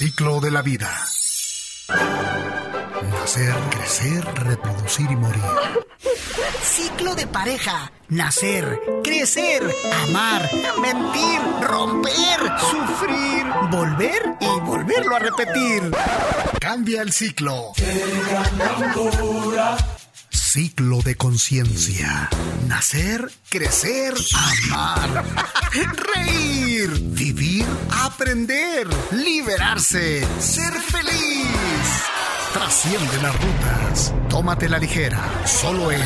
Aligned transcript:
ciclo 0.00 0.40
de 0.40 0.50
la 0.50 0.62
vida. 0.62 0.90
Nacer, 3.12 3.54
crecer, 3.68 4.24
reproducir 4.34 5.10
y 5.10 5.16
morir. 5.16 5.42
Ciclo 6.62 7.14
de 7.14 7.26
pareja. 7.26 7.92
Nacer, 8.08 8.80
crecer, 9.04 9.62
amar, 10.08 10.48
mentir, 10.80 11.40
romper, 11.68 12.40
sufrir, 12.70 13.44
volver 13.70 14.22
y 14.40 14.60
volverlo 14.60 15.16
a 15.16 15.18
repetir. 15.18 15.82
Cambia 16.58 17.02
el 17.02 17.12
ciclo. 17.12 17.72
Ciclo 20.30 21.02
de 21.02 21.14
conciencia. 21.16 22.30
Nacer, 22.66 23.30
crecer, 23.50 24.14
amar, 24.34 25.24
reír, 26.14 26.90
vivir, 27.02 27.49
aprender, 27.92 28.88
liberarse, 29.12 30.26
ser 30.40 30.72
feliz. 30.80 32.04
Trasciende 32.52 33.22
las 33.22 33.34
rutas. 33.40 34.14
Tómate 34.28 34.68
la 34.68 34.78
ligera. 34.78 35.20
Solo 35.44 35.92
en 35.92 36.02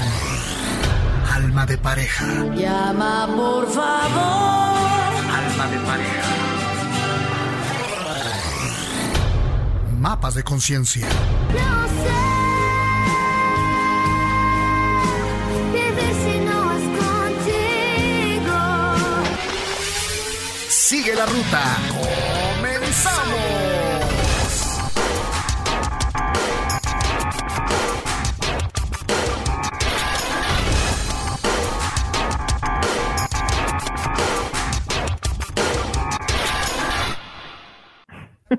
Alma 1.34 1.66
de 1.66 1.78
pareja. 1.78 2.26
Llama 2.54 3.26
por 3.34 3.68
favor. 3.70 4.74
Alma 5.34 5.66
de 5.70 5.78
pareja. 5.86 6.22
Mapas 9.98 10.34
de 10.34 10.44
conciencia. 10.44 11.08
No 11.52 11.83
Sigue 20.94 21.16
la 21.16 21.26
ruta. 21.26 21.76
¡Comenzamos! 22.54 23.24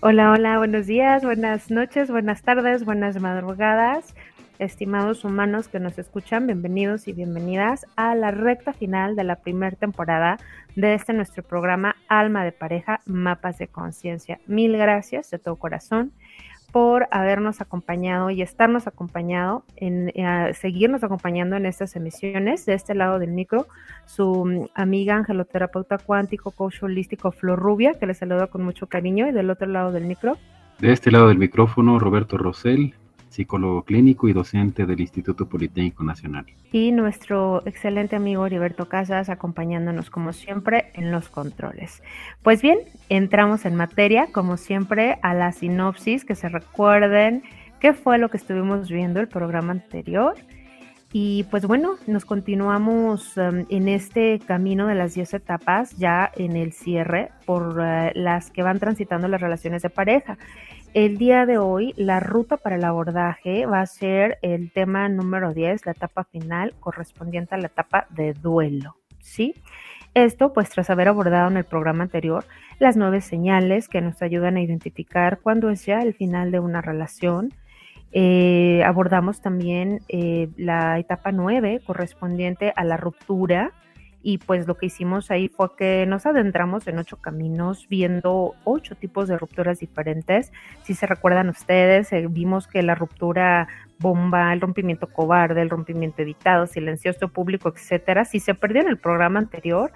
Hola, 0.00 0.32
hola, 0.32 0.58
buenos 0.58 0.88
días, 0.88 1.22
buenas 1.22 1.70
noches, 1.70 2.10
buenas 2.10 2.42
tardes, 2.42 2.84
buenas 2.84 3.20
madrugadas, 3.20 4.16
estimados 4.58 5.24
humanos 5.24 5.68
que 5.68 5.78
nos 5.78 5.96
escuchan, 5.98 6.46
bienvenidos 6.46 7.06
y 7.06 7.12
bienvenidas 7.12 7.86
a 7.94 8.16
la 8.16 8.32
recta 8.32 8.72
final 8.72 9.14
de 9.14 9.22
la 9.22 9.36
primera 9.36 9.76
temporada 9.76 10.38
de 10.76 10.94
este 10.94 11.12
nuestro 11.12 11.42
programa 11.42 11.96
Alma 12.08 12.44
de 12.44 12.52
Pareja, 12.52 13.00
Mapas 13.06 13.58
de 13.58 13.68
Conciencia. 13.68 14.40
Mil 14.46 14.76
gracias 14.76 15.30
de 15.30 15.38
todo 15.38 15.56
corazón 15.56 16.12
por 16.72 17.06
habernos 17.10 17.60
acompañado 17.60 18.30
y 18.30 18.40
estarnos 18.40 18.86
acompañado, 18.86 19.62
en 19.76 20.10
eh, 20.14 20.54
seguirnos 20.54 21.04
acompañando 21.04 21.54
en 21.56 21.66
estas 21.66 21.94
emisiones. 21.96 22.64
De 22.64 22.72
este 22.72 22.94
lado 22.94 23.18
del 23.18 23.30
micro, 23.30 23.66
su 24.06 24.46
mm, 24.46 24.68
amiga 24.74 25.16
angeloterapeuta 25.16 25.98
cuántico, 25.98 26.50
coach 26.50 26.82
holístico 26.82 27.30
Flor 27.30 27.58
Rubia, 27.58 27.92
que 27.92 28.06
le 28.06 28.14
saludo 28.14 28.48
con 28.48 28.64
mucho 28.64 28.86
cariño, 28.86 29.28
y 29.28 29.32
del 29.32 29.50
otro 29.50 29.66
lado 29.68 29.92
del 29.92 30.04
micro. 30.04 30.38
De 30.78 30.92
este 30.92 31.10
lado 31.10 31.28
del 31.28 31.38
micrófono, 31.38 31.98
Roberto 31.98 32.38
Rosell, 32.38 32.94
psicólogo 33.32 33.82
clínico 33.82 34.28
y 34.28 34.32
docente 34.32 34.86
del 34.86 35.00
Instituto 35.00 35.48
Politécnico 35.48 36.04
Nacional. 36.04 36.46
Y 36.70 36.92
nuestro 36.92 37.66
excelente 37.66 38.16
amigo 38.16 38.46
Heriberto 38.46 38.88
Casas 38.88 39.28
acompañándonos 39.28 40.10
como 40.10 40.32
siempre 40.32 40.90
en 40.94 41.10
los 41.10 41.28
controles. 41.28 42.02
Pues 42.42 42.62
bien, 42.62 42.78
entramos 43.08 43.64
en 43.64 43.74
materia, 43.74 44.28
como 44.32 44.56
siempre, 44.56 45.18
a 45.22 45.34
la 45.34 45.52
sinopsis, 45.52 46.24
que 46.24 46.34
se 46.34 46.48
recuerden 46.48 47.42
qué 47.80 47.94
fue 47.94 48.18
lo 48.18 48.28
que 48.28 48.36
estuvimos 48.36 48.88
viendo 48.88 49.20
el 49.20 49.28
programa 49.28 49.72
anterior. 49.72 50.34
Y 51.14 51.44
pues 51.50 51.66
bueno, 51.66 51.96
nos 52.06 52.24
continuamos 52.24 53.36
um, 53.36 53.66
en 53.68 53.88
este 53.88 54.38
camino 54.38 54.86
de 54.86 54.94
las 54.94 55.14
10 55.14 55.34
etapas, 55.34 55.94
ya 55.98 56.32
en 56.36 56.56
el 56.56 56.72
cierre, 56.72 57.30
por 57.44 57.78
uh, 57.78 58.10
las 58.14 58.50
que 58.50 58.62
van 58.62 58.78
transitando 58.78 59.28
las 59.28 59.40
relaciones 59.40 59.82
de 59.82 59.90
pareja. 59.90 60.38
El 60.94 61.16
día 61.16 61.46
de 61.46 61.56
hoy, 61.56 61.94
la 61.96 62.20
ruta 62.20 62.58
para 62.58 62.76
el 62.76 62.84
abordaje 62.84 63.64
va 63.64 63.80
a 63.80 63.86
ser 63.86 64.38
el 64.42 64.70
tema 64.72 65.08
número 65.08 65.54
10, 65.54 65.86
la 65.86 65.92
etapa 65.92 66.24
final 66.24 66.74
correspondiente 66.80 67.54
a 67.54 67.58
la 67.58 67.68
etapa 67.68 68.06
de 68.10 68.34
duelo, 68.34 68.96
¿sí? 69.18 69.54
Esto, 70.12 70.52
pues 70.52 70.68
tras 70.68 70.90
haber 70.90 71.08
abordado 71.08 71.50
en 71.50 71.56
el 71.56 71.64
programa 71.64 72.04
anterior 72.04 72.44
las 72.78 72.98
nueve 72.98 73.22
señales 73.22 73.88
que 73.88 74.02
nos 74.02 74.20
ayudan 74.20 74.58
a 74.58 74.60
identificar 74.60 75.40
cuándo 75.40 75.70
es 75.70 75.86
ya 75.86 76.00
el 76.00 76.12
final 76.12 76.50
de 76.50 76.60
una 76.60 76.82
relación. 76.82 77.54
Eh, 78.12 78.82
abordamos 78.84 79.40
también 79.40 80.00
eh, 80.08 80.50
la 80.58 80.98
etapa 80.98 81.32
9 81.32 81.80
correspondiente 81.86 82.74
a 82.76 82.84
la 82.84 82.98
ruptura, 82.98 83.72
y 84.22 84.38
pues 84.38 84.66
lo 84.66 84.76
que 84.76 84.86
hicimos 84.86 85.30
ahí 85.30 85.48
fue 85.48 85.74
que 85.76 86.06
nos 86.06 86.26
adentramos 86.26 86.86
en 86.86 86.98
ocho 86.98 87.16
caminos 87.16 87.86
viendo 87.88 88.54
ocho 88.64 88.94
tipos 88.94 89.28
de 89.28 89.36
rupturas 89.36 89.80
diferentes. 89.80 90.52
Si 90.84 90.94
se 90.94 91.06
recuerdan 91.06 91.48
ustedes, 91.48 92.12
eh, 92.12 92.26
vimos 92.28 92.68
que 92.68 92.82
la 92.82 92.94
ruptura 92.94 93.68
bomba, 93.98 94.52
el 94.52 94.60
rompimiento 94.60 95.08
cobarde, 95.08 95.62
el 95.62 95.70
rompimiento 95.70 96.22
evitado, 96.22 96.66
silencioso 96.66 97.28
público, 97.28 97.68
etcétera, 97.68 98.24
si 98.24 98.40
se 98.40 98.54
perdió 98.54 98.82
en 98.82 98.88
el 98.88 98.98
programa 98.98 99.38
anterior, 99.38 99.92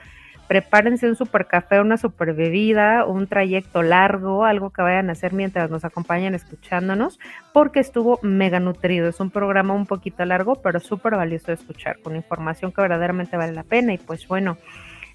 prepárense 0.48 1.08
un 1.08 1.16
super 1.16 1.46
café, 1.46 1.80
una 1.80 1.96
super 1.96 2.32
bebida, 2.34 3.04
un 3.04 3.26
trayecto 3.26 3.82
largo, 3.82 4.44
algo 4.44 4.70
que 4.70 4.82
vayan 4.82 5.08
a 5.08 5.12
hacer 5.12 5.32
mientras 5.32 5.70
nos 5.70 5.84
acompañan 5.84 6.34
escuchándonos, 6.34 7.18
porque 7.52 7.80
estuvo 7.80 8.18
mega 8.22 8.60
nutrido. 8.60 9.08
Es 9.08 9.20
un 9.20 9.30
programa 9.30 9.74
un 9.74 9.86
poquito 9.86 10.24
largo, 10.24 10.56
pero 10.56 10.80
súper 10.80 11.16
valioso 11.16 11.48
de 11.48 11.54
escuchar, 11.54 11.98
con 12.00 12.16
información 12.16 12.72
que 12.72 12.82
verdaderamente 12.82 13.36
vale 13.36 13.52
la 13.52 13.64
pena. 13.64 13.92
Y 13.92 13.98
pues 13.98 14.28
bueno, 14.28 14.56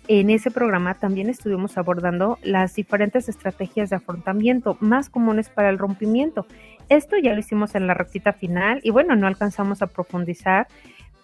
en 0.07 0.29
ese 0.29 0.51
programa 0.51 0.95
también 0.95 1.29
estuvimos 1.29 1.77
abordando 1.77 2.37
las 2.41 2.75
diferentes 2.75 3.29
estrategias 3.29 3.89
de 3.89 3.97
afrontamiento 3.97 4.77
más 4.79 5.09
comunes 5.09 5.49
para 5.49 5.69
el 5.69 5.77
rompimiento. 5.77 6.45
Esto 6.89 7.17
ya 7.17 7.33
lo 7.33 7.39
hicimos 7.39 7.75
en 7.75 7.87
la 7.87 7.93
rectita 7.93 8.33
final 8.33 8.81
y 8.83 8.89
bueno, 8.89 9.15
no 9.15 9.27
alcanzamos 9.27 9.81
a 9.81 9.87
profundizar, 9.87 10.67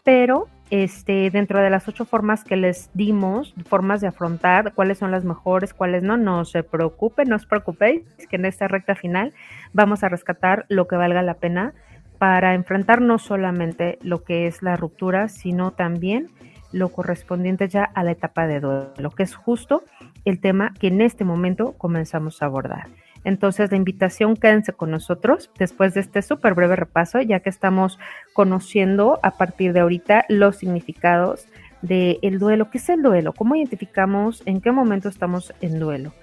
pero 0.03 0.47
este, 0.69 1.29
dentro 1.31 1.61
de 1.61 1.69
las 1.69 1.87
ocho 1.87 2.05
formas 2.05 2.43
que 2.43 2.57
les 2.57 2.89
dimos, 2.93 3.53
formas 3.67 4.01
de 4.01 4.07
afrontar, 4.07 4.73
cuáles 4.73 4.97
son 4.97 5.11
las 5.11 5.23
mejores, 5.23 5.73
cuáles 5.73 6.03
no, 6.03 6.17
no 6.17 6.45
se 6.45 6.63
preocupen, 6.63 7.29
no 7.29 7.35
os 7.35 7.45
preocupéis, 7.45 8.03
que 8.29 8.35
en 8.35 8.45
esta 8.45 8.67
recta 8.67 8.95
final 8.95 9.33
vamos 9.73 10.03
a 10.03 10.09
rescatar 10.09 10.65
lo 10.69 10.87
que 10.87 10.95
valga 10.95 11.21
la 11.21 11.35
pena 11.35 11.73
para 12.17 12.53
enfrentar 12.53 13.01
no 13.01 13.19
solamente 13.19 13.99
lo 14.01 14.23
que 14.23 14.47
es 14.47 14.61
la 14.61 14.75
ruptura, 14.75 15.29
sino 15.29 15.71
también 15.71 16.31
lo 16.71 16.89
correspondiente 16.89 17.67
ya 17.67 17.83
a 17.83 18.03
la 18.03 18.11
etapa 18.11 18.47
de 18.47 18.59
duelo, 18.59 19.11
que 19.11 19.23
es 19.23 19.35
justo 19.35 19.83
el 20.25 20.39
tema 20.41 20.73
que 20.79 20.87
en 20.87 21.01
este 21.01 21.23
momento 21.23 21.73
comenzamos 21.77 22.41
a 22.41 22.45
abordar. 22.45 22.87
Entonces, 23.23 23.71
la 23.71 23.77
invitación, 23.77 24.35
quédense 24.35 24.73
con 24.73 24.91
nosotros 24.91 25.49
después 25.57 25.93
de 25.93 26.01
este 26.01 26.21
súper 26.21 26.53
breve 26.53 26.75
repaso, 26.75 27.19
ya 27.21 27.39
que 27.39 27.49
estamos 27.49 27.99
conociendo 28.33 29.19
a 29.23 29.31
partir 29.31 29.73
de 29.73 29.81
ahorita 29.81 30.25
los 30.29 30.57
significados 30.57 31.47
del 31.81 32.39
duelo. 32.39 32.69
¿Qué 32.69 32.77
es 32.77 32.89
el 32.89 33.01
duelo? 33.01 33.33
¿Cómo 33.33 33.55
identificamos 33.55 34.43
en 34.45 34.61
qué 34.61 34.71
momento 34.71 35.09
estamos 35.09 35.53
en 35.61 35.79
duelo? 35.79 36.13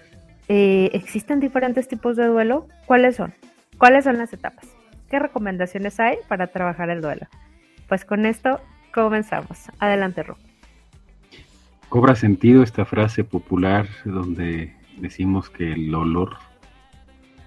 Eh, 0.49 0.91
¿Existen 0.93 1.41
diferentes 1.41 1.89
tipos 1.89 2.17
de 2.17 2.27
duelo? 2.27 2.69
¿Cuáles 2.87 3.17
son? 3.17 3.35
¿Cuáles 3.79 4.05
son 4.05 4.19
las 4.19 4.33
etapas? 4.33 4.67
¿Qué 5.11 5.19
recomendaciones 5.19 6.01
hay 6.01 6.17
para 6.29 6.49
trabajar 6.49 6.91
el 6.91 7.01
duelo? 7.01 7.27
Pues 7.89 8.05
con 8.05 8.27
esto 8.27 8.61
comenzamos. 8.93 9.71
Adelante, 9.79 10.23
Ru. 10.23 10.37
Cobra 11.89 12.17
sentido 12.17 12.63
esta 12.63 12.85
frase 12.85 13.25
popular 13.25 13.87
donde 14.05 14.75
decimos 14.99 15.51
que 15.51 15.73
el 15.73 15.95
olor 15.95 16.37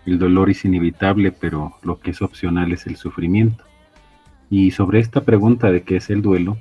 el 0.08 0.20
dolor 0.20 0.50
es 0.50 0.64
inevitable, 0.64 1.34
pero 1.34 1.74
lo 1.84 2.00
que 2.00 2.12
es 2.12 2.22
opcional 2.22 2.72
es 2.72 2.88
el 2.88 2.96
sufrimiento. 2.96 3.66
Y 4.50 4.72
sobre 4.72 5.00
esta 5.00 5.26
pregunta 5.26 5.70
de 5.70 5.84
qué 5.84 5.98
es 5.98 6.10
el 6.10 6.22
duelo, 6.22 6.58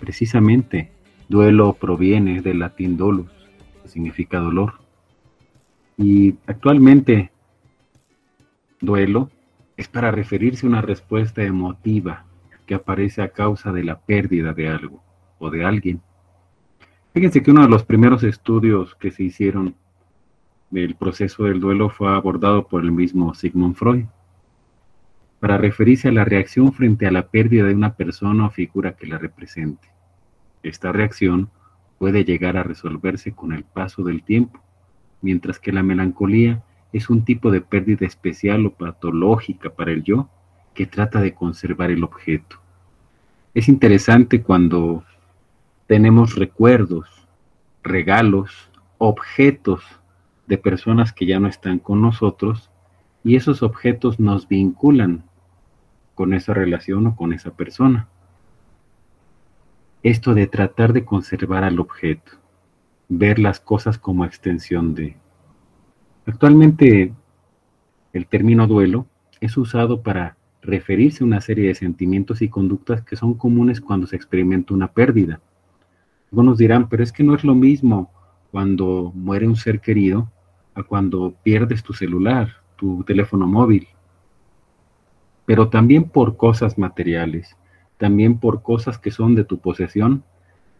precisamente 0.00 0.90
duelo 1.28 1.74
proviene 1.74 2.40
del 2.40 2.60
latín 2.60 2.96
dolus, 2.96 3.30
que 3.82 3.88
significa 3.90 4.38
dolor. 4.38 4.80
Y 5.98 6.36
actualmente 6.46 7.30
duelo 8.80 9.30
es 9.76 9.88
para 9.88 10.10
referirse 10.10 10.64
a 10.64 10.70
una 10.70 10.80
respuesta 10.80 11.42
emotiva 11.42 12.24
que 12.64 12.74
aparece 12.74 13.20
a 13.20 13.28
causa 13.28 13.72
de 13.72 13.84
la 13.84 14.00
pérdida 14.00 14.54
de 14.54 14.68
algo 14.68 15.02
o 15.38 15.50
de 15.50 15.66
alguien. 15.66 16.00
Fíjense 17.12 17.42
que 17.42 17.50
uno 17.50 17.60
de 17.60 17.68
los 17.68 17.84
primeros 17.84 18.22
estudios 18.24 18.94
que 18.94 19.10
se 19.10 19.22
hicieron 19.22 19.74
el 20.72 20.94
proceso 20.96 21.44
del 21.44 21.60
duelo 21.60 21.90
fue 21.90 22.08
abordado 22.08 22.66
por 22.66 22.82
el 22.82 22.92
mismo 22.92 23.34
Sigmund 23.34 23.76
Freud, 23.76 24.06
para 25.40 25.58
referirse 25.58 26.08
a 26.08 26.12
la 26.12 26.24
reacción 26.24 26.72
frente 26.72 27.06
a 27.06 27.10
la 27.10 27.28
pérdida 27.28 27.64
de 27.66 27.74
una 27.74 27.94
persona 27.94 28.46
o 28.46 28.50
figura 28.50 28.96
que 28.96 29.06
la 29.06 29.18
represente. 29.18 29.88
Esta 30.62 30.92
reacción 30.92 31.50
puede 31.98 32.24
llegar 32.24 32.56
a 32.56 32.62
resolverse 32.62 33.32
con 33.32 33.52
el 33.52 33.64
paso 33.64 34.02
del 34.02 34.22
tiempo, 34.22 34.60
mientras 35.22 35.58
que 35.58 35.72
la 35.72 35.82
melancolía 35.82 36.62
es 36.92 37.10
un 37.10 37.24
tipo 37.24 37.50
de 37.50 37.60
pérdida 37.60 38.06
especial 38.06 38.66
o 38.66 38.70
patológica 38.70 39.70
para 39.70 39.92
el 39.92 40.02
yo 40.02 40.28
que 40.74 40.86
trata 40.86 41.20
de 41.20 41.34
conservar 41.34 41.90
el 41.90 42.04
objeto. 42.04 42.56
Es 43.54 43.68
interesante 43.68 44.42
cuando 44.42 45.04
tenemos 45.86 46.36
recuerdos, 46.36 47.08
regalos, 47.82 48.70
objetos 48.98 49.82
de 50.46 50.58
personas 50.58 51.12
que 51.12 51.26
ya 51.26 51.40
no 51.40 51.48
están 51.48 51.78
con 51.78 52.00
nosotros 52.00 52.70
y 53.24 53.36
esos 53.36 53.62
objetos 53.62 54.20
nos 54.20 54.48
vinculan 54.48 55.24
con 56.14 56.32
esa 56.32 56.54
relación 56.54 57.06
o 57.08 57.16
con 57.16 57.32
esa 57.32 57.50
persona. 57.50 58.08
Esto 60.02 60.34
de 60.34 60.46
tratar 60.46 60.92
de 60.92 61.04
conservar 61.04 61.64
al 61.64 61.80
objeto, 61.80 62.32
ver 63.08 63.38
las 63.38 63.60
cosas 63.60 63.98
como 63.98 64.24
extensión 64.24 64.94
de. 64.94 65.16
Actualmente 66.26 67.12
el 68.12 68.26
término 68.26 68.66
duelo 68.66 69.06
es 69.40 69.56
usado 69.56 70.02
para 70.02 70.36
referirse 70.62 71.22
a 71.22 71.26
una 71.26 71.40
serie 71.40 71.68
de 71.68 71.74
sentimientos 71.74 72.42
y 72.42 72.48
conductas 72.48 73.02
que 73.02 73.16
son 73.16 73.34
comunes 73.34 73.80
cuando 73.80 74.06
se 74.06 74.16
experimenta 74.16 74.74
una 74.74 74.92
pérdida. 74.92 75.40
Algunos 76.30 76.58
dirán, 76.58 76.88
pero 76.88 77.02
es 77.02 77.12
que 77.12 77.22
no 77.22 77.34
es 77.34 77.44
lo 77.44 77.54
mismo 77.54 78.10
cuando 78.50 79.12
muere 79.14 79.46
un 79.46 79.56
ser 79.56 79.80
querido 79.80 80.30
a 80.76 80.82
cuando 80.82 81.34
pierdes 81.42 81.82
tu 81.82 81.94
celular, 81.94 82.56
tu 82.76 83.02
teléfono 83.04 83.46
móvil. 83.46 83.88
Pero 85.46 85.70
también 85.70 86.04
por 86.04 86.36
cosas 86.36 86.76
materiales, 86.76 87.56
también 87.96 88.38
por 88.38 88.62
cosas 88.62 88.98
que 88.98 89.10
son 89.10 89.34
de 89.34 89.44
tu 89.44 89.58
posesión, 89.58 90.22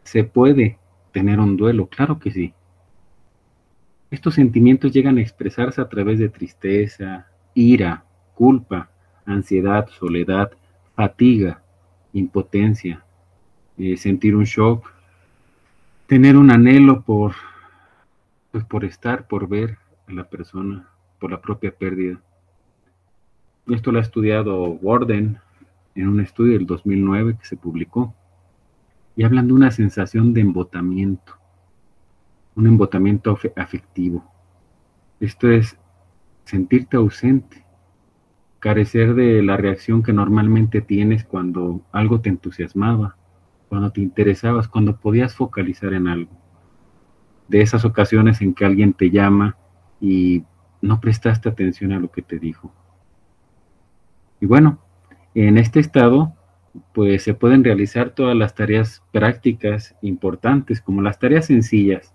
se 0.02 0.22
puede 0.22 0.78
tener 1.12 1.40
un 1.40 1.56
duelo, 1.56 1.86
claro 1.86 2.18
que 2.18 2.30
sí. 2.30 2.52
Estos 4.10 4.34
sentimientos 4.34 4.92
llegan 4.92 5.16
a 5.16 5.22
expresarse 5.22 5.80
a 5.80 5.88
través 5.88 6.18
de 6.18 6.28
tristeza, 6.28 7.26
ira, 7.54 8.04
culpa, 8.34 8.90
ansiedad, 9.24 9.88
soledad, 9.88 10.52
fatiga, 10.94 11.62
impotencia, 12.12 13.02
eh, 13.78 13.96
sentir 13.96 14.36
un 14.36 14.44
shock, 14.44 14.92
tener 16.06 16.36
un 16.36 16.50
anhelo 16.50 17.00
por, 17.00 17.32
pues 18.52 18.62
por 18.64 18.84
estar, 18.84 19.26
por 19.26 19.48
ver 19.48 19.78
a 20.06 20.12
la 20.12 20.24
persona, 20.24 20.88
por 21.18 21.30
la 21.30 21.40
propia 21.40 21.74
pérdida. 21.74 22.20
Esto 23.66 23.90
lo 23.90 23.98
ha 23.98 24.02
estudiado 24.02 24.64
Warden 24.64 25.38
en 25.94 26.08
un 26.08 26.20
estudio 26.20 26.52
del 26.54 26.66
2009 26.66 27.36
que 27.38 27.46
se 27.46 27.56
publicó 27.56 28.14
y 29.16 29.24
hablan 29.24 29.48
de 29.48 29.54
una 29.54 29.70
sensación 29.70 30.34
de 30.34 30.42
embotamiento, 30.42 31.32
un 32.54 32.66
embotamiento 32.66 33.36
afectivo. 33.56 34.24
Esto 35.18 35.50
es 35.50 35.76
sentirte 36.44 36.96
ausente, 36.96 37.64
carecer 38.60 39.14
de 39.14 39.42
la 39.42 39.56
reacción 39.56 40.02
que 40.02 40.12
normalmente 40.12 40.80
tienes 40.82 41.24
cuando 41.24 41.80
algo 41.92 42.20
te 42.20 42.28
entusiasmaba, 42.28 43.16
cuando 43.68 43.90
te 43.90 44.00
interesabas, 44.00 44.68
cuando 44.68 44.96
podías 44.96 45.34
focalizar 45.34 45.92
en 45.94 46.06
algo. 46.06 46.30
De 47.48 47.62
esas 47.62 47.84
ocasiones 47.84 48.40
en 48.42 48.54
que 48.54 48.64
alguien 48.64 48.92
te 48.92 49.10
llama 49.10 49.56
y 50.00 50.44
no 50.80 51.00
prestaste 51.00 51.48
atención 51.48 51.92
a 51.92 51.98
lo 51.98 52.10
que 52.10 52.22
te 52.22 52.38
dijo. 52.38 52.72
Y 54.40 54.46
bueno, 54.46 54.78
en 55.34 55.58
este 55.58 55.80
estado, 55.80 56.34
pues 56.92 57.22
se 57.22 57.34
pueden 57.34 57.64
realizar 57.64 58.10
todas 58.10 58.36
las 58.36 58.54
tareas 58.54 59.02
prácticas 59.12 59.94
importantes, 60.02 60.80
como 60.80 61.02
las 61.02 61.18
tareas 61.18 61.46
sencillas, 61.46 62.14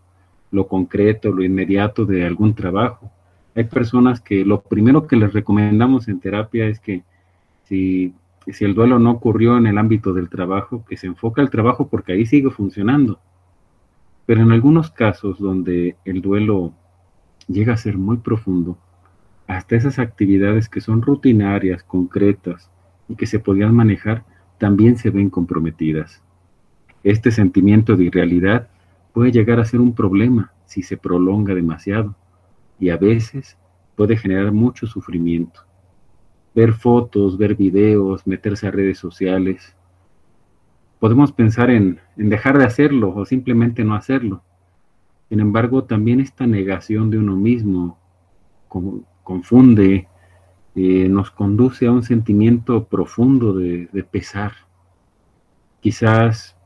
lo 0.51 0.67
concreto, 0.67 1.31
lo 1.31 1.43
inmediato 1.43 2.05
de 2.05 2.25
algún 2.25 2.53
trabajo. 2.53 3.11
Hay 3.55 3.65
personas 3.65 4.21
que 4.21 4.45
lo 4.45 4.61
primero 4.61 5.07
que 5.07 5.15
les 5.15 5.33
recomendamos 5.33 6.07
en 6.07 6.19
terapia 6.19 6.67
es 6.67 6.79
que 6.79 7.03
si, 7.63 8.13
si 8.47 8.65
el 8.65 8.75
duelo 8.75 8.99
no 8.99 9.11
ocurrió 9.11 9.57
en 9.57 9.67
el 9.67 9.77
ámbito 9.77 10.13
del 10.13 10.29
trabajo, 10.29 10.85
que 10.87 10.97
se 10.97 11.07
enfoque 11.07 11.41
al 11.41 11.49
trabajo 11.49 11.87
porque 11.87 12.13
ahí 12.13 12.25
sigue 12.25 12.49
funcionando. 12.49 13.19
Pero 14.25 14.41
en 14.41 14.51
algunos 14.51 14.91
casos 14.91 15.39
donde 15.39 15.95
el 16.05 16.21
duelo 16.21 16.73
llega 17.47 17.73
a 17.73 17.77
ser 17.77 17.97
muy 17.97 18.17
profundo, 18.17 18.77
hasta 19.47 19.75
esas 19.75 19.99
actividades 19.99 20.69
que 20.69 20.81
son 20.81 21.01
rutinarias, 21.01 21.83
concretas 21.83 22.69
y 23.09 23.15
que 23.15 23.25
se 23.25 23.39
podían 23.39 23.75
manejar, 23.75 24.23
también 24.57 24.97
se 24.97 25.09
ven 25.09 25.29
comprometidas. 25.29 26.21
Este 27.03 27.31
sentimiento 27.31 27.97
de 27.97 28.05
irrealidad 28.05 28.69
puede 29.13 29.31
llegar 29.31 29.59
a 29.59 29.65
ser 29.65 29.81
un 29.81 29.93
problema 29.93 30.51
si 30.65 30.83
se 30.83 30.97
prolonga 30.97 31.53
demasiado 31.53 32.15
y 32.79 32.89
a 32.89 32.97
veces 32.97 33.57
puede 33.95 34.15
generar 34.15 34.51
mucho 34.51 34.87
sufrimiento. 34.87 35.61
Ver 36.55 36.73
fotos, 36.73 37.37
ver 37.37 37.55
videos, 37.55 38.25
meterse 38.25 38.67
a 38.67 38.71
redes 38.71 38.99
sociales. 38.99 39.75
Podemos 40.99 41.31
pensar 41.31 41.69
en, 41.69 41.99
en 42.17 42.29
dejar 42.29 42.57
de 42.57 42.65
hacerlo 42.65 43.13
o 43.15 43.25
simplemente 43.25 43.83
no 43.83 43.95
hacerlo, 43.95 44.43
sin 45.31 45.39
embargo, 45.39 45.85
también 45.85 46.19
esta 46.19 46.45
negación 46.45 47.09
de 47.09 47.17
uno 47.17 47.37
mismo 47.37 47.97
confunde, 49.23 50.09
eh, 50.75 51.07
nos 51.07 51.31
conduce 51.31 51.87
a 51.87 51.93
un 51.93 52.03
sentimiento 52.03 52.83
profundo 52.83 53.53
de, 53.53 53.87
pesar. 54.11 54.51
Quizás 55.79 56.57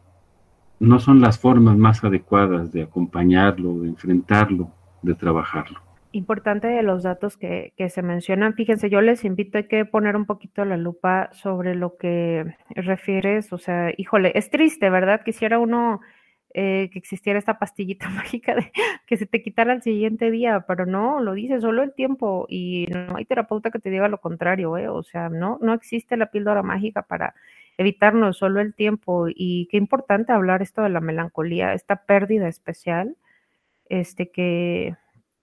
no 0.79 0.99
son 0.99 1.21
las 1.21 1.37
formas 1.37 1.77
más 1.77 2.03
adecuadas 2.03 2.71
de 2.71 2.81
acompañarlo, 2.81 3.81
de 3.81 3.89
enfrentarlo, 3.89 4.71
de 5.03 5.13
trabajarlo 5.13 5.79
importante 6.11 6.81
los 6.81 7.03
datos 7.03 7.35
que, 7.35 7.73
que, 7.75 7.89
se 7.89 8.01
mencionan. 8.01 8.53
Fíjense, 8.53 8.89
yo 8.89 9.01
les 9.01 9.25
invito 9.25 9.57
a 9.57 9.63
que 9.63 9.83
poner 9.83 10.15
un 10.15 10.25
poquito 10.25 10.63
la 10.63 10.77
lupa 10.77 11.29
sobre 11.33 11.75
lo 11.75 11.97
que 11.97 12.55
refieres. 12.69 13.51
O 13.51 13.57
sea, 13.57 13.91
híjole, 13.97 14.31
es 14.33 14.49
triste, 14.49 14.89
¿verdad? 14.89 15.23
Quisiera 15.25 15.59
uno 15.59 15.99
eh, 16.57 16.89
que 16.93 16.99
existiera 16.99 17.37
esta 17.37 17.59
pastillita 17.59 18.07
mágica 18.11 18.55
de 18.55 18.71
que 19.05 19.17
se 19.17 19.25
te 19.25 19.43
quitara 19.43 19.73
el 19.73 19.81
siguiente 19.81 20.31
día, 20.31 20.63
pero 20.65 20.85
no, 20.85 21.19
lo 21.19 21.33
dice 21.33 21.59
solo 21.59 21.83
el 21.83 21.93
tiempo 21.93 22.45
y 22.47 22.87
no 22.89 23.17
hay 23.17 23.25
terapeuta 23.25 23.71
que 23.71 23.79
te 23.79 23.89
diga 23.89 24.07
lo 24.07 24.21
contrario, 24.21 24.77
¿eh? 24.77 24.87
o 24.87 25.03
sea, 25.03 25.27
no, 25.27 25.59
no 25.61 25.73
existe 25.73 26.15
la 26.15 26.31
píldora 26.31 26.63
mágica 26.63 27.01
para 27.01 27.35
evitarnos 27.77 28.37
solo 28.37 28.61
el 28.61 28.73
tiempo 28.73 29.25
y 29.27 29.67
qué 29.69 29.75
importante 29.75 30.31
hablar 30.31 30.61
esto 30.61 30.81
de 30.81 30.87
la 30.87 31.01
melancolía, 31.01 31.73
esta 31.73 32.05
pérdida 32.05 32.47
especial, 32.47 33.17
este 33.89 34.31
que 34.31 34.95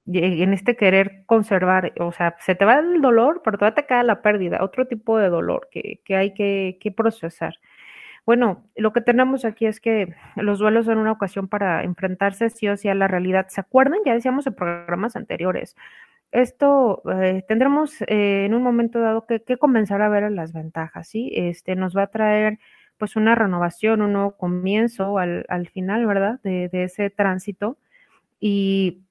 en 0.06 0.54
este 0.54 0.76
querer 0.76 1.24
conservar, 1.26 1.92
o 2.00 2.10
sea, 2.12 2.36
se 2.40 2.54
te 2.54 2.64
va 2.64 2.78
el 2.78 3.02
dolor, 3.02 3.42
pero 3.44 3.58
todavía 3.58 3.74
te 3.74 3.86
queda 3.86 4.02
la 4.02 4.22
pérdida, 4.22 4.64
otro 4.64 4.86
tipo 4.86 5.18
de 5.18 5.28
dolor 5.28 5.68
que, 5.70 6.00
que 6.06 6.16
hay 6.16 6.32
que, 6.32 6.78
que 6.80 6.90
procesar. 6.90 7.56
Bueno, 8.24 8.64
lo 8.76 8.92
que 8.92 9.00
tenemos 9.00 9.44
aquí 9.44 9.66
es 9.66 9.80
que 9.80 10.14
los 10.36 10.60
duelos 10.60 10.86
son 10.86 10.98
una 10.98 11.12
ocasión 11.12 11.48
para 11.48 11.82
enfrentarse 11.82 12.50
sí 12.50 12.68
o 12.68 12.76
sí 12.76 12.88
a 12.88 12.94
la 12.94 13.08
realidad. 13.08 13.46
¿Se 13.48 13.60
acuerdan? 13.60 13.98
Ya 14.06 14.14
decíamos 14.14 14.46
en 14.46 14.54
programas 14.54 15.16
anteriores. 15.16 15.76
Esto 16.30 17.02
eh, 17.20 17.44
tendremos 17.48 18.00
eh, 18.02 18.46
en 18.46 18.54
un 18.54 18.62
momento 18.62 19.00
dado 19.00 19.26
que, 19.26 19.42
comenzar 19.58 20.02
a 20.02 20.08
ver 20.08 20.30
las 20.32 20.52
ventajas, 20.52 21.08
¿sí? 21.08 21.30
Este 21.34 21.76
nos 21.76 21.96
va 21.96 22.04
a 22.04 22.06
traer 22.08 22.58
pues 22.96 23.16
una 23.16 23.34
renovación, 23.34 24.02
un 24.02 24.12
nuevo 24.12 24.36
comienzo 24.36 25.18
al, 25.18 25.68
final, 25.72 26.06
¿verdad? 26.06 26.40
De, 26.44 26.68
de, 26.68 26.84
ese 26.84 27.10
tránsito. 27.10 27.78
Y 28.40 29.02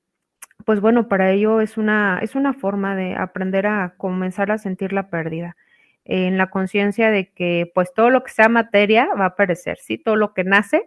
pues 0.66 0.82
bueno, 0.82 1.08
para 1.10 1.32
ello 1.32 1.62
es 1.62 1.78
una, 1.78 2.20
es 2.22 2.36
una 2.36 2.54
forma 2.54 2.96
de 2.96 3.16
aprender 3.16 3.68
a 3.68 3.96
comenzar 3.98 4.52
a 4.52 4.58
sentir 4.58 4.94
la 4.94 5.10
pérdida 5.10 5.58
en 6.06 6.38
la 6.38 6.50
conciencia 6.50 7.12
de 7.12 7.32
que 7.32 7.72
pues 7.74 7.94
todo 7.94 8.10
lo 8.10 8.24
que 8.24 8.32
sea 8.32 8.50
materia 8.50 9.10
va 9.20 9.26
a 9.26 9.36
perecer, 9.36 9.78
¿sí? 9.78 9.98
Todo 9.98 10.16
lo 10.16 10.34
que 10.34 10.44
nace 10.44 10.84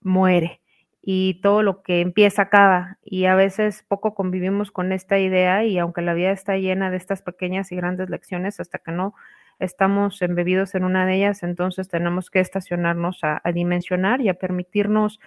muere 0.00 0.60
y 1.02 1.40
todo 1.42 1.62
lo 1.62 1.82
que 1.82 2.00
empieza 2.00 2.42
acaba 2.42 2.98
y 3.02 3.24
a 3.24 3.34
veces 3.34 3.84
poco 3.88 4.14
convivimos 4.14 4.70
con 4.70 4.92
esta 4.92 5.18
idea 5.18 5.64
y 5.64 5.78
aunque 5.78 6.02
la 6.02 6.14
vida 6.14 6.30
está 6.30 6.56
llena 6.56 6.90
de 6.90 6.96
estas 6.96 7.22
pequeñas 7.22 7.72
y 7.72 7.76
grandes 7.76 8.10
lecciones 8.10 8.60
hasta 8.60 8.78
que 8.78 8.92
no 8.92 9.14
estamos 9.58 10.20
embebidos 10.22 10.74
en 10.74 10.84
una 10.84 11.06
de 11.06 11.16
ellas, 11.16 11.42
entonces 11.42 11.88
tenemos 11.88 12.30
que 12.30 12.40
estacionarnos 12.40 13.20
a, 13.22 13.42
dimensionar 13.52 14.20
y 14.20 14.28
a 14.28 14.34
permitirnos 14.34 15.20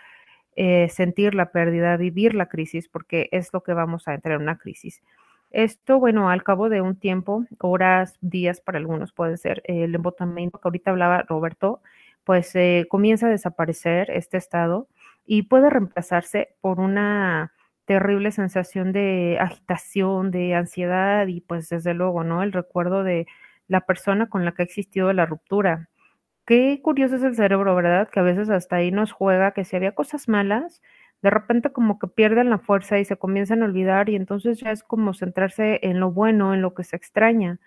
eh, 0.55 0.89
sentir 0.89 1.35
la 1.35 1.51
pérdida, 1.51 1.97
vivir 1.97 2.33
la 2.35 2.47
crisis, 2.47 2.87
porque 2.87 3.29
es 3.31 3.53
lo 3.53 3.63
que 3.63 3.73
vamos 3.73 4.07
a 4.07 4.15
entrar 4.15 4.35
en 4.35 4.43
una 4.43 4.57
crisis. 4.57 5.01
Esto, 5.53 5.99
bueno, 5.99 6.29
al 6.31 6.43
cabo 6.43 6.67
de 6.67 6.81
un 6.81 6.95
tiempo, 6.95 7.45
horas, 7.59 8.17
días 8.21 8.59
para 8.59 8.79
algunos 8.79 9.13
puede 9.13 9.37
ser, 9.37 9.61
el 9.65 9.93
embotamiento 9.93 10.59
que 10.59 10.67
ahorita 10.67 10.89
hablaba 10.91 11.21
Roberto, 11.29 11.81
pues 12.23 12.55
eh, 12.55 12.87
comienza 12.89 13.27
a 13.27 13.29
desaparecer 13.29 14.09
este 14.09 14.37
estado 14.37 14.87
y 15.27 15.43
puede 15.43 15.69
reemplazarse 15.69 16.55
por 16.59 16.79
una 16.79 17.53
terrible 17.85 18.31
sensación 18.31 18.93
de 18.93 19.37
agitación, 19.39 20.31
de 20.31 20.55
ansiedad 20.55 21.27
y 21.27 21.41
pues 21.41 21.69
desde 21.69 21.93
luego, 21.93 22.23
¿no? 22.23 22.41
El 22.41 22.51
recuerdo 22.51 23.03
de 23.03 23.27
la 23.67 23.81
persona 23.81 24.29
con 24.29 24.45
la 24.45 24.53
que 24.53 24.63
ha 24.63 24.65
existido 24.65 25.13
la 25.13 25.27
ruptura. 25.27 25.89
Qué 26.45 26.81
curioso 26.83 27.15
es 27.17 27.23
el 27.23 27.35
cerebro, 27.35 27.75
¿verdad? 27.75 28.09
Que 28.09 28.19
a 28.19 28.23
veces 28.23 28.49
hasta 28.49 28.77
ahí 28.77 28.91
nos 28.91 29.11
juega 29.13 29.51
que 29.53 29.63
si 29.65 29.75
había 29.77 29.93
cosas 29.93 30.27
malas, 30.27 30.81
de 31.23 31.29
repente 31.29 31.71
como 31.71 31.99
que 31.99 32.07
pierden 32.07 32.49
la 32.49 32.59
fuerza 32.59 32.99
y 32.99 33.05
se 33.05 33.17
comienzan 33.17 33.63
a 33.63 33.65
olvidar 33.65 34.09
y 34.09 34.15
entonces 34.15 34.59
ya 34.59 34.71
es 34.71 34.83
como 34.83 35.13
centrarse 35.13 35.79
en 35.81 35.99
lo 36.01 36.11
bueno, 36.11 36.53
en 36.53 36.61
lo 36.61 36.73
que 36.73 36.83
se 36.83 36.97
extraña. 36.97 37.59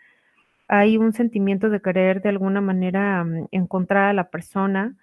Hay 0.68 0.98
un 0.98 1.12
sentimiento 1.14 1.70
de 1.70 1.80
querer 1.80 2.22
de 2.22 2.28
alguna 2.30 2.60
manera 2.60 3.24
mm, 3.24 3.48
encontrar 3.52 4.10
a 4.10 4.12
la 4.12 4.30
persona, 4.30 4.96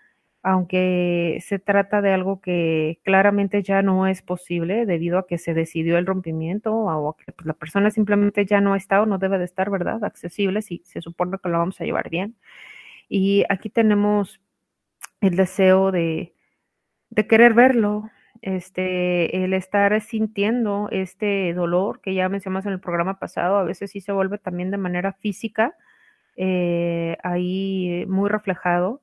aunque 0.43 1.39
se 1.41 1.57
trata 1.59 2.01
de 2.01 2.13
algo 2.13 2.41
que 2.41 2.99
claramente 3.03 3.63
ya 3.63 3.81
no 3.81 4.07
es 4.07 4.21
posible 4.21 4.85
debido 4.85 5.17
a 5.17 5.27
que 5.27 5.39
se 5.39 5.55
decidió 5.55 5.97
el 5.97 6.05
rompimiento 6.05 6.73
o 6.75 7.09
a 7.09 7.17
que 7.17 7.31
pues, 7.31 7.47
la 7.47 7.53
persona 7.53 7.89
simplemente 7.91 8.45
ya 8.45 8.61
no 8.61 8.75
está 8.75 9.01
o 9.01 9.07
no 9.07 9.17
debe 9.17 9.39
de 9.39 9.45
estar, 9.45 9.71
¿verdad? 9.71 10.03
Accesible 10.03 10.61
si 10.61 10.83
se 10.85 11.01
supone 11.01 11.37
que 11.41 11.49
lo 11.49 11.57
vamos 11.59 11.81
a 11.81 11.85
llevar 11.85 12.09
bien. 12.09 12.35
Y 13.09 13.45
aquí 13.49 13.69
tenemos 13.69 14.41
el 15.21 15.35
deseo 15.37 15.91
de, 15.91 16.35
de 17.09 17.27
querer 17.27 17.53
verlo, 17.53 18.11
este, 18.43 19.45
el 19.45 19.53
estar 19.53 19.99
sintiendo 20.01 20.89
este 20.91 21.53
dolor 21.53 22.01
que 22.01 22.13
ya 22.13 22.27
mencionamos 22.27 22.65
en 22.65 22.73
el 22.73 22.81
programa 22.81 23.17
pasado, 23.17 23.55
a 23.57 23.63
veces 23.63 23.91
sí 23.91 24.01
se 24.01 24.11
vuelve 24.11 24.37
también 24.37 24.69
de 24.69 24.75
manera 24.77 25.13
física, 25.13 25.77
eh, 26.35 27.15
ahí 27.23 28.05
muy 28.09 28.29
reflejado, 28.29 29.01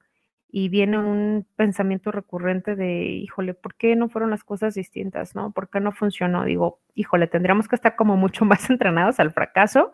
y 0.50 0.68
viene 0.68 0.98
un 0.98 1.46
pensamiento 1.56 2.12
recurrente 2.12 2.76
de, 2.76 3.04
híjole, 3.04 3.54
¿por 3.54 3.76
qué 3.76 3.96
no 3.96 4.10
fueron 4.10 4.30
las 4.30 4.44
cosas 4.44 4.74
distintas? 4.74 5.34
¿No? 5.34 5.52
¿Por 5.52 5.70
qué 5.70 5.80
no 5.80 5.92
funcionó? 5.92 6.44
Digo, 6.44 6.80
híjole, 6.94 7.26
tendríamos 7.26 7.66
que 7.66 7.76
estar 7.76 7.96
como 7.96 8.18
mucho 8.18 8.44
más 8.44 8.68
entrenados 8.68 9.20
al 9.20 9.32
fracaso, 9.32 9.92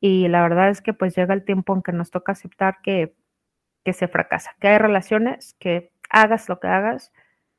y 0.00 0.28
la 0.28 0.40
verdad 0.42 0.70
es 0.70 0.80
que 0.80 0.94
pues 0.94 1.14
llega 1.14 1.34
el 1.34 1.44
tiempo 1.44 1.74
en 1.74 1.82
que 1.82 1.92
nos 1.92 2.10
toca 2.10 2.32
aceptar 2.32 2.78
que, 2.82 3.14
que 3.84 3.92
se 3.92 4.08
fracasa, 4.08 4.52
que 4.58 4.68
hay 4.68 4.78
relaciones 4.78 5.54
que 5.58 5.92
hagas 6.08 6.48
lo 6.48 6.60
que 6.60 6.68
hagas, 6.68 7.12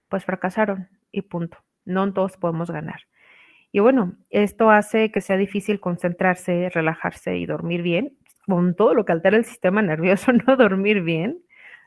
pues 0.10 0.25
fracasaron 0.25 0.90
y 1.12 1.24
punto. 1.24 1.58
No 1.86 2.13
todos 2.13 2.38
podemos 2.38 2.72
ganar. 2.72 3.01
Y 3.72 3.80
bueno, 3.80 4.15
esto 4.30 4.70
hace 4.70 5.12
que 5.12 5.22
sea 5.22 5.38
difícil 5.38 5.80
concentrarse, 5.80 6.70
relajarse 6.70 7.38
y 7.38 7.46
dormir 7.46 7.82
bien, 7.82 8.18
con 8.46 8.75
todo 8.75 8.94
lo 8.94 9.06
que 9.06 9.13
altera 9.13 9.38
el 9.38 9.46
sistema 9.46 9.82
nervioso, 9.82 10.32
no 10.48 10.58
dormir 10.58 11.01
bien, 11.01 11.39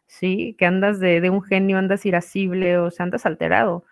¿sí? 0.07 0.57
Que 0.59 0.67
andas 0.67 1.01
de, 1.01 1.29
un 1.31 1.43
genio, 1.43 1.79
andas 1.79 2.07
irascible 2.07 2.79
o 2.79 2.91
sea, 2.91 3.05
andas 3.05 3.27
alterado. 3.27 3.85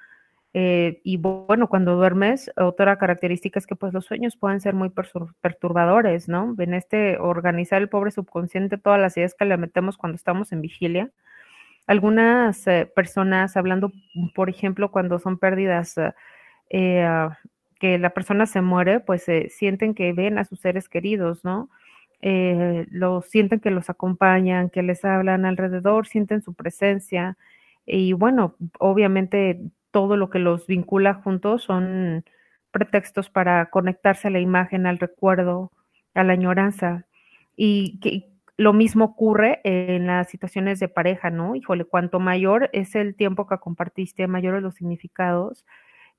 Eh, 0.54 1.00
y 1.04 1.16
bueno, 1.16 1.68
cuando 1.68 1.96
duermes, 1.96 2.50
otra 2.56 2.98
característica 2.98 3.58
es 3.58 3.66
que 3.66 3.76
pues 3.76 3.94
los 3.94 4.04
sueños 4.04 4.36
pueden 4.36 4.60
ser 4.60 4.74
muy 4.74 4.90
perturbadores, 5.40 6.28
¿no? 6.28 6.54
En 6.58 6.74
este 6.74 7.18
organizar 7.18 7.80
el 7.80 7.88
pobre 7.88 8.10
subconsciente 8.10 8.78
todas 8.78 9.00
las 9.00 9.16
ideas 9.16 9.34
que 9.34 9.46
le 9.46 9.56
metemos 9.56 9.96
cuando 9.96 10.16
estamos 10.16 10.52
en 10.52 10.60
vigilia, 10.60 11.10
algunas 11.86 12.66
eh, 12.66 12.90
personas, 12.94 13.56
hablando, 13.56 13.92
por 14.34 14.48
ejemplo, 14.48 14.90
cuando 14.90 15.18
son 15.18 15.38
pérdidas, 15.38 15.98
eh, 15.98 16.12
eh, 16.70 17.02
ah, 17.02 17.38
que 17.80 17.98
la 17.98 18.10
persona 18.10 18.46
se 18.46 18.60
muere, 18.62 19.00
pues 19.00 19.26
sienten 19.48 19.94
que 19.94 20.12
ven 20.12 20.38
a 20.38 20.44
sus 20.44 20.60
seres 20.60 20.88
queridos, 20.88 21.44
¿no? 21.44 21.68
los 22.22 23.26
sienten 23.26 23.58
que 23.58 23.72
los 23.72 23.90
acompañan, 23.90 24.70
que 24.70 24.84
les 24.84 25.04
hablan 25.04 25.44
alrededor, 25.44 26.06
sienten 26.06 26.40
su 26.40 26.54
presencia. 26.54 27.36
Y 27.84 28.12
bueno, 28.12 28.54
obviamente 28.78 29.60
todo 29.90 30.16
lo 30.16 30.30
que 30.30 30.38
los 30.38 30.68
vincula 30.68 31.14
juntos 31.14 31.64
son 31.64 32.24
pretextos 32.70 33.28
para 33.28 33.70
conectarse 33.70 34.28
a 34.28 34.30
la 34.30 34.38
imagen, 34.38 34.86
al 34.86 34.98
recuerdo, 34.98 35.72
a 36.14 36.22
la 36.22 36.34
añoranza. 36.34 37.06
Y 37.56 37.98
que, 38.00 38.31
lo 38.62 38.72
mismo 38.72 39.04
ocurre 39.04 39.60
en 39.64 40.06
las 40.06 40.28
situaciones 40.30 40.78
de 40.78 40.88
pareja, 40.88 41.30
¿no? 41.30 41.56
Híjole, 41.56 41.84
cuanto 41.84 42.20
mayor 42.20 42.70
es 42.72 42.94
el 42.94 43.14
tiempo 43.16 43.46
que 43.46 43.58
compartiste, 43.58 44.26
mayores 44.28 44.62
los 44.62 44.76
significados, 44.76 45.66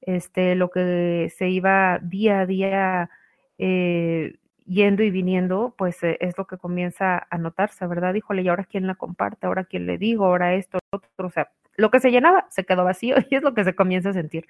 este, 0.01 0.55
lo 0.55 0.69
que 0.69 1.31
se 1.35 1.49
iba 1.49 1.99
día 1.99 2.41
a 2.41 2.45
día 2.45 3.09
eh, 3.57 4.35
yendo 4.65 5.03
y 5.03 5.11
viniendo, 5.11 5.73
pues 5.77 6.03
eh, 6.03 6.17
es 6.19 6.37
lo 6.37 6.45
que 6.45 6.57
comienza 6.57 7.25
a 7.29 7.37
notarse, 7.37 7.87
¿verdad? 7.87 8.13
Híjole, 8.13 8.41
¿y 8.41 8.49
ahora 8.49 8.65
quién 8.65 8.87
la 8.87 8.95
comparte? 8.95 9.47
¿Ahora 9.47 9.63
quién 9.63 9.85
le 9.85 9.97
digo? 9.97 10.25
¿Ahora 10.25 10.53
esto? 10.53 10.79
Otro? 10.91 11.27
O 11.27 11.31
sea, 11.31 11.49
lo 11.77 11.91
que 11.91 12.01
se 12.01 12.11
llenaba 12.11 12.45
se 12.49 12.65
quedó 12.65 12.83
vacío 12.83 13.15
y 13.29 13.35
es 13.35 13.43
lo 13.43 13.53
que 13.53 13.63
se 13.63 13.75
comienza 13.75 14.09
a 14.09 14.13
sentir. 14.13 14.47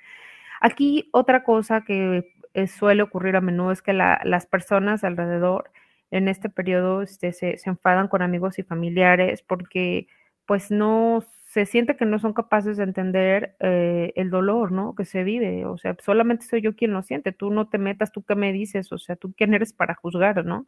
Aquí 0.62 1.10
otra 1.12 1.44
cosa 1.44 1.82
que 1.82 2.34
eh, 2.56 2.68
suele 2.68 3.04
ocurrir 3.04 3.36
a 3.36 3.42
menudo 3.42 3.72
es 3.72 3.82
que 3.82 3.94
las 3.94 4.46
personas 4.48 5.04
alrededor 5.04 5.72
en 6.14 6.28
este 6.28 6.48
periodo 6.48 7.02
este, 7.02 7.34
se, 7.34 7.58
enfadan 7.66 8.08
con 8.08 8.22
amigos 8.22 8.60
y 8.60 8.64
familiares 8.64 9.42
porque 9.42 10.08
pues 10.46 10.70
no 10.70 11.26
se 11.48 11.66
siente 11.66 11.98
que 11.98 12.06
no 12.06 12.20
son 12.20 12.34
capaces 12.34 12.78
de 12.78 12.84
entender 12.84 13.56
eh, 13.60 14.14
el 14.16 14.30
dolor, 14.30 14.72
¿no? 14.72 14.94
Que 14.94 15.06
se 15.06 15.24
vive, 15.24 15.66
o 15.66 15.78
sea, 15.80 15.96
solamente 16.00 16.46
soy 16.46 16.62
yo 16.62 16.76
quien 16.76 16.94
lo 16.94 17.02
siente, 17.02 17.32
tú 17.32 17.50
no 17.50 17.68
te 17.68 17.80
metas, 17.80 18.12
tú 18.12 18.24
qué 18.24 18.36
me 18.36 18.54
dices, 18.54 18.92
o 18.92 19.00
sea, 19.00 19.16
tú 19.16 19.34
quién 19.36 19.56
eres 19.56 19.74
para 19.74 19.96
juzgar, 19.96 20.46
¿no? 20.46 20.68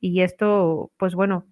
Y 0.00 0.22
esto, 0.22 0.90
pues 0.96 1.14
bueno, 1.14 1.46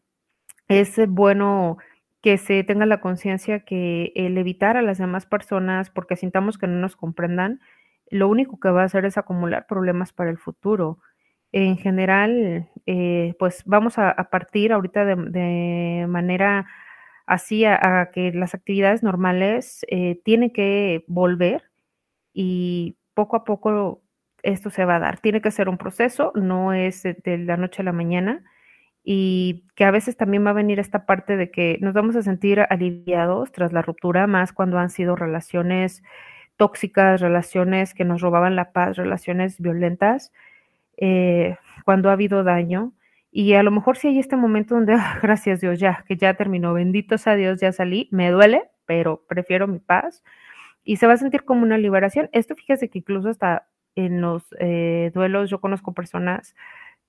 es 0.69 0.97
bueno 1.09 1.79
que 2.23 2.39
se 2.39 2.65
tenga 2.65 2.87
la 2.87 3.01
conciencia 3.01 3.61
que 3.61 4.13
el 4.17 4.39
evitar 4.39 4.77
a 4.79 4.83
las 4.83 4.99
demás 4.99 5.27
personas 5.27 5.91
porque 5.91 6.17
sintamos 6.17 6.59
que 6.59 6.67
no 6.67 6.79
nos 6.81 6.97
comprendan, 6.97 7.61
lo 8.11 8.29
único 8.29 8.59
que 8.61 8.71
va 8.71 8.83
a 8.83 8.87
hacer 8.87 9.05
es 9.05 9.19
acumular 9.19 9.67
problemas 9.67 10.13
para 10.15 10.31
el 10.31 10.39
futuro 10.39 10.99
en 11.53 11.77
general, 11.79 12.69
eh, 12.87 13.35
pues 13.39 13.63
vamos 13.65 13.99
a, 13.99 14.15
partir 14.31 14.73
ahorita 14.73 15.05
de, 15.05 16.07
manera 16.09 16.67
así 17.27 17.65
a, 17.65 18.11
que 18.13 18.33
las 18.33 18.55
actividades 18.55 19.03
normales 19.03 19.85
eh, 19.89 20.21
tienen 20.25 20.51
que 20.51 21.05
volver 21.09 21.65
y 22.33 22.97
poco 23.15 23.37
a 23.37 23.45
poco 23.45 24.03
esto 24.43 24.71
se 24.71 24.85
va 24.85 24.97
a 24.97 25.01
dar. 25.01 25.21
Tiene 25.21 25.41
que 25.41 25.51
ser 25.51 25.69
un 25.69 25.79
proceso, 25.79 26.33
no 26.35 26.73
es 26.73 27.03
de 27.03 27.39
la 27.39 27.57
noche 27.57 27.83
a 27.83 27.85
la 27.85 27.93
mañana 27.93 28.45
y 29.05 29.65
que 29.75 29.85
a 29.85 29.91
veces 29.91 30.17
también 30.17 30.45
va 30.47 30.51
a 30.51 30.55
venir 30.55 30.79
esta 30.79 31.07
parte 31.07 31.37
de 31.37 31.51
que 31.51 31.79
nos 31.81 31.95
vamos 31.95 32.17
a 32.17 32.23
sentir 32.23 32.61
aliviados 32.69 33.53
tras 33.53 33.73
la 33.73 33.83
ruptura, 33.83 34.27
más 34.27 34.53
cuando 34.53 34.79
han 34.79 34.91
sido 34.91 35.17
relaciones 35.17 36.03
tóxicas, 36.57 37.21
relaciones 37.21 37.95
que 37.95 38.05
nos 38.05 38.21
robaban 38.21 38.57
la 38.57 38.73
paz, 38.73 38.97
relaciones 38.97 39.61
violentas 39.61 40.33
eh, 40.99 41.57
cuando 41.85 42.11
ha 42.11 42.13
habido 42.13 42.45
daño. 42.45 42.93
Y 43.31 43.55
a 43.55 43.63
lo 43.63 43.71
mejor 43.71 43.97
si 43.97 44.09
hay 44.09 44.19
este 44.19 44.37
momento 44.37 44.75
donde, 44.75 44.95
ah, 44.99 45.19
gracias 45.23 45.61
Dios, 45.61 45.79
ya, 45.79 46.05
que 46.07 46.17
ya 46.17 46.35
terminó, 46.35 46.75
bendito 46.75 47.19
sea 47.19 47.37
Dios, 47.37 47.61
ya 47.61 47.73
salí, 47.73 48.09
me 48.13 48.31
duele, 48.31 48.65
pero 48.87 49.25
prefiero 49.29 49.67
mi 49.67 49.79
paz. 49.79 50.23
Y 50.85 50.97
se 50.97 51.07
va 51.07 51.15
a 51.15 51.17
sentir 51.19 51.45
como 51.45 51.63
una 51.63 51.79
liberación. 51.79 52.31
Esto 52.33 52.55
fíjese 52.55 52.89
que 52.91 52.99
incluso 52.99 53.29
hasta 53.29 53.69
en 53.95 54.21
los 54.21 54.45
eh, 54.61 55.11
duelos 55.15 55.51
yo 55.51 55.61
conozco 55.61 55.93
personas 55.93 56.55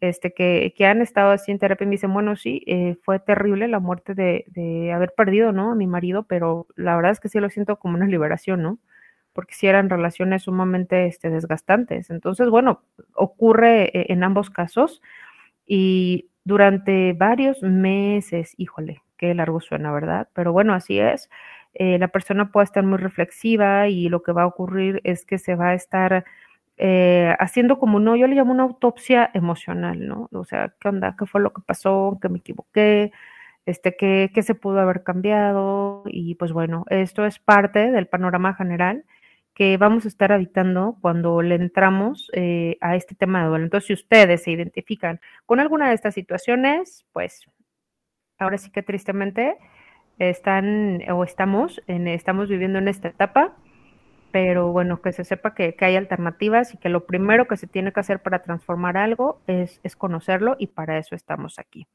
este, 0.02 0.34
que, 0.34 0.74
que, 0.78 0.86
han 0.86 1.02
estado 1.02 1.32
así 1.32 1.52
en 1.52 1.60
terapia 1.60 1.86
y 1.86 1.88
me 1.88 1.92
dicen, 1.92 2.14
bueno, 2.14 2.36
sí, 2.36 2.64
eh, 2.68 2.96
fue 3.04 3.20
terrible 3.20 3.68
la 3.68 3.80
muerte 3.80 4.16
de, 4.16 4.46
de, 4.48 4.94
haber 4.94 5.14
perdido, 5.16 5.52
¿no? 5.52 5.72
A 5.72 5.76
mi 5.76 5.88
marido, 5.88 6.24
pero 6.24 6.68
la 6.76 6.96
verdad 6.96 7.12
es 7.12 7.20
que 7.20 7.30
sí 7.30 7.40
lo 7.40 7.50
siento 7.50 7.78
como 7.78 7.96
una 7.96 8.08
liberación, 8.08 8.62
¿no? 8.62 8.80
Porque 9.34 9.54
si 9.56 9.68
eran 9.68 9.90
relaciones 9.90 10.44
sumamente 10.44 11.06
este, 11.06 11.30
desgastantes. 11.30 12.10
Entonces, 12.10 12.50
bueno, 12.50 12.82
ocurre 13.14 13.86
eh, 13.98 14.06
en 14.10 14.24
ambos 14.24 14.50
casos 14.50 15.02
y 15.66 16.30
durante 16.44 17.14
varios 17.14 17.62
meses, 17.62 18.54
híjole, 18.58 19.04
qué 19.18 19.34
largo 19.36 19.62
suena, 19.62 19.92
¿verdad? 19.92 20.30
Pero 20.34 20.52
bueno, 20.54 20.74
así 20.74 21.00
es. 21.00 21.30
Eh, 21.74 22.00
la 22.00 22.08
persona 22.08 22.52
puede 22.52 22.66
estar 22.66 22.84
muy 22.84 22.98
reflexiva 22.98 23.88
y 23.88 24.10
lo 24.10 24.24
que 24.24 24.32
va 24.32 24.44
a 24.44 24.48
ocurrir 24.48 25.02
es 25.04 25.26
que 25.26 25.38
se 25.38 25.56
va 25.56 25.70
a 25.70 25.74
estar 25.76 26.26
eh, 26.78 27.36
haciendo 27.40 27.78
como 27.78 28.00
no, 28.00 28.16
yo 28.16 28.26
le 28.28 28.36
llamo 28.36 28.54
una 28.54 28.64
autopsia 28.64 29.30
emocional, 29.34 30.08
¿no? 30.08 30.30
O 30.32 30.46
sea, 30.46 30.74
¿qué 30.80 30.88
onda? 30.88 31.16
¿Qué 31.20 31.26
fue 31.26 31.42
lo 31.42 31.54
que 31.54 31.62
pasó? 31.62 32.18
¿Qué 32.22 32.30
me 32.30 32.40
equivoqué? 32.40 33.12
Este, 33.66 33.96
¿qué, 33.98 34.32
¿Qué 34.34 34.42
se 34.44 34.56
pudo 34.56 34.80
haber 34.80 35.04
cambiado? 35.04 36.04
Y 36.06 36.36
pues 36.36 36.54
bueno, 36.54 36.86
esto 36.90 37.26
es 37.26 37.40
parte 37.40 37.92
del 37.92 38.08
panorama 38.08 38.56
general 38.56 39.04
que 39.60 39.76
vamos 39.76 40.06
a 40.06 40.08
estar 40.08 40.32
habitando 40.32 40.98
cuando 41.02 41.42
le 41.42 41.56
entramos 41.56 42.32
eh, 42.32 42.78
a 42.80 42.96
este 42.96 43.14
tema 43.14 43.42
de 43.42 43.50
duelo. 43.50 43.66
Entonces, 43.66 43.88
si 43.88 43.94
ustedes 43.94 44.44
se 44.44 44.52
identifican 44.52 45.20
con 45.46 45.60
alguna 45.60 45.90
de 45.90 45.96
estas 45.96 46.14
situaciones, 46.14 47.06
pues 47.12 47.46
ahora 48.38 48.58
sí 48.58 48.72
que 48.72 48.84
tristemente 48.84 49.58
están 50.18 51.02
o 51.12 51.26
estamos, 51.26 51.82
en, 51.88 52.08
estamos 52.08 52.48
viviendo 52.48 52.80
en 52.80 52.88
esta 52.88 53.10
etapa, 53.10 53.58
pero 54.32 54.72
bueno, 54.72 55.02
que 55.02 55.12
se 55.12 55.26
sepa 55.26 55.54
que, 55.54 55.76
que, 55.76 55.84
hay 55.84 55.98
alternativas 55.98 56.74
y 56.74 56.78
que 56.78 56.88
lo 56.88 57.06
primero 57.06 57.46
que 57.50 57.58
se 57.58 57.68
tiene 57.68 57.92
que 57.92 58.00
hacer 58.00 58.22
para 58.22 58.44
transformar 58.44 58.96
algo 58.96 59.42
es, 59.46 59.82
es 59.84 59.98
conocerlo 59.98 60.56
y 60.58 60.68
para 60.68 60.98
eso 61.00 61.16
estamos 61.16 61.60
aquí. 61.60 61.86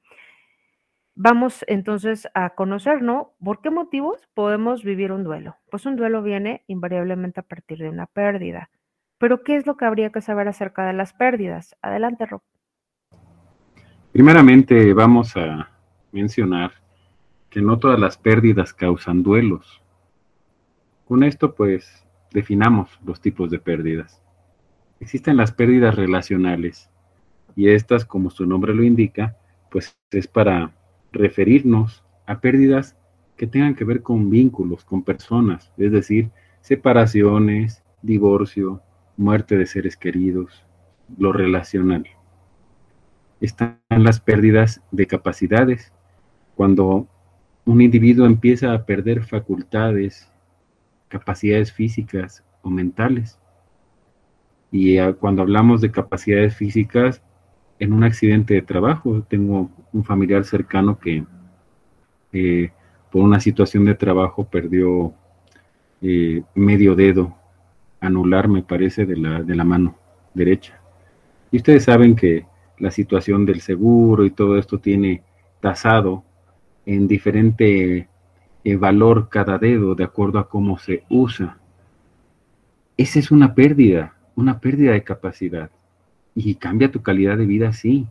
Vamos 1.16 1.64
entonces 1.68 2.26
a 2.34 2.50
conocer, 2.50 3.00
¿no? 3.00 3.34
¿Por 3.42 3.60
qué 3.60 3.70
motivos 3.70 4.18
podemos 4.34 4.82
vivir 4.82 5.12
un 5.12 5.22
duelo? 5.22 5.56
Pues 5.70 5.86
un 5.86 5.94
duelo 5.94 6.24
viene 6.24 6.64
invariablemente 6.66 7.38
a 7.38 7.44
partir 7.44 7.78
de 7.78 7.88
una 7.88 8.06
pérdida. 8.06 8.68
Pero 9.18 9.44
¿qué 9.44 9.54
es 9.54 9.64
lo 9.64 9.76
que 9.76 9.84
habría 9.84 10.10
que 10.10 10.20
saber 10.20 10.48
acerca 10.48 10.84
de 10.86 10.92
las 10.92 11.12
pérdidas? 11.12 11.76
Adelante, 11.82 12.26
Rob. 12.26 12.42
Primeramente 14.10 14.92
vamos 14.92 15.36
a 15.36 15.70
mencionar 16.10 16.72
que 17.48 17.62
no 17.62 17.78
todas 17.78 18.00
las 18.00 18.18
pérdidas 18.18 18.74
causan 18.74 19.22
duelos. 19.22 19.80
Con 21.06 21.22
esto 21.22 21.54
pues 21.54 22.04
definamos 22.32 22.98
los 23.04 23.20
tipos 23.20 23.50
de 23.50 23.60
pérdidas. 23.60 24.20
Existen 24.98 25.36
las 25.36 25.52
pérdidas 25.52 25.94
relacionales 25.94 26.90
y 27.54 27.68
estas, 27.68 28.04
como 28.04 28.30
su 28.30 28.46
nombre 28.46 28.74
lo 28.74 28.82
indica, 28.82 29.36
pues 29.70 29.96
es 30.10 30.26
para 30.26 30.72
referirnos 31.14 32.04
a 32.26 32.40
pérdidas 32.40 32.96
que 33.36 33.46
tengan 33.46 33.74
que 33.74 33.84
ver 33.84 34.02
con 34.02 34.30
vínculos, 34.30 34.84
con 34.84 35.02
personas, 35.02 35.72
es 35.76 35.92
decir, 35.92 36.30
separaciones, 36.60 37.82
divorcio, 38.02 38.80
muerte 39.16 39.56
de 39.56 39.66
seres 39.66 39.96
queridos, 39.96 40.64
lo 41.18 41.32
relacional. 41.32 42.06
Están 43.40 43.78
las 43.90 44.20
pérdidas 44.20 44.82
de 44.90 45.06
capacidades, 45.06 45.92
cuando 46.54 47.08
un 47.64 47.80
individuo 47.80 48.26
empieza 48.26 48.72
a 48.72 48.84
perder 48.84 49.24
facultades, 49.24 50.30
capacidades 51.08 51.72
físicas 51.72 52.44
o 52.62 52.70
mentales. 52.70 53.38
Y 54.70 54.98
cuando 55.14 55.42
hablamos 55.42 55.80
de 55.80 55.90
capacidades 55.90 56.56
físicas, 56.56 57.22
en 57.78 57.92
un 57.92 58.04
accidente 58.04 58.54
de 58.54 58.62
trabajo, 58.62 59.22
tengo 59.28 59.70
un 59.92 60.04
familiar 60.04 60.44
cercano 60.44 60.98
que 60.98 61.24
eh, 62.32 62.70
por 63.10 63.22
una 63.22 63.40
situación 63.40 63.84
de 63.84 63.94
trabajo 63.94 64.44
perdió 64.44 65.12
eh, 66.02 66.42
medio 66.54 66.94
dedo 66.94 67.34
anular, 68.00 68.48
me 68.48 68.62
parece, 68.62 69.06
de 69.06 69.16
la, 69.16 69.42
de 69.42 69.54
la 69.54 69.64
mano 69.64 69.96
derecha. 70.34 70.80
Y 71.50 71.58
ustedes 71.58 71.84
saben 71.84 72.16
que 72.16 72.46
la 72.78 72.90
situación 72.90 73.46
del 73.46 73.60
seguro 73.60 74.24
y 74.24 74.30
todo 74.30 74.58
esto 74.58 74.78
tiene 74.78 75.22
tasado 75.60 76.24
en 76.86 77.08
diferente 77.08 78.08
eh, 78.64 78.76
valor 78.76 79.28
cada 79.28 79.58
dedo 79.58 79.94
de 79.94 80.04
acuerdo 80.04 80.38
a 80.38 80.48
cómo 80.48 80.78
se 80.78 81.04
usa. 81.08 81.58
Esa 82.96 83.18
es 83.18 83.30
una 83.30 83.54
pérdida, 83.54 84.14
una 84.34 84.60
pérdida 84.60 84.92
de 84.92 85.02
capacidad. 85.02 85.70
Y 86.34 86.56
cambia 86.56 86.90
tu 86.90 87.02
calidad 87.02 87.38
de 87.38 87.46
vida, 87.46 87.72
sí. 87.72 88.06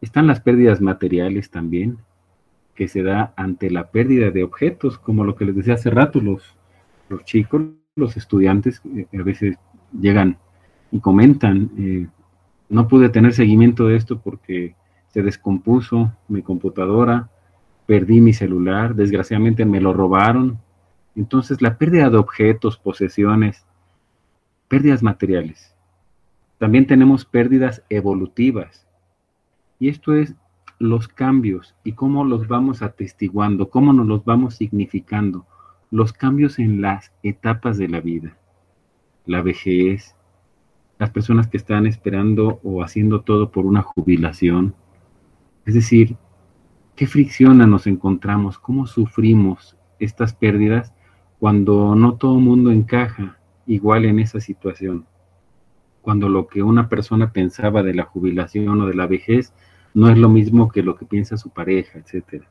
Están 0.00 0.26
las 0.26 0.40
pérdidas 0.40 0.80
materiales 0.80 1.50
también, 1.50 1.98
que 2.74 2.88
se 2.88 3.02
da 3.02 3.32
ante 3.36 3.70
la 3.70 3.90
pérdida 3.90 4.30
de 4.30 4.44
objetos, 4.44 4.98
como 4.98 5.24
lo 5.24 5.36
que 5.36 5.44
les 5.44 5.56
decía 5.56 5.74
hace 5.74 5.90
rato, 5.90 6.20
los, 6.20 6.42
los 7.08 7.24
chicos, 7.24 7.62
los 7.96 8.16
estudiantes, 8.16 8.82
eh, 8.94 9.06
a 9.18 9.22
veces 9.22 9.56
llegan 9.98 10.38
y 10.90 11.00
comentan, 11.00 11.70
eh, 11.78 12.06
no 12.68 12.88
pude 12.88 13.08
tener 13.08 13.32
seguimiento 13.32 13.86
de 13.88 13.96
esto 13.96 14.20
porque 14.20 14.74
se 15.08 15.22
descompuso 15.22 16.12
mi 16.28 16.42
computadora, 16.42 17.30
perdí 17.86 18.20
mi 18.20 18.32
celular, 18.32 18.94
desgraciadamente 18.94 19.64
me 19.64 19.80
lo 19.80 19.92
robaron. 19.92 20.58
Entonces 21.14 21.62
la 21.62 21.78
pérdida 21.78 22.10
de 22.10 22.18
objetos, 22.18 22.76
posesiones, 22.76 23.64
pérdidas 24.68 25.02
materiales. 25.02 25.75
También 26.58 26.86
tenemos 26.86 27.24
pérdidas 27.24 27.82
evolutivas. 27.90 28.86
Y 29.78 29.88
esto 29.88 30.14
es 30.14 30.34
los 30.78 31.08
cambios 31.08 31.74
y 31.84 31.92
cómo 31.92 32.24
los 32.24 32.48
vamos 32.48 32.82
atestiguando, 32.82 33.70
cómo 33.70 33.92
nos 33.92 34.06
los 34.06 34.24
vamos 34.24 34.56
significando, 34.56 35.46
los 35.90 36.12
cambios 36.12 36.58
en 36.58 36.80
las 36.80 37.12
etapas 37.22 37.78
de 37.78 37.88
la 37.88 38.00
vida, 38.00 38.36
la 39.24 39.42
vejez, 39.42 40.14
las 40.98 41.10
personas 41.10 41.48
que 41.48 41.56
están 41.56 41.86
esperando 41.86 42.60
o 42.62 42.82
haciendo 42.82 43.20
todo 43.22 43.50
por 43.50 43.66
una 43.66 43.82
jubilación, 43.82 44.74
es 45.64 45.74
decir, 45.74 46.16
¿qué 46.94 47.06
fricción 47.06 47.58
nos 47.58 47.86
encontramos? 47.86 48.58
¿Cómo 48.58 48.86
sufrimos 48.86 49.76
estas 49.98 50.34
pérdidas 50.34 50.92
cuando 51.38 51.94
no 51.94 52.14
todo 52.14 52.38
el 52.38 52.44
mundo 52.44 52.70
encaja 52.70 53.38
igual 53.66 54.04
en 54.04 54.20
esa 54.20 54.40
situación? 54.40 55.06
Cuando 56.06 56.28
lo 56.28 56.46
que 56.46 56.62
una 56.62 56.88
persona 56.88 57.32
pensaba 57.32 57.82
de 57.82 57.92
la 57.92 58.04
jubilación 58.04 58.80
o 58.80 58.86
de 58.86 58.94
la 58.94 59.08
vejez 59.08 59.52
no 59.92 60.08
es 60.08 60.16
lo 60.16 60.28
mismo 60.28 60.70
que 60.70 60.84
lo 60.84 60.94
que 60.94 61.04
piensa 61.04 61.36
su 61.36 61.50
pareja, 61.50 61.98
etc. 61.98 62.44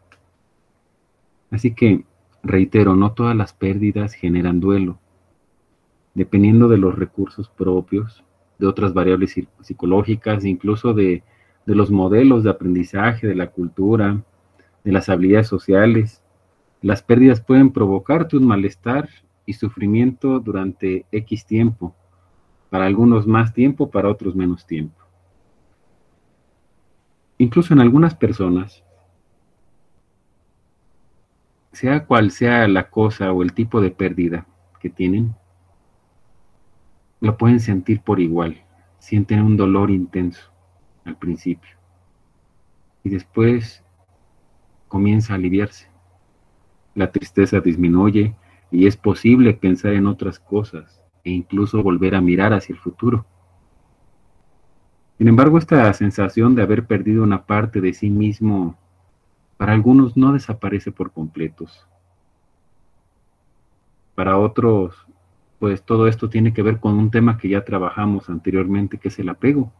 Así 1.51 1.73
que, 1.73 2.03
reitero, 2.43 2.97
no 2.97 3.13
todas 3.13 3.33
las 3.33 3.53
pérdidas 3.53 4.13
generan 4.13 4.59
duelo. 4.59 4.99
Dependiendo 6.15 6.67
de 6.67 6.79
los 6.79 6.99
recursos 6.99 7.47
propios, 7.47 8.25
de 8.59 8.67
otras 8.67 8.93
variables 8.93 9.35
psicológicas, 9.61 10.43
incluso 10.43 10.93
de 10.93 11.23
de 11.65 11.75
los 11.75 11.89
modelos 11.89 12.43
de 12.43 12.51
aprendizaje, 12.51 13.27
de 13.27 13.35
la 13.35 13.47
cultura, 13.47 14.21
de 14.83 14.91
las 14.91 15.09
habilidades 15.09 15.47
sociales. 15.47 16.21
Las 16.81 17.01
pérdidas 17.01 17.41
pueden 17.41 17.71
provocarte 17.71 18.37
un 18.37 18.45
malestar 18.45 19.09
y 19.45 19.53
sufrimiento 19.53 20.39
durante 20.39 21.05
X 21.11 21.45
tiempo, 21.45 21.95
para 22.75 22.87
algunos 22.87 23.25
más 23.25 23.53
tiempo, 23.53 23.89
para 23.89 24.09
otros 24.09 24.35
menos 24.35 24.67
tiempo. 24.67 25.01
Incluso 27.37 27.73
en 27.73 27.79
algunas 27.79 28.15
personas, 28.15 28.83
sea 31.71 32.05
cual 32.05 32.31
sea 32.31 32.67
la 32.67 32.89
cosa 32.89 33.31
o 33.31 33.43
el 33.43 33.53
tipo 33.53 33.79
de 33.79 33.91
pérdida 33.91 34.45
que 34.81 34.89
tienen, 34.89 35.33
lo 37.21 37.37
pueden 37.37 37.61
sentir 37.61 38.01
por 38.01 38.19
igual, 38.19 38.61
sienten 38.99 39.41
un 39.41 39.55
dolor 39.55 39.89
intenso 39.89 40.51
al 41.05 41.15
principio. 41.15 41.77
Y 43.05 43.09
después 43.09 43.85
comienza 44.89 45.31
a 45.31 45.37
aliviarse. 45.37 45.87
La 46.93 47.09
tristeza 47.09 47.61
disminuye 47.61 48.35
y 48.69 48.85
es 48.85 48.97
posible 48.97 49.53
pensar 49.53 49.93
en 49.93 50.07
otras 50.07 50.39
cosas 50.39 51.04
e 51.25 51.31
incluso 51.31 51.83
volver 51.83 52.15
a 52.15 52.21
mirar 52.21 52.53
hacia 52.53 52.73
el 52.73 52.79
futuro. 52.79 53.25
Sin 55.17 55.27
embargo, 55.27 55.57
esta 55.57 55.91
sensación 55.93 56.55
de 56.55 56.61
haber 56.61 56.85
perdido 56.85 57.23
una 57.23 57.45
parte 57.45 57.81
de 57.81 57.93
sí 57.93 58.09
mismo 58.09 58.77
para 59.57 59.73
algunos 59.73 60.15
no 60.15 60.33
desaparece 60.33 60.91
por 60.91 61.11
completos. 61.11 61.87
Para 64.13 64.37
otros, 64.37 64.95
pues 65.59 65.83
todo 65.83 66.07
esto 66.07 66.29
tiene 66.29 66.53
que 66.53 66.61
ver 66.61 66.79
con 66.79 66.97
un 66.97 67.09
tema 67.11 67.37
que 67.37 67.49
ya 67.49 67.65
trabajamos 67.65 68.29
anteriormente, 68.29 68.97
que 68.97 69.07
es 69.07 69.19
el 69.19 69.29
apego. 69.29 69.71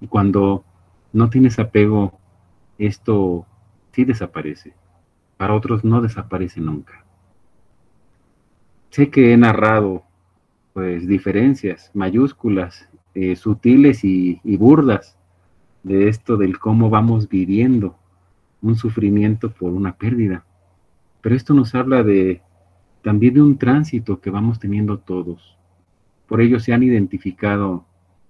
Y 0.00 0.06
cuando 0.06 0.64
no 1.12 1.28
tienes 1.28 1.58
apego, 1.58 2.18
esto 2.78 3.46
sí 3.92 4.04
desaparece. 4.04 4.74
Para 5.38 5.54
otros 5.54 5.84
no 5.84 6.02
desaparece 6.02 6.60
nunca. 6.60 7.04
Sé 8.90 9.10
que 9.10 9.32
he 9.32 9.36
narrado 9.36 10.05
pues 10.76 11.06
diferencias 11.06 11.90
mayúsculas, 11.94 12.86
eh, 13.14 13.34
sutiles 13.34 14.04
y, 14.04 14.42
y 14.44 14.58
burdas 14.58 15.16
de 15.82 16.10
esto 16.10 16.36
del 16.36 16.58
cómo 16.58 16.90
vamos 16.90 17.30
viviendo 17.30 17.96
un 18.60 18.76
sufrimiento 18.76 19.50
por 19.50 19.72
una 19.72 19.96
pérdida. 19.96 20.44
Pero 21.22 21.34
esto 21.34 21.54
nos 21.54 21.74
habla 21.74 22.02
de 22.02 22.42
también 23.00 23.32
de 23.32 23.40
un 23.40 23.56
tránsito 23.56 24.20
que 24.20 24.28
vamos 24.28 24.58
teniendo 24.58 24.98
todos. 24.98 25.56
Por 26.28 26.42
ello 26.42 26.60
se 26.60 26.74
han 26.74 26.82
identificado 26.82 27.86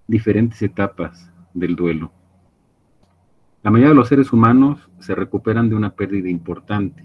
diferentes 0.06 0.62
etapas 0.62 1.28
del 1.52 1.74
duelo. 1.74 2.12
La 3.64 3.72
mayoría 3.72 3.88
de 3.88 3.96
los 3.96 4.06
seres 4.06 4.32
humanos 4.32 4.88
se 5.00 5.16
recuperan 5.16 5.68
de 5.68 5.74
una 5.74 5.90
pérdida 5.90 6.28
importante. 6.28 7.02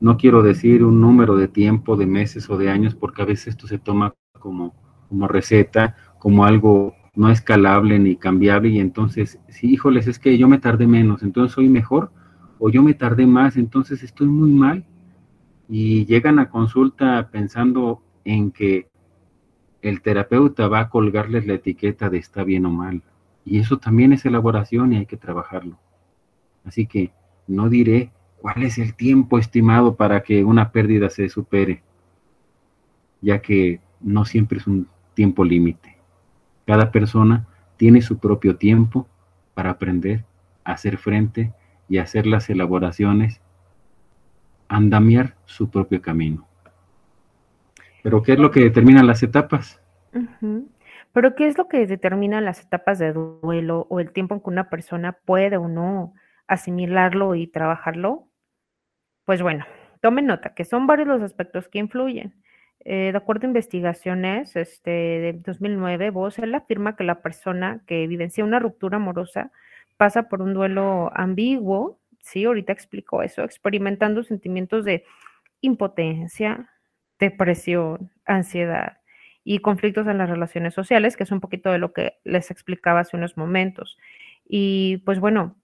No 0.00 0.16
quiero 0.16 0.42
decir 0.42 0.82
un 0.82 1.00
número 1.00 1.36
de 1.36 1.46
tiempo, 1.46 1.96
de 1.96 2.06
meses 2.06 2.50
o 2.50 2.58
de 2.58 2.68
años, 2.68 2.96
porque 2.96 3.22
a 3.22 3.26
veces 3.26 3.46
esto 3.46 3.68
se 3.68 3.78
toma 3.78 4.12
como, 4.40 4.74
como 5.08 5.28
receta, 5.28 5.94
como 6.18 6.44
algo 6.44 6.96
no 7.14 7.30
escalable 7.30 8.00
ni 8.00 8.16
cambiable, 8.16 8.70
y 8.70 8.80
entonces, 8.80 9.38
sí, 9.48 9.70
híjoles, 9.70 10.08
es 10.08 10.18
que 10.18 10.36
yo 10.36 10.48
me 10.48 10.58
tardé 10.58 10.88
menos, 10.88 11.22
entonces 11.22 11.54
soy 11.54 11.68
mejor, 11.68 12.10
o 12.58 12.70
yo 12.70 12.82
me 12.82 12.94
tardé 12.94 13.26
más, 13.26 13.56
entonces 13.56 14.02
estoy 14.02 14.26
muy 14.26 14.50
mal, 14.50 14.84
y 15.68 16.04
llegan 16.06 16.40
a 16.40 16.50
consulta 16.50 17.28
pensando 17.30 18.02
en 18.24 18.50
que 18.50 18.90
el 19.82 20.02
terapeuta 20.02 20.68
va 20.68 20.80
a 20.80 20.88
colgarles 20.88 21.46
la 21.46 21.54
etiqueta 21.54 22.10
de 22.10 22.18
está 22.18 22.44
bien 22.44 22.66
o 22.66 22.70
mal. 22.70 23.02
Y 23.44 23.58
eso 23.58 23.78
también 23.78 24.12
es 24.12 24.26
elaboración 24.26 24.92
y 24.92 24.96
hay 24.96 25.06
que 25.06 25.16
trabajarlo. 25.16 25.78
Así 26.64 26.86
que 26.86 27.12
no 27.46 27.68
diré 27.68 28.10
cuál 28.40 28.62
es 28.62 28.78
el 28.78 28.94
tiempo 28.94 29.38
estimado 29.38 29.96
para 29.96 30.22
que 30.22 30.44
una 30.44 30.72
pérdida 30.72 31.08
se 31.08 31.28
supere, 31.28 31.82
ya 33.20 33.40
que 33.40 33.80
no 34.00 34.24
siempre 34.24 34.58
es 34.58 34.66
un 34.66 34.88
tiempo 35.14 35.44
límite. 35.44 35.96
Cada 36.66 36.90
persona 36.90 37.46
tiene 37.76 38.02
su 38.02 38.18
propio 38.18 38.56
tiempo 38.56 39.06
para 39.54 39.70
aprender 39.70 40.24
hacer 40.64 40.98
frente 40.98 41.52
y 41.88 41.98
hacer 41.98 42.26
las 42.26 42.48
elaboraciones, 42.50 43.40
andamiar 44.68 45.34
su 45.44 45.70
propio 45.70 46.00
camino. 46.00 46.46
Pero 48.02 48.22
¿qué 48.22 48.32
es 48.32 48.38
lo 48.38 48.50
que 48.50 48.60
determina 48.60 49.02
las 49.02 49.22
etapas? 49.22 49.80
Pero 51.12 51.34
¿qué 51.34 51.46
es 51.46 51.58
lo 51.58 51.68
que 51.68 51.86
determina 51.86 52.40
las 52.40 52.62
etapas 52.62 52.98
de 52.98 53.12
duelo 53.12 53.86
o 53.90 54.00
el 54.00 54.12
tiempo 54.12 54.34
en 54.34 54.40
que 54.40 54.50
una 54.50 54.70
persona 54.70 55.12
puede 55.12 55.56
o 55.56 55.68
no 55.68 56.14
asimilarlo 56.46 57.34
y 57.34 57.46
trabajarlo? 57.46 58.28
Pues 59.24 59.42
bueno, 59.42 59.66
tomen 60.00 60.26
nota 60.26 60.54
que 60.54 60.64
son 60.64 60.86
varios 60.86 61.08
los 61.08 61.22
aspectos 61.22 61.68
que 61.68 61.78
influyen. 61.78 62.39
Eh, 62.84 63.10
de 63.12 63.16
acuerdo 63.18 63.46
a 63.46 63.48
investigaciones 63.48 64.56
este, 64.56 64.90
de 64.90 65.32
2009, 65.44 66.10
Bosel 66.10 66.54
afirma 66.54 66.96
que 66.96 67.04
la 67.04 67.20
persona 67.20 67.82
que 67.86 68.02
evidencia 68.04 68.44
una 68.44 68.58
ruptura 68.58 68.96
amorosa 68.96 69.52
pasa 69.96 70.28
por 70.28 70.40
un 70.40 70.54
duelo 70.54 71.10
ambiguo, 71.14 72.00
sí, 72.20 72.44
ahorita 72.44 72.72
explico 72.72 73.22
eso, 73.22 73.42
experimentando 73.44 74.22
sentimientos 74.22 74.84
de 74.84 75.04
impotencia, 75.60 76.70
depresión, 77.18 78.10
ansiedad 78.24 78.98
y 79.44 79.58
conflictos 79.58 80.06
en 80.06 80.18
las 80.18 80.30
relaciones 80.30 80.72
sociales, 80.74 81.16
que 81.16 81.24
es 81.24 81.32
un 81.32 81.40
poquito 81.40 81.70
de 81.70 81.78
lo 81.78 81.92
que 81.92 82.14
les 82.24 82.50
explicaba 82.50 83.00
hace 83.00 83.16
unos 83.16 83.36
momentos. 83.36 83.98
Y 84.48 84.98
pues 85.04 85.20
bueno, 85.20 85.56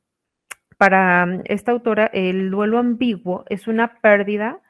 para 0.77 1.41
esta 1.47 1.73
autora, 1.73 2.07
el 2.13 2.51
duelo 2.51 2.79
ambiguo 2.79 3.45
es 3.49 3.67
una 3.69 4.01
pérdida 4.01 4.61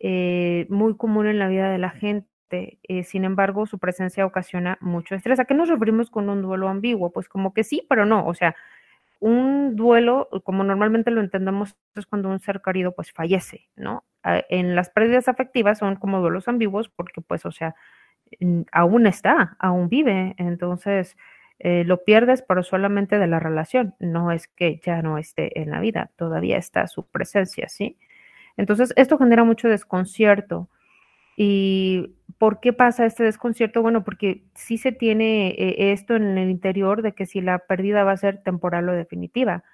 eh, 0.00 0.66
muy 0.70 0.96
común 0.96 1.26
en 1.26 1.38
la 1.38 1.48
vida 1.48 1.70
de 1.70 1.78
la 1.78 1.90
gente. 1.90 2.78
Eh, 2.84 3.04
sin 3.04 3.24
embargo, 3.24 3.66
su 3.66 3.78
presencia 3.78 4.26
ocasiona 4.26 4.78
mucho 4.80 5.14
estrés. 5.14 5.40
¿A 5.40 5.44
qué 5.46 5.54
nos 5.54 5.68
referimos 5.68 6.10
con 6.10 6.28
un 6.28 6.42
duelo 6.42 6.68
ambiguo? 6.68 7.10
Pues 7.12 7.28
como 7.28 7.54
que 7.54 7.64
sí, 7.64 7.86
pero 7.88 8.06
no. 8.06 8.26
O 8.26 8.34
sea, 8.34 8.54
un 9.20 9.76
duelo, 9.76 10.28
como 10.44 10.64
normalmente 10.64 11.10
lo 11.10 11.20
entendemos, 11.20 11.76
es 11.94 12.06
cuando 12.06 12.28
un 12.28 12.40
ser 12.40 12.62
querido 12.62 12.92
pues 12.94 13.12
fallece, 13.12 13.68
¿no? 13.76 14.04
En 14.48 14.74
las 14.74 14.90
pérdidas 14.90 15.28
afectivas 15.28 15.78
son 15.78 15.96
como 15.96 16.20
duelos 16.20 16.48
ambiguos 16.48 16.88
porque 16.88 17.20
pues, 17.20 17.46
o 17.46 17.52
sea, 17.52 17.76
aún 18.72 19.06
está, 19.06 19.56
aún 19.58 19.88
vive. 19.88 20.34
Entonces, 20.38 21.16
eh, 21.58 21.84
lo 21.84 22.04
pierdes, 22.04 22.42
pero 22.42 22.62
solamente 22.62 23.18
de 23.18 23.26
la 23.26 23.40
relación. 23.40 23.94
No 23.98 24.32
es 24.32 24.48
que 24.48 24.80
ya 24.84 25.02
no 25.02 25.18
esté 25.18 25.60
en 25.60 25.70
la 25.70 25.80
vida, 25.80 26.10
todavía 26.16 26.58
está 26.58 26.86
su 26.86 27.06
presencia, 27.06 27.68
¿sí? 27.68 27.98
Entonces, 28.56 28.92
esto 28.96 29.18
genera 29.18 29.44
mucho 29.44 29.68
desconcierto. 29.68 30.68
¿Y 31.36 32.14
por 32.38 32.60
qué 32.60 32.72
pasa 32.72 33.06
este 33.06 33.24
desconcierto? 33.24 33.82
Bueno, 33.82 34.04
porque 34.04 34.44
sí 34.54 34.78
se 34.78 34.92
tiene 34.92 35.48
eh, 35.50 35.92
esto 35.92 36.16
en 36.16 36.38
el 36.38 36.50
interior 36.50 37.02
de 37.02 37.12
que 37.12 37.26
si 37.26 37.40
la 37.40 37.58
pérdida 37.60 38.04
va 38.04 38.12
a 38.12 38.16
ser 38.16 38.42
temporal 38.42 38.88
o 38.88 38.92
definitiva. 38.92 39.64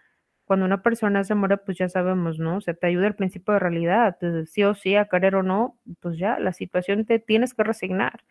Cuando 0.44 0.66
una 0.66 0.82
persona 0.82 1.24
se 1.24 1.34
muere, 1.34 1.56
pues 1.58 1.78
ya 1.78 1.88
sabemos, 1.88 2.38
¿no? 2.38 2.60
Se 2.60 2.74
te 2.74 2.88
ayuda 2.88 3.06
el 3.06 3.14
principio 3.14 3.54
de 3.54 3.60
realidad, 3.60 4.18
sí 4.46 4.64
o 4.64 4.74
sí, 4.74 4.96
a 4.96 5.06
querer 5.06 5.36
o 5.36 5.42
no, 5.42 5.78
pues 6.00 6.18
ya 6.18 6.38
la 6.40 6.52
situación 6.52 7.06
te 7.06 7.18
tienes 7.20 7.54
que 7.54 7.64
resignar. 7.64 8.24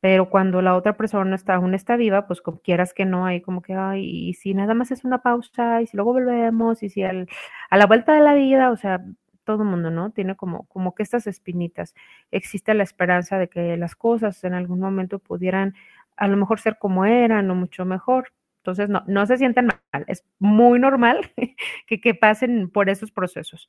Pero 0.00 0.28
cuando 0.30 0.60
la 0.62 0.76
otra 0.76 0.96
persona 0.96 1.34
está, 1.36 1.54
aún 1.54 1.74
está 1.74 1.96
viva, 1.96 2.26
pues 2.26 2.42
como 2.42 2.60
quieras 2.60 2.92
que 2.92 3.06
no, 3.06 3.24
hay 3.26 3.40
como 3.40 3.62
que, 3.62 3.74
ay, 3.74 4.04
y 4.04 4.34
si 4.34 4.52
nada 4.54 4.74
más 4.74 4.90
es 4.90 5.04
una 5.04 5.22
pausa, 5.22 5.80
y 5.80 5.86
si 5.86 5.96
luego 5.96 6.12
volvemos, 6.12 6.82
y 6.82 6.90
si 6.90 7.02
a 7.04 7.26
la 7.72 7.86
vuelta 7.86 8.14
de 8.14 8.20
la 8.20 8.34
vida, 8.34 8.70
o 8.70 8.76
sea, 8.76 9.02
todo 9.44 9.62
el 9.62 9.68
mundo, 9.68 9.90
¿no? 9.90 10.10
Tiene 10.10 10.36
como, 10.36 10.64
como 10.66 10.94
que 10.94 11.02
estas 11.02 11.26
espinitas. 11.26 11.94
Existe 12.30 12.74
la 12.74 12.82
esperanza 12.82 13.38
de 13.38 13.48
que 13.48 13.76
las 13.76 13.94
cosas 13.94 14.42
en 14.44 14.54
algún 14.54 14.80
momento 14.80 15.18
pudieran 15.18 15.74
a 16.16 16.28
lo 16.28 16.36
mejor 16.36 16.60
ser 16.60 16.78
como 16.78 17.04
eran 17.04 17.50
o 17.50 17.54
mucho 17.54 17.84
mejor. 17.84 18.32
Entonces, 18.58 18.88
no, 18.88 19.02
no 19.06 19.26
se 19.26 19.36
sientan 19.36 19.66
mal. 19.66 20.04
Es 20.06 20.24
muy 20.38 20.78
normal 20.78 21.30
que, 21.86 22.00
que 22.00 22.14
pasen 22.14 22.70
por 22.70 22.88
esos 22.88 23.12
procesos. 23.12 23.68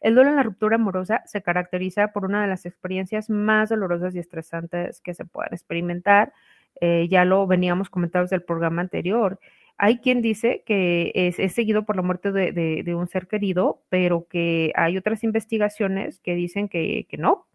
El 0.00 0.14
duelo 0.14 0.30
en 0.30 0.36
la 0.36 0.42
ruptura 0.42 0.76
amorosa 0.76 1.22
se 1.24 1.42
caracteriza 1.42 2.08
por 2.12 2.26
una 2.26 2.42
de 2.42 2.48
las 2.48 2.66
experiencias 2.66 3.30
más 3.30 3.70
dolorosas 3.70 4.14
y 4.14 4.18
estresantes 4.18 5.00
que 5.00 5.14
se 5.14 5.24
puedan 5.24 5.54
experimentar. 5.54 6.34
Eh, 6.80 7.08
ya 7.08 7.24
lo 7.24 7.46
veníamos 7.46 7.88
comentando 7.88 8.24
desde 8.24 8.36
el 8.36 8.42
programa 8.42 8.82
anterior. 8.82 9.38
Hay 9.78 9.98
quien 9.98 10.22
dice 10.22 10.62
que 10.66 11.12
es, 11.14 11.52
seguido 11.54 11.84
por 11.84 11.96
la 11.96 12.02
muerte 12.02 12.32
de, 12.32 12.94
un 12.94 13.08
ser 13.08 13.26
querido, 13.26 13.82
pero 13.88 14.26
que 14.28 14.72
hay 14.76 14.96
otras 14.96 15.24
investigaciones 15.24 16.20
que 16.20 16.34
dicen 16.34 16.68
que, 16.68 17.06
no. 17.18 17.46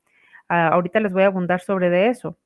Ah, 0.49 0.69
ahorita 0.69 0.99
les 0.99 1.13
voy 1.13 1.23
a 1.23 1.27
abundar 1.27 1.61
sobre 1.61 1.89
de 1.89 2.07
eso. 2.07 2.37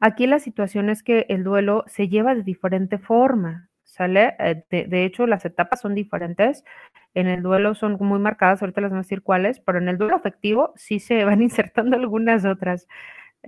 Aquí 0.00 0.26
la 0.26 0.38
situación 0.38 0.90
es 0.90 1.02
que 1.02 1.26
el 1.28 1.42
duelo 1.44 1.84
se 1.88 2.08
lleva 2.08 2.34
de 2.34 2.42
diferente 2.44 2.98
forma, 2.98 3.68
¿sale? 3.84 4.36
Eh, 4.38 4.64
de, 4.70 5.04
hecho, 5.04 5.26
las 5.26 5.44
etapas 5.44 5.80
son 5.80 5.94
diferentes. 5.94 6.64
En 7.14 7.26
el 7.26 7.42
duelo 7.42 7.74
son 7.74 7.96
muy 8.00 8.20
marcadas, 8.20 8.62
ahorita 8.62 8.80
las 8.80 8.90
voy 8.90 8.98
a 8.98 9.02
decir 9.02 9.22
cuáles, 9.22 9.60
pero 9.60 9.78
en 9.78 9.88
el 9.88 9.98
duelo 9.98 10.16
afectivo 10.16 10.72
sí 10.76 11.00
se 11.00 11.24
van 11.24 11.42
insertando 11.42 11.96
algunas 11.96 12.44
otras. 12.44 12.86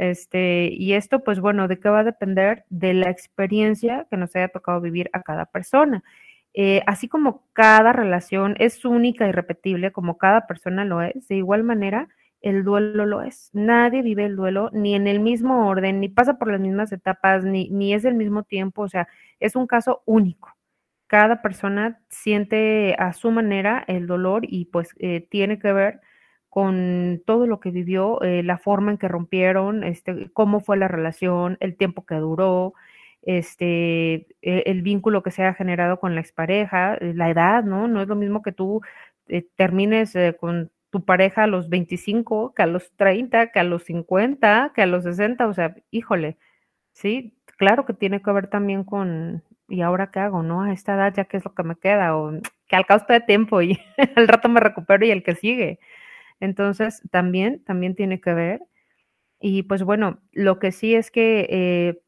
Este, 0.00 0.70
y 0.72 0.94
esto, 0.94 1.22
pues 1.24 1.40
bueno, 1.40 1.68
¿de 1.68 1.78
qué 1.78 1.90
va 1.90 1.98
a 1.98 2.04
depender? 2.04 2.64
De 2.70 2.94
la 2.94 3.10
experiencia 3.10 4.06
que 4.10 4.16
nos 4.16 4.34
haya 4.34 4.48
tocado 4.48 4.80
vivir 4.80 5.10
a 5.12 5.20
cada 5.22 5.44
persona. 5.44 6.02
Eh, 6.54 6.82
así 6.86 7.06
como 7.06 7.44
cada 7.52 7.92
relación 7.92 8.56
es 8.58 8.86
única 8.86 9.28
y 9.28 9.32
repetible, 9.32 9.92
como 9.92 10.16
cada 10.16 10.46
persona 10.46 10.86
lo 10.86 11.02
es, 11.02 11.28
de 11.28 11.36
igual 11.36 11.64
manera, 11.64 12.08
el 12.40 12.64
duelo 12.64 13.04
lo 13.04 13.20
es. 13.20 13.50
Nadie 13.52 14.00
vive 14.00 14.24
el 14.24 14.36
duelo 14.36 14.70
ni 14.72 14.94
en 14.94 15.06
el 15.06 15.20
mismo 15.20 15.68
orden, 15.68 16.00
ni 16.00 16.08
pasa 16.08 16.38
por 16.38 16.50
las 16.50 16.60
mismas 16.60 16.92
etapas, 16.92 17.44
ni, 17.44 17.68
ni 17.68 17.92
es 17.92 18.02
del 18.02 18.14
mismo 18.14 18.42
tiempo, 18.42 18.80
o 18.82 18.88
sea, 18.88 19.06
es 19.38 19.54
un 19.54 19.66
caso 19.66 20.02
único. 20.06 20.56
Cada 21.08 21.42
persona 21.42 22.00
siente 22.08 22.96
a 22.98 23.12
su 23.12 23.30
manera 23.32 23.84
el 23.86 24.06
dolor 24.06 24.44
y 24.48 24.64
pues 24.66 24.94
eh, 24.98 25.26
tiene 25.30 25.58
que 25.58 25.74
ver 25.74 26.00
con 26.50 27.22
todo 27.26 27.46
lo 27.46 27.60
que 27.60 27.70
vivió, 27.70 28.20
eh, 28.22 28.42
la 28.42 28.58
forma 28.58 28.90
en 28.92 28.98
que 28.98 29.08
rompieron, 29.08 29.84
este, 29.84 30.30
cómo 30.32 30.60
fue 30.60 30.76
la 30.76 30.88
relación, 30.88 31.56
el 31.60 31.76
tiempo 31.76 32.04
que 32.06 32.16
duró, 32.16 32.74
este, 33.22 34.26
e, 34.42 34.64
el 34.66 34.82
vínculo 34.82 35.22
que 35.22 35.30
se 35.30 35.44
ha 35.44 35.54
generado 35.54 36.00
con 36.00 36.14
la 36.14 36.20
expareja, 36.22 36.94
eh, 36.96 37.12
la 37.14 37.30
edad, 37.30 37.64
¿no? 37.64 37.88
No 37.88 38.02
es 38.02 38.08
lo 38.08 38.16
mismo 38.16 38.42
que 38.42 38.52
tú 38.52 38.82
eh, 39.28 39.46
termines 39.56 40.14
con 40.40 40.70
tu 40.90 41.04
pareja 41.04 41.44
a 41.44 41.46
los 41.46 41.68
25, 41.68 42.54
que 42.54 42.62
a 42.62 42.66
los 42.66 42.90
30, 42.96 43.52
que 43.52 43.60
a 43.60 43.64
los 43.64 43.84
50, 43.84 44.72
que 44.74 44.82
a 44.82 44.86
los 44.86 45.04
60, 45.04 45.46
o 45.46 45.54
sea, 45.54 45.76
híjole, 45.90 46.36
sí, 46.92 47.34
claro 47.58 47.86
que 47.86 47.94
tiene 47.94 48.22
que 48.22 48.32
ver 48.32 48.48
también 48.48 48.84
con, 48.84 49.44
¿y 49.68 49.82
ahora 49.82 50.10
qué 50.10 50.20
hago, 50.20 50.42
no? 50.42 50.62
A 50.62 50.72
esta 50.72 50.94
edad 50.94 51.14
ya 51.14 51.24
qué 51.26 51.36
es 51.38 51.44
lo 51.44 51.54
que 51.54 51.62
me 51.62 51.76
queda, 51.76 52.16
o 52.16 52.32
que 52.68 52.76
al 52.76 52.86
cabo 52.86 53.04
de 53.08 53.20
tiempo 53.20 53.62
y 53.62 53.78
al 54.16 54.28
rato 54.28 54.48
me 54.48 54.60
recupero 54.60 55.06
y 55.06 55.10
el 55.12 55.22
que 55.22 55.34
sigue. 55.36 55.78
Entonces, 56.40 57.02
también, 57.10 57.62
también 57.64 57.94
tiene 57.94 58.20
que 58.20 58.34
ver. 58.34 58.62
Y 59.40 59.64
pues 59.64 59.82
bueno, 59.82 60.20
lo 60.32 60.58
que 60.58 60.72
sí 60.72 60.94
es 60.94 61.10
que 61.10 61.46
eh, 61.50 62.02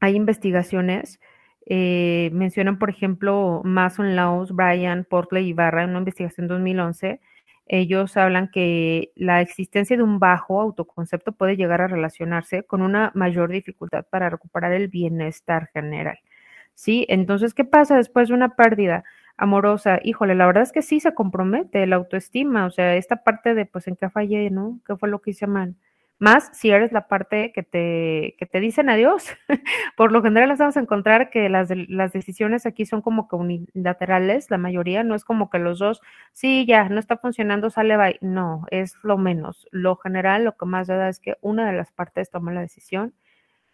hay 0.00 0.16
investigaciones, 0.16 1.20
eh, 1.66 2.30
mencionan 2.32 2.78
por 2.78 2.90
ejemplo 2.90 3.62
Mason 3.64 4.16
Laws, 4.16 4.52
Brian, 4.52 5.06
Portley 5.08 5.48
y 5.48 5.52
Barra 5.52 5.84
en 5.84 5.90
una 5.90 6.00
investigación 6.00 6.48
2011. 6.48 7.20
Ellos 7.66 8.16
hablan 8.16 8.50
que 8.50 9.12
la 9.16 9.42
existencia 9.42 9.96
de 9.96 10.02
un 10.02 10.18
bajo 10.18 10.60
autoconcepto 10.60 11.32
puede 11.32 11.56
llegar 11.56 11.82
a 11.82 11.88
relacionarse 11.88 12.64
con 12.64 12.82
una 12.82 13.12
mayor 13.14 13.50
dificultad 13.50 14.06
para 14.10 14.30
recuperar 14.30 14.72
el 14.72 14.88
bienestar 14.88 15.68
general. 15.74 16.18
¿Sí? 16.74 17.04
Entonces, 17.08 17.54
¿qué 17.54 17.64
pasa 17.64 17.96
después 17.96 18.28
de 18.28 18.34
una 18.34 18.56
pérdida? 18.56 19.04
Amorosa, 19.38 20.00
híjole, 20.02 20.34
la 20.34 20.46
verdad 20.46 20.64
es 20.64 20.72
que 20.72 20.82
sí 20.82 21.00
se 21.00 21.14
compromete 21.14 21.86
la 21.86 21.96
autoestima, 21.96 22.66
o 22.66 22.70
sea, 22.70 22.96
esta 22.96 23.22
parte 23.24 23.54
de 23.54 23.66
pues 23.66 23.88
en 23.88 23.96
qué 23.96 24.10
fallé, 24.10 24.50
¿no? 24.50 24.80
¿Qué 24.86 24.96
fue 24.96 25.08
lo 25.08 25.20
que 25.22 25.30
hice 25.30 25.46
mal? 25.46 25.76
Más 26.20 26.50
si 26.52 26.70
eres 26.70 26.90
la 26.90 27.06
parte 27.06 27.52
que 27.52 27.62
te, 27.62 28.34
que 28.38 28.46
te 28.46 28.58
dicen 28.58 28.90
adiós. 28.90 29.28
Por 29.96 30.10
lo 30.10 30.20
general 30.20 30.52
vamos 30.58 30.76
a 30.76 30.80
encontrar 30.80 31.30
que 31.30 31.48
las, 31.48 31.70
las 31.88 32.12
decisiones 32.12 32.66
aquí 32.66 32.86
son 32.86 33.02
como 33.02 33.28
que 33.28 33.36
unilaterales, 33.36 34.50
la 34.50 34.58
mayoría, 34.58 35.04
no 35.04 35.14
es 35.14 35.24
como 35.24 35.48
que 35.48 35.60
los 35.60 35.78
dos, 35.78 36.00
sí, 36.32 36.66
ya, 36.66 36.88
no 36.88 36.98
está 36.98 37.16
funcionando, 37.18 37.70
sale, 37.70 37.96
bye. 37.96 38.18
No, 38.20 38.66
es 38.72 38.96
lo 39.04 39.16
menos. 39.16 39.68
Lo 39.70 39.94
general, 39.96 40.44
lo 40.44 40.56
que 40.56 40.66
más 40.66 40.88
da 40.88 41.08
es 41.08 41.20
que 41.20 41.36
una 41.40 41.70
de 41.70 41.76
las 41.76 41.92
partes 41.92 42.30
toma 42.30 42.52
la 42.52 42.62
decisión 42.62 43.14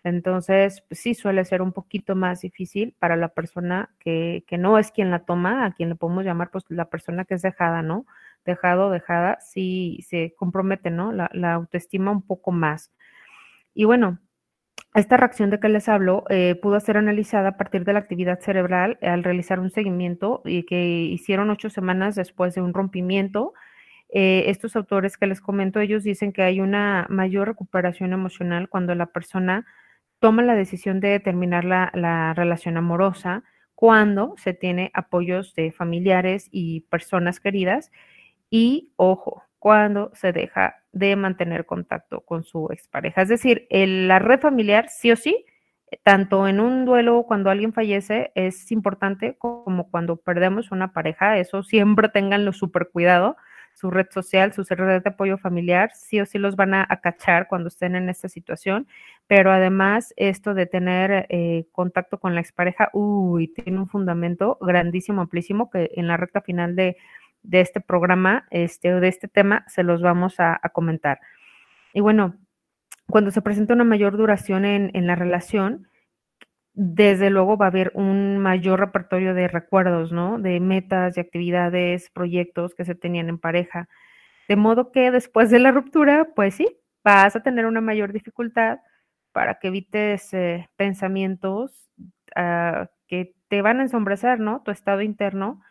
entonces, 0.05 0.83
pues 0.87 1.01
sí 1.01 1.15
suele 1.15 1.45
ser 1.47 1.63
un 1.63 1.73
poquito 1.73 2.15
más 2.15 2.43
difícil 2.43 2.95
para 2.99 3.17
la 3.17 3.29
persona 3.29 3.91
que, 3.99 4.45
que, 4.47 4.59
no 4.59 4.79
es 4.79 4.93
quien 4.93 5.11
la 5.11 5.21
toma, 5.21 5.65
a 5.65 5.73
quien 5.73 5.89
le 5.89 5.95
podemos 5.95 6.27
llamar 6.27 6.51
pues 6.51 6.65
la 6.69 6.91
persona 6.91 7.25
que 7.25 7.35
es 7.35 7.43
dejada, 7.43 7.81
¿no? 7.81 8.05
Dejado, 8.45 8.91
dejada, 8.91 9.39
sí 9.41 10.01
se 10.07 10.35
compromete, 10.37 10.91
¿no? 10.91 11.11
La, 11.13 11.55
autoestima 11.55 12.11
un 12.11 12.21
poco 12.21 12.53
más. 12.53 12.93
Y 13.73 13.85
bueno, 13.85 14.19
esta 14.95 15.17
reacción 15.17 15.49
de 15.49 15.59
que 15.59 15.71
les 15.71 15.89
hablo 15.89 16.25
eh, 16.29 16.55
pudo 16.61 16.79
ser 16.81 16.99
analizada 16.99 17.51
a 17.51 17.57
partir 17.57 17.85
de 17.85 17.95
la 17.95 18.01
actividad 18.01 18.41
cerebral 18.41 18.99
al 19.01 19.25
realizar 19.25 19.59
un 19.59 19.71
seguimiento 19.71 20.43
y 20.45 20.65
que 20.65 20.85
hicieron 20.85 21.49
ocho 21.49 21.71
semanas 21.71 22.15
después 22.15 22.55
de 22.55 22.61
un 22.61 22.75
rompimiento. 22.75 23.55
Eh, 24.11 24.45
estos 24.51 24.77
autores 24.77 25.17
que 25.17 25.27
les 25.27 25.41
comento, 25.41 25.81
ellos 25.81 26.05
dicen 26.05 26.33
que 26.33 26.43
hay 26.43 26.61
una 26.61 27.07
mayor 27.09 27.49
recuperación 27.49 28.13
emocional 28.13 28.69
cuando 28.69 28.95
la 28.95 29.07
persona 29.07 29.67
toma 30.25 30.41
la 30.41 30.55
decisión 30.55 31.01
de 31.01 31.21
terminar 31.21 31.67
la, 31.67 32.33
relación 32.35 32.79
amorosa 32.79 33.45
cuando 33.75 34.33
se 34.39 34.55
tiene 34.55 34.91
apoyos 34.95 35.55
de 35.55 35.71
familiares 35.71 36.49
y 36.51 36.81
personas 36.89 37.41
queridas 37.41 37.93
y, 38.49 38.95
ojo, 38.97 39.43
cuando 39.59 40.13
se 40.15 40.33
deja 40.33 40.77
de 40.93 41.15
mantener 41.17 41.67
contacto 41.67 42.23
con 42.23 42.43
su 42.43 42.69
expareja. 42.73 43.21
Es 43.21 43.29
decir, 43.29 43.67
la 43.69 44.19
red 44.19 44.41
familiar, 44.41 44.89
sí 44.89 45.13
o 45.13 45.17
sí, 45.17 45.45
tanto 46.05 46.49
en 46.49 46.59
un 46.59 46.87
duelo 46.87 47.25
cuando 47.29 47.51
alguien 47.51 47.75
fallece, 47.75 48.33
es 48.35 48.73
importante 48.73 49.37
como 49.37 49.91
cuando 49.91 50.17
perdemos 50.17 50.73
una 50.73 50.95
pareja, 50.95 51.37
eso 51.37 51.63
siempre 51.63 52.09
tenganlo 52.15 52.55
súper 52.55 52.89
cuidado, 52.91 53.37
su 53.75 53.91
red 53.91 54.07
social, 54.11 54.53
su 54.53 54.63
red 54.65 55.03
de 55.03 55.09
apoyo 55.09 55.37
familiar, 55.37 55.91
sí 55.95 56.21
o 56.21 56.27
sí 56.27 56.39
los 56.39 56.57
van 56.57 56.75
a, 56.75 56.87
cachar 57.03 57.49
cuando 57.49 57.69
estén 57.69 57.97
en 57.97 58.09
esta 58.09 58.29
situación, 58.29 58.87
pero 59.27 59.53
además 59.53 60.15
esto 60.17 60.55
de 60.55 60.67
tener 60.67 61.27
eh, 61.29 61.67
contacto 61.73 62.19
con 62.19 62.35
la 62.35 62.41
expareja, 62.41 62.89
uy, 62.93 63.49
tiene 63.49 63.79
un 63.79 63.89
fundamento 63.89 64.59
grandísimo, 64.61 65.23
amplísimo, 65.23 65.71
que 65.71 65.91
en 65.95 66.07
la 66.07 66.17
recta 66.17 66.41
final 66.41 66.77
de, 66.77 66.97
este 67.51 67.81
programa, 67.81 68.47
este, 68.51 68.93
de 69.01 69.09
este 69.09 69.29
tema, 69.29 69.65
se 69.69 69.83
los 69.83 70.01
vamos 70.01 70.37
a, 70.39 70.61
comentar. 70.73 71.21
Y 71.93 72.01
bueno, 72.01 72.37
cuando 73.09 73.31
se 73.31 73.43
presenta 73.43 73.75
una 73.75 73.85
mayor 73.85 74.17
duración 74.17 74.65
en 74.65 75.07
la 75.07 75.15
relación, 75.15 75.89
desde 76.75 77.31
luego 77.31 77.57
va 77.57 77.67
a 77.67 77.69
haber 77.69 77.93
un 77.95 78.39
mayor 78.39 78.81
repertorio 78.81 79.33
de 79.35 79.49
recuerdos, 79.49 80.13
¿no? 80.13 80.39
De 80.39 80.61
metas, 80.61 81.15
de 81.15 81.21
actividades, 81.21 82.11
proyectos 82.11 82.75
que 82.75 82.85
se 82.85 82.95
tenían 82.97 83.29
en 83.29 83.39
pareja. 83.39 83.89
De 84.49 84.57
modo 84.57 84.93
que 84.93 85.11
después 85.11 85.51
de 85.51 85.61
la 85.61 85.73
ruptura, 85.73 86.29
pues 86.35 86.57
sí, 86.57 86.67
vas 87.05 87.37
a 87.37 87.43
tener 87.43 87.67
una 87.67 87.81
mayor 87.81 88.13
dificultad 88.13 88.81
para 89.33 89.59
que 89.59 89.69
evites 89.69 90.35
eh, 90.35 90.69
pensamientos 90.77 91.91
ah, 92.37 92.91
que 93.09 93.35
te 93.49 93.63
van 93.63 93.81
a 93.81 93.83
ensombrecer, 93.83 94.41
¿no? 94.41 94.63
Tu 94.65 94.71
estado 94.73 95.03
interno 95.03 95.63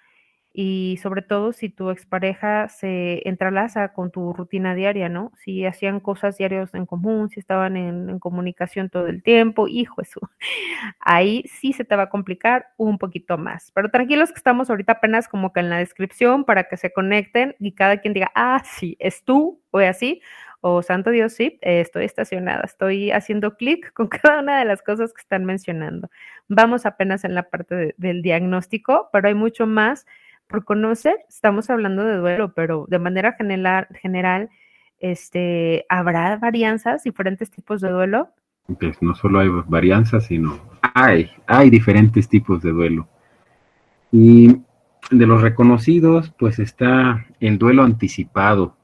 y 0.55 0.99
sobre 1.01 1.23
todo 1.23 1.51
si 1.51 1.69
tu 1.69 1.89
expareja 1.89 2.69
se 2.69 3.27
entrelaza 3.27 3.91
con 3.91 4.11
tu 4.11 4.33
rutina 4.33 4.75
diaria, 4.75 5.09
¿no? 5.09 5.31
Si 5.35 5.65
hacían 5.65 5.99
cosas 5.99 6.37
diarias 6.37 6.75
en 6.75 6.85
común, 6.85 7.29
si 7.29 7.39
estaban 7.39 7.75
en, 7.75 8.19
comunicación 8.19 8.89
todo 8.89 9.07
el 9.07 9.23
tiempo, 9.23 9.67
hijo, 9.67 10.01
eso, 10.01 10.19
ahí 10.99 11.43
sí 11.47 11.73
se 11.73 11.85
te 11.85 11.95
va 11.95 12.03
a 12.03 12.09
complicar 12.09 12.67
un 12.77 12.99
poquito 12.99 13.39
más. 13.39 13.71
Pero 13.71 13.89
tranquilos 13.89 14.31
que 14.31 14.37
estamos 14.37 14.69
ahorita 14.69 14.93
apenas 14.93 15.27
como 15.27 15.51
que 15.51 15.61
en 15.61 15.71
la 15.71 15.79
descripción 15.79 16.45
para 16.45 16.65
que 16.65 16.77
se 16.77 16.93
conecten 16.93 17.55
y 17.59 17.71
cada 17.73 17.97
quien 17.97 18.13
diga, 18.13 18.31
ah, 18.35 18.61
sí, 18.63 18.95
es 18.99 19.23
tú 19.23 19.59
o 19.71 19.79
así, 19.79 20.21
o 20.61 20.83
santo 20.83 21.09
Dios, 21.09 21.33
sí, 21.33 21.57
estoy 21.61 22.05
estacionada, 22.05 22.61
estoy 22.63 23.11
haciendo 23.11 23.57
clic 23.57 23.91
con 23.93 24.07
cada 24.07 24.39
una 24.39 24.59
de 24.59 24.65
las 24.65 24.83
cosas 24.83 25.13
que 25.13 25.21
están 25.21 25.45
mencionando. 25.45 26.09
Vamos 26.47 26.85
apenas 26.85 27.23
en 27.23 27.33
la 27.33 27.49
parte 27.49 27.95
del 27.97 28.21
diagnóstico, 28.21 29.09
pero 29.11 29.27
hay 29.27 29.33
mucho 29.33 29.65
más 29.65 30.05
por 30.61 30.77
estamos 31.27 31.71
hablando 31.71 32.03
de 32.05 32.17
duelo, 32.17 32.53
pero 32.53 32.85
de 32.87 32.99
manera 32.99 33.33
general, 33.33 33.87
general 33.99 34.51
este, 34.99 35.83
¿habrá 35.89 36.37
varianzas, 36.37 37.03
diferentes 37.03 37.49
tipos 37.49 37.81
de 37.81 37.89
duelo? 37.89 38.29
Pues 38.79 39.01
no 39.01 39.15
solo 39.15 39.39
hay 39.39 39.49
varianzas, 39.65 40.27
sino 40.27 40.59
hay, 40.93 41.31
hay 41.47 41.71
diferentes 41.71 42.29
tipos 42.29 42.61
de 42.61 42.69
duelo. 42.69 43.07
Y 44.11 44.61
de 45.09 45.25
los 45.25 45.41
reconocidos, 45.41 46.31
pues 46.37 46.59
está 46.59 47.25
el 47.39 47.57
duelo 47.57 47.81
anticipado. 47.81 48.77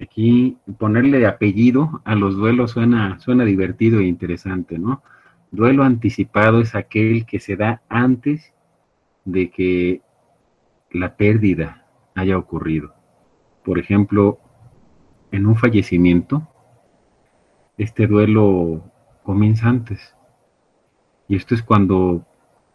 Aquí 0.00 0.58
ponerle 0.76 1.24
apellido 1.24 2.02
a 2.04 2.16
los 2.16 2.34
duelos 2.34 2.72
suena, 2.72 3.20
suena 3.20 3.44
divertido 3.44 4.00
e 4.00 4.06
interesante, 4.06 4.76
¿no? 4.76 5.04
Duelo 5.52 5.84
anticipado 5.84 6.60
es 6.60 6.74
aquel 6.74 7.26
que 7.26 7.38
se 7.38 7.54
da 7.54 7.80
antes 7.88 8.52
de 9.24 9.50
que 9.50 10.02
la 10.90 11.16
pérdida 11.16 11.86
haya 12.14 12.38
ocurrido. 12.38 12.94
Por 13.64 13.78
ejemplo, 13.78 14.38
en 15.30 15.46
un 15.46 15.56
fallecimiento, 15.56 16.48
este 17.78 18.06
duelo 18.06 18.84
comienza 19.22 19.68
antes. 19.68 20.14
Y 21.28 21.36
esto 21.36 21.54
es 21.54 21.62
cuando 21.62 22.24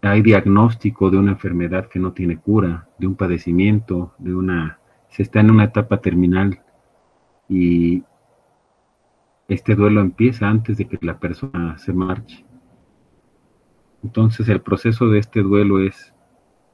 hay 0.02 0.22
diagnóstico 0.22 1.10
de 1.10 1.18
una 1.18 1.32
enfermedad 1.32 1.88
que 1.88 2.00
no 2.00 2.12
tiene 2.12 2.38
cura, 2.38 2.90
de 2.98 3.08
un 3.08 3.16
padecimiento, 3.16 4.14
de 4.18 4.36
una 4.36 4.80
se 5.12 5.24
está 5.24 5.42
en 5.42 5.52
una 5.52 5.66
etapa 5.66 5.98
terminal 5.98 6.62
y 7.50 8.04
este 9.48 9.76
duelo 9.76 10.00
empieza 10.00 10.48
antes 10.48 10.78
de 10.78 10.88
que 10.88 10.98
la 11.02 11.20
persona 11.20 11.78
se 11.78 11.92
marche. 11.92 12.46
Entonces 14.04 14.48
el 14.48 14.62
proceso 14.62 15.10
de 15.10 15.20
este 15.20 15.42
duelo 15.42 15.82
es, 15.82 16.14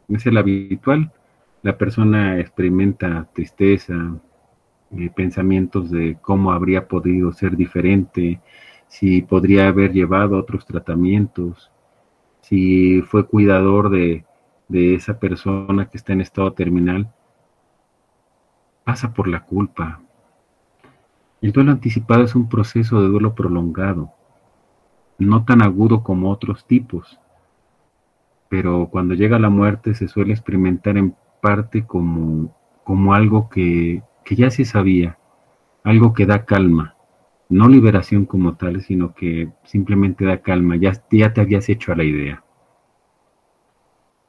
es 0.08 0.26
el 0.28 0.38
habitual, 0.38 1.12
la 1.68 1.78
persona 1.78 2.40
experimenta 2.40 3.28
tristeza, 3.34 3.94
eh, 4.92 5.10
pensamientos 5.14 5.92
de 5.92 6.18
cómo 6.22 6.54
habría 6.54 6.88
podido 6.88 7.34
ser 7.34 7.58
diferente, 7.58 8.40
si 8.88 9.22
podría 9.22 9.68
haber 9.68 9.92
llevado 9.92 10.38
otros 10.38 10.66
tratamientos, 10.66 11.70
si 12.40 13.02
fue 13.02 13.28
cuidador 13.28 13.90
de, 13.90 14.24
de 14.70 14.96
esa 14.96 15.20
persona 15.20 15.90
que 15.90 15.98
está 15.98 16.14
en 16.14 16.22
estado 16.22 16.54
terminal, 16.54 17.12
pasa 18.86 19.14
por 19.14 19.28
la 19.28 19.44
culpa. 19.44 20.00
El 21.42 21.52
duelo 21.52 21.74
anticipado 21.74 22.24
es 22.24 22.34
un 22.34 22.48
proceso 22.48 23.02
de 23.02 23.10
duelo 23.10 23.36
prolongado, 23.36 24.14
no 25.18 25.44
tan 25.44 25.62
agudo 25.62 26.02
como 26.02 26.32
otros 26.32 26.66
tipos, 26.66 27.20
pero 28.48 28.88
cuando 28.90 29.16
llega 29.16 29.38
la 29.38 29.50
muerte 29.50 29.96
se 29.96 30.08
suele 30.08 30.32
experimentar 30.32 30.98
en 30.98 31.14
parte 31.42 31.86
como, 31.86 32.56
como 32.84 33.14
algo 33.14 33.50
que, 33.50 34.04
ya 34.30 34.50
se 34.50 34.66
sabía, 34.66 35.18
algo 35.84 36.14
que 36.14 36.26
da 36.26 36.46
calma, 36.46 36.96
no 37.50 37.68
liberación 37.68 38.26
como 38.26 38.56
tal, 38.56 38.82
sino 38.82 39.14
que 39.14 39.50
simplemente 39.64 40.26
da 40.26 40.42
calma, 40.42 40.76
ya, 40.76 40.94
ya 41.12 41.34
te 41.34 41.42
habías 41.42 41.70
hecho 41.70 41.92
a 41.92 41.96
la 41.96 42.04
idea. 42.04 42.44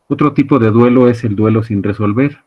Otro 0.09 0.33
tipo 0.33 0.59
de 0.59 0.71
duelo 0.71 1.09
es 1.09 1.25
el 1.25 1.37
duelo 1.37 1.63
sin 1.63 1.83
resolver. 1.83 2.45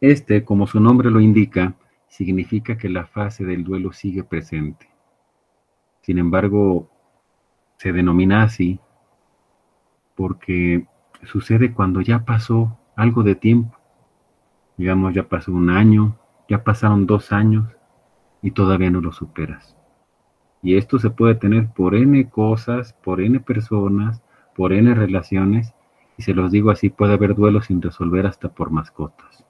Este, 0.00 0.44
como 0.44 0.66
su 0.66 0.80
nombre 0.80 1.10
lo 1.10 1.20
indica, 1.20 1.76
significa 2.08 2.76
que 2.76 2.88
la 2.88 3.06
fase 3.06 3.44
del 3.44 3.64
duelo 3.64 3.92
sigue 3.92 4.24
presente. 4.24 4.88
Sin 6.00 6.18
embargo, 6.18 6.90
se 7.76 7.92
denomina 7.92 8.42
así 8.42 8.80
porque 10.16 10.86
sucede 11.24 11.72
cuando 11.72 12.00
ya 12.00 12.24
pasó 12.24 12.77
algo 12.98 13.22
de 13.22 13.36
tiempo. 13.36 13.78
Digamos, 14.76 15.14
ya 15.14 15.22
pasó 15.22 15.52
un 15.52 15.70
año, 15.70 16.18
ya 16.48 16.64
pasaron 16.64 17.06
dos 17.06 17.32
años 17.32 17.64
y 18.42 18.50
todavía 18.50 18.90
no 18.90 19.00
lo 19.00 19.12
superas. 19.12 19.76
Y 20.62 20.76
esto 20.76 20.98
se 20.98 21.10
puede 21.10 21.36
tener 21.36 21.68
por 21.68 21.94
N 21.94 22.28
cosas, 22.28 22.92
por 22.92 23.20
N 23.20 23.38
personas, 23.38 24.20
por 24.56 24.72
N 24.72 24.92
relaciones, 24.94 25.72
y 26.16 26.22
se 26.22 26.34
los 26.34 26.50
digo 26.50 26.72
así, 26.72 26.90
puede 26.90 27.14
haber 27.14 27.36
duelo 27.36 27.62
sin 27.62 27.80
resolver 27.80 28.26
hasta 28.26 28.48
por 28.48 28.70
mascotas. 28.70 29.46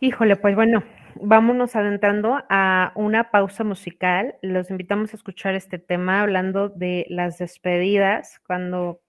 Híjole, 0.00 0.36
pues 0.36 0.54
bueno, 0.54 0.84
vámonos 1.20 1.76
adentrando 1.76 2.38
a 2.48 2.92
una 2.94 3.30
pausa 3.30 3.62
musical. 3.62 4.36
Los 4.40 4.70
invitamos 4.70 5.12
a 5.12 5.16
escuchar 5.16 5.54
este 5.54 5.78
tema 5.78 6.22
hablando 6.22 6.70
de 6.70 7.04
las 7.10 7.36
despedidas, 7.36 8.40
cuando 8.46 9.00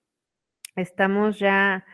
Estamos 0.80 1.40
ya, 1.40 1.86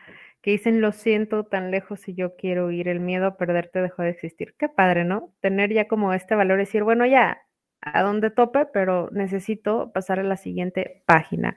que 0.41 0.51
dicen, 0.51 0.81
lo 0.81 0.91
siento 0.91 1.45
tan 1.45 1.71
lejos 1.71 2.07
y 2.07 2.15
yo 2.15 2.35
quiero 2.35 2.71
ir, 2.71 2.87
el 2.87 2.99
miedo 2.99 3.25
a 3.27 3.37
perderte 3.37 3.81
dejó 3.81 4.03
de 4.03 4.09
existir. 4.09 4.55
Qué 4.57 4.69
padre, 4.69 5.03
¿no? 5.03 5.33
Tener 5.41 5.73
ya 5.73 5.87
como 5.87 6.13
este 6.13 6.35
valor, 6.35 6.57
decir, 6.57 6.83
bueno, 6.83 7.05
ya, 7.05 7.41
a 7.81 8.01
donde 8.01 8.31
tope, 8.31 8.65
pero 8.71 9.09
necesito 9.11 9.91
pasar 9.93 10.19
a 10.19 10.23
la 10.23 10.37
siguiente 10.37 11.03
página. 11.05 11.55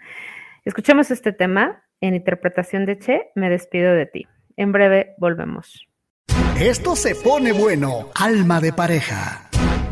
Escuchemos 0.65 1.11
este 1.11 1.33
tema 1.33 1.85
en 2.01 2.15
interpretación 2.15 2.87
de 2.87 2.99
Che, 2.99 3.31
me 3.35 3.51
despido 3.51 3.93
de 3.93 4.07
ti. 4.07 4.27
En 4.57 4.73
breve 4.73 5.15
volvemos. 5.19 5.87
Esto 6.61 6.97
se 6.97 7.15
pone 7.15 7.53
bueno, 7.53 8.11
alma 8.15 8.61
de 8.61 8.73
pareja. 8.73 9.49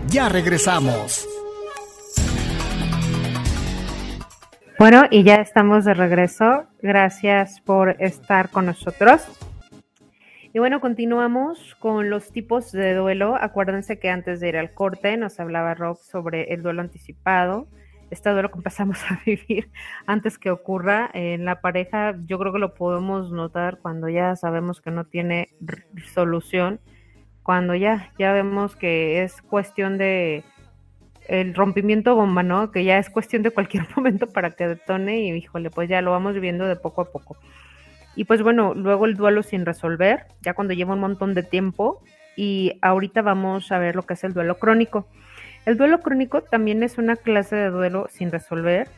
Ya 0.09 0.29
regresamos. 0.29 1.36
Bueno, 4.79 5.05
y 5.11 5.23
ya 5.23 5.37
estamos 5.37 5.87
de 5.87 5.95
regreso. 5.95 6.67
Gracias 6.83 7.62
por 7.62 7.97
estar 7.99 8.51
con 8.51 8.67
nosotros. 8.67 9.27
Y 10.53 10.59
bueno, 10.59 10.83
continuamos 10.83 11.75
con 11.77 12.11
los 12.11 12.31
tipos 12.31 12.73
de 12.73 12.93
duelo. 12.95 13.37
Acuérdense 13.41 13.99
que 13.99 14.11
antes 14.11 14.39
de 14.39 14.51
ir 14.51 14.59
al 14.59 14.75
corte 14.75 15.17
nos 15.17 15.41
hablaba 15.41 15.73
Rob 15.73 15.97
sobre 15.97 16.53
el 16.53 16.62
duelo 16.62 16.83
anticipado. 16.83 17.69
Este 18.11 18.29
duelo 18.29 18.51
que 18.51 18.59
empezamos 18.59 19.03
a 19.11 19.19
vivir 19.27 19.71
antes 20.07 20.39
que 20.39 20.51
ocurra 20.51 21.09
en 21.15 21.47
la 21.47 21.62
pareja, 21.62 22.15
yo 22.27 22.39
creo 22.39 22.53
que 22.53 22.59
lo 22.59 22.75
podemos 22.75 23.33
notar 23.33 23.79
cuando 23.81 24.11
ya 24.11 24.37
sabemos 24.37 24.83
que 24.83 24.91
no 24.91 25.07
tiene 25.07 25.49
solución, 26.12 26.81
cuando 27.43 27.75
ya, 27.75 28.12
ya 28.19 28.33
vemos 28.33 28.77
que 28.77 29.23
es 29.23 29.41
cuestión 29.41 29.97
de, 29.97 30.45
el 31.29 31.55
rompimiento 31.55 32.15
bomba, 32.15 32.43
¿no? 32.43 32.71
Que 32.71 32.85
ya 32.85 32.99
es 32.99 33.11
cuestión 33.11 33.43
de 33.43 33.51
cualquier 33.51 33.87
momento 33.97 34.27
para 34.27 34.51
que 34.51 34.67
detone 34.67 35.21
y 35.21 35.33
híjole, 35.33 35.71
pues 35.71 35.89
ya 35.89 36.01
lo 36.03 36.11
vamos 36.11 36.35
viviendo 36.35 36.67
de 36.67 36.77
poco 36.77 37.03
a 37.03 37.11
poco. 37.11 37.37
Y 38.15 38.25
pues 38.25 38.43
bueno, 38.43 38.75
luego 38.75 39.05
el 39.07 39.15
duelo 39.15 39.43
sin 39.43 39.67
resolver, 39.67 40.27
ya 40.41 40.55
cuando 40.55 40.73
lleva 40.73 40.95
un 40.95 41.01
montón 41.01 41.35
de 41.35 41.43
tiempo 41.43 42.03
y 42.35 42.79
ahorita 42.81 43.23
vamos 43.23 43.71
a 43.73 43.79
ver 43.79 43.95
lo 43.95 44.05
que 44.05 44.15
es 44.15 44.25
el 44.25 44.33
duelo 44.33 44.59
crónico. 44.59 45.07
El 45.67 45.77
duelo 45.77 46.01
crónico 46.01 46.43
también 46.43 46.83
es 46.83 46.97
una 46.97 47.17
clase 47.17 47.57
de 47.57 47.71
duelo 47.71 48.07
sin 48.11 48.31
resolver 48.31 48.89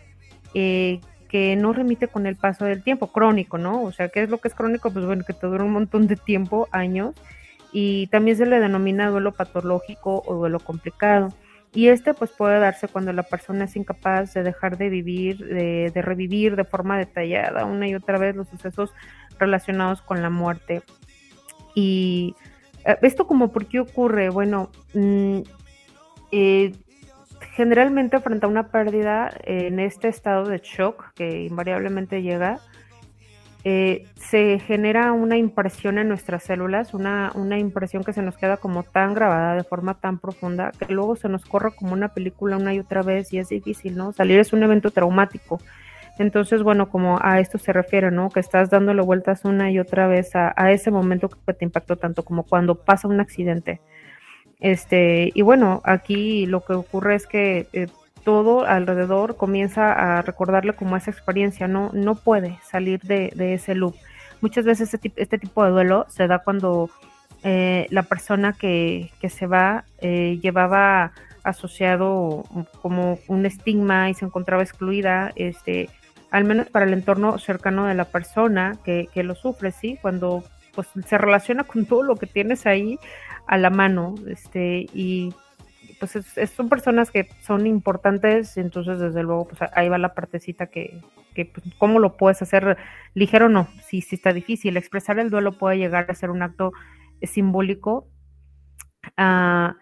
eh, 0.54 1.00
que 1.28 1.56
no 1.56 1.72
remite 1.72 2.08
con 2.08 2.26
el 2.26 2.36
paso 2.36 2.64
del 2.64 2.82
tiempo, 2.82 3.12
crónico, 3.12 3.58
¿no? 3.58 3.82
O 3.82 3.92
sea, 3.92 4.08
¿qué 4.08 4.22
es 4.22 4.30
lo 4.30 4.38
que 4.38 4.48
es 4.48 4.54
crónico? 4.54 4.90
Pues 4.90 5.04
bueno, 5.04 5.24
que 5.26 5.34
te 5.34 5.46
dura 5.46 5.64
un 5.64 5.72
montón 5.72 6.06
de 6.06 6.16
tiempo, 6.16 6.68
años, 6.72 7.14
y 7.72 8.06
también 8.08 8.36
se 8.36 8.46
le 8.46 8.60
denomina 8.60 9.10
duelo 9.10 9.32
patológico 9.32 10.22
o 10.26 10.34
duelo 10.34 10.60
complicado. 10.60 11.28
Y 11.72 11.88
este 11.88 12.14
pues 12.14 12.30
puede 12.30 12.58
darse 12.58 12.88
cuando 12.88 13.12
la 13.12 13.22
persona 13.22 13.64
es 13.64 13.76
incapaz 13.76 14.32
de 14.34 14.42
dejar 14.42 14.78
de 14.78 14.88
vivir, 14.88 15.38
de, 15.38 15.90
de 15.94 16.02
revivir 16.02 16.56
de 16.56 16.64
forma 16.64 16.96
detallada 16.96 17.66
una 17.66 17.86
y 17.88 17.94
otra 17.94 18.18
vez 18.18 18.34
los 18.34 18.48
sucesos 18.48 18.92
relacionados 19.38 20.02
con 20.02 20.22
la 20.22 20.30
muerte. 20.30 20.82
Y 21.74 22.34
eh, 22.84 22.96
esto 23.02 23.26
como 23.26 23.52
por 23.52 23.66
qué 23.66 23.80
ocurre, 23.80 24.30
bueno, 24.30 24.70
mm, 24.94 25.40
eh, 26.32 26.72
generalmente 27.52 28.20
frente 28.20 28.46
a 28.46 28.48
una 28.48 28.68
pérdida 28.68 29.32
en 29.44 29.78
este 29.80 30.08
estado 30.08 30.44
de 30.44 30.58
shock 30.58 31.12
que 31.14 31.42
invariablemente 31.42 32.22
llega, 32.22 32.60
eh, 33.64 34.06
se 34.14 34.60
genera 34.60 35.12
una 35.12 35.36
impresión 35.36 35.98
en 35.98 36.08
nuestras 36.08 36.44
células, 36.44 36.94
una, 36.94 37.32
una 37.34 37.58
impresión 37.58 38.04
que 38.04 38.12
se 38.12 38.22
nos 38.22 38.36
queda 38.36 38.56
como 38.56 38.84
tan 38.84 39.14
grabada 39.14 39.54
de 39.56 39.64
forma 39.64 39.94
tan 39.94 40.18
profunda 40.18 40.72
que 40.78 40.92
luego 40.92 41.16
se 41.16 41.28
nos 41.28 41.44
corre 41.44 41.72
como 41.74 41.92
una 41.92 42.08
película 42.14 42.56
una 42.56 42.72
y 42.72 42.78
otra 42.78 43.02
vez 43.02 43.32
y 43.32 43.38
es 43.38 43.48
difícil, 43.48 43.96
¿no? 43.96 44.12
Salir 44.12 44.38
es 44.38 44.52
un 44.52 44.62
evento 44.62 44.90
traumático. 44.90 45.60
Entonces, 46.18 46.62
bueno, 46.62 46.88
como 46.88 47.18
a 47.20 47.40
esto 47.40 47.58
se 47.58 47.72
refiere, 47.72 48.10
¿no? 48.10 48.30
Que 48.30 48.40
estás 48.40 48.70
dándole 48.70 49.02
vueltas 49.02 49.44
una 49.44 49.70
y 49.70 49.78
otra 49.78 50.08
vez 50.08 50.34
a, 50.34 50.52
a 50.56 50.72
ese 50.72 50.90
momento 50.90 51.28
que 51.28 51.54
te 51.54 51.64
impactó 51.64 51.96
tanto 51.96 52.24
como 52.24 52.44
cuando 52.44 52.76
pasa 52.76 53.08
un 53.08 53.20
accidente. 53.20 53.80
Este, 54.60 55.30
y 55.34 55.42
bueno, 55.42 55.80
aquí 55.84 56.46
lo 56.46 56.64
que 56.64 56.72
ocurre 56.72 57.14
es 57.14 57.26
que 57.26 57.68
eh, 57.72 57.86
todo 58.28 58.66
alrededor 58.66 59.38
comienza 59.38 59.90
a 59.90 60.20
recordarle 60.20 60.74
como 60.74 60.98
esa 60.98 61.10
experiencia, 61.10 61.66
no, 61.66 61.88
no 61.94 62.14
puede 62.14 62.58
salir 62.62 63.00
de, 63.00 63.32
ese 63.54 63.74
loop. 63.74 63.94
Muchas 64.42 64.66
veces 64.66 64.92
este, 64.92 65.10
este, 65.16 65.38
tipo 65.38 65.64
de 65.64 65.70
duelo 65.70 66.04
se 66.10 66.26
da 66.26 66.40
cuando 66.40 66.90
eh, 67.42 67.86
la 67.88 68.02
persona 68.02 68.52
que, 68.52 69.10
que 69.18 69.30
se 69.30 69.46
va 69.46 69.84
eh, 70.02 70.38
llevaba 70.42 71.12
asociado 71.42 72.44
como 72.82 73.18
un 73.28 73.46
estigma 73.46 74.10
y 74.10 74.14
se 74.14 74.26
encontraba 74.26 74.62
excluida, 74.62 75.32
este, 75.34 75.88
al 76.30 76.44
menos 76.44 76.68
para 76.68 76.84
el 76.84 76.92
entorno 76.92 77.38
cercano 77.38 77.86
de 77.86 77.94
la 77.94 78.04
persona 78.04 78.76
que, 78.84 79.08
que 79.14 79.22
lo 79.22 79.36
sufre, 79.36 79.72
¿sí? 79.72 79.98
Cuando 80.02 80.44
pues 80.74 80.88
se 81.06 81.16
relaciona 81.16 81.64
con 81.64 81.86
todo 81.86 82.02
lo 82.02 82.16
que 82.16 82.26
tienes 82.26 82.66
ahí 82.66 82.98
a 83.46 83.56
la 83.56 83.70
mano, 83.70 84.16
este, 84.26 84.84
y 84.92 85.32
pues 85.98 86.16
es, 86.16 86.50
son 86.50 86.68
personas 86.68 87.10
que 87.10 87.28
son 87.40 87.66
importantes, 87.66 88.56
entonces 88.56 88.98
desde 88.98 89.22
luego 89.22 89.48
pues 89.48 89.60
ahí 89.74 89.88
va 89.88 89.98
la 89.98 90.14
partecita 90.14 90.66
que, 90.66 91.00
pues, 91.34 91.74
cómo 91.78 91.98
lo 91.98 92.16
puedes 92.16 92.40
hacer 92.42 92.76
ligero 93.14 93.48
no, 93.48 93.68
si, 93.86 94.00
si 94.00 94.16
está 94.16 94.32
difícil, 94.32 94.76
expresar 94.76 95.18
el 95.18 95.30
duelo 95.30 95.58
puede 95.58 95.78
llegar 95.78 96.10
a 96.10 96.14
ser 96.14 96.30
un 96.30 96.42
acto 96.42 96.72
simbólico. 97.22 98.08
Uh, 99.16 99.72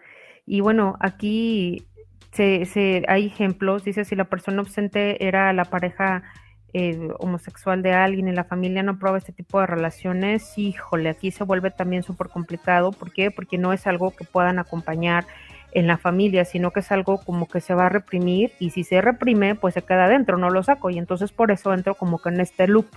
y 0.45 0.61
bueno, 0.61 0.95
aquí 0.99 1.87
se, 2.31 2.65
se, 2.65 3.03
hay 3.07 3.27
ejemplos, 3.27 3.83
dice 3.83 4.05
si 4.05 4.15
la 4.15 4.25
persona 4.25 4.59
ausente 4.59 5.25
era 5.25 5.51
la 5.53 5.65
pareja 5.65 6.23
eh, 6.73 7.09
homosexual 7.19 7.81
de 7.81 7.93
alguien 7.93 8.27
y 8.27 8.33
la 8.33 8.43
familia 8.43 8.83
no 8.83 8.93
aprueba 8.93 9.17
este 9.17 9.31
tipo 9.31 9.59
de 9.59 9.67
relaciones, 9.67 10.57
híjole, 10.57 11.09
aquí 11.09 11.31
se 11.31 11.43
vuelve 11.43 11.71
también 11.71 12.03
súper 12.03 12.27
complicado. 12.27 12.91
¿Por 12.91 13.13
qué? 13.13 13.31
Porque 13.31 13.57
no 13.57 13.73
es 13.73 13.87
algo 13.87 14.11
que 14.11 14.25
puedan 14.25 14.59
acompañar 14.59 15.25
en 15.71 15.87
la 15.87 15.97
familia, 15.97 16.45
sino 16.45 16.71
que 16.71 16.79
es 16.79 16.91
algo 16.91 17.19
como 17.19 17.47
que 17.47 17.61
se 17.61 17.73
va 17.73 17.87
a 17.87 17.89
reprimir 17.89 18.53
y 18.59 18.71
si 18.71 18.83
se 18.83 19.01
reprime, 19.01 19.55
pues 19.55 19.73
se 19.73 19.81
queda 19.81 20.05
adentro, 20.05 20.37
no 20.37 20.49
lo 20.49 20.63
saco 20.63 20.89
y 20.89 20.97
entonces 20.97 21.31
por 21.31 21.51
eso 21.51 21.73
entro 21.73 21.95
como 21.95 22.19
que 22.19 22.29
en 22.29 22.39
este 22.39 22.67
loop, 22.67 22.87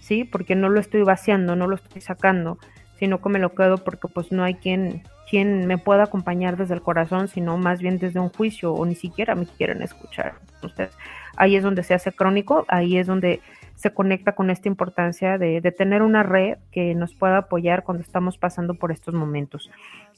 ¿sí? 0.00 0.24
Porque 0.24 0.54
no 0.54 0.68
lo 0.68 0.80
estoy 0.80 1.02
vaciando, 1.02 1.54
no 1.54 1.66
lo 1.66 1.76
estoy 1.76 2.00
sacando, 2.00 2.58
sino 2.98 3.20
que 3.20 3.28
me 3.28 3.38
lo 3.38 3.54
quedo 3.54 3.78
porque 3.78 4.08
pues 4.08 4.32
no 4.32 4.42
hay 4.42 4.54
quien, 4.54 5.02
quien 5.28 5.66
me 5.66 5.78
pueda 5.78 6.04
acompañar 6.04 6.56
desde 6.56 6.74
el 6.74 6.82
corazón, 6.82 7.28
sino 7.28 7.56
más 7.58 7.80
bien 7.80 7.98
desde 7.98 8.20
un 8.20 8.30
juicio 8.30 8.72
o 8.72 8.84
ni 8.86 8.94
siquiera 8.94 9.34
me 9.34 9.46
quieren 9.46 9.82
escuchar. 9.82 10.34
Entonces, 10.54 10.90
ahí 11.36 11.56
es 11.56 11.62
donde 11.62 11.84
se 11.84 11.94
hace 11.94 12.10
crónico, 12.12 12.64
ahí 12.68 12.98
es 12.98 13.06
donde 13.06 13.40
se 13.76 13.92
conecta 13.92 14.32
con 14.32 14.50
esta 14.50 14.66
importancia 14.66 15.38
de, 15.38 15.60
de 15.60 15.70
tener 15.70 16.02
una 16.02 16.24
red 16.24 16.58
que 16.72 16.96
nos 16.96 17.14
pueda 17.14 17.38
apoyar 17.38 17.84
cuando 17.84 18.02
estamos 18.02 18.36
pasando 18.36 18.74
por 18.74 18.90
estos 18.90 19.14
momentos. 19.14 19.70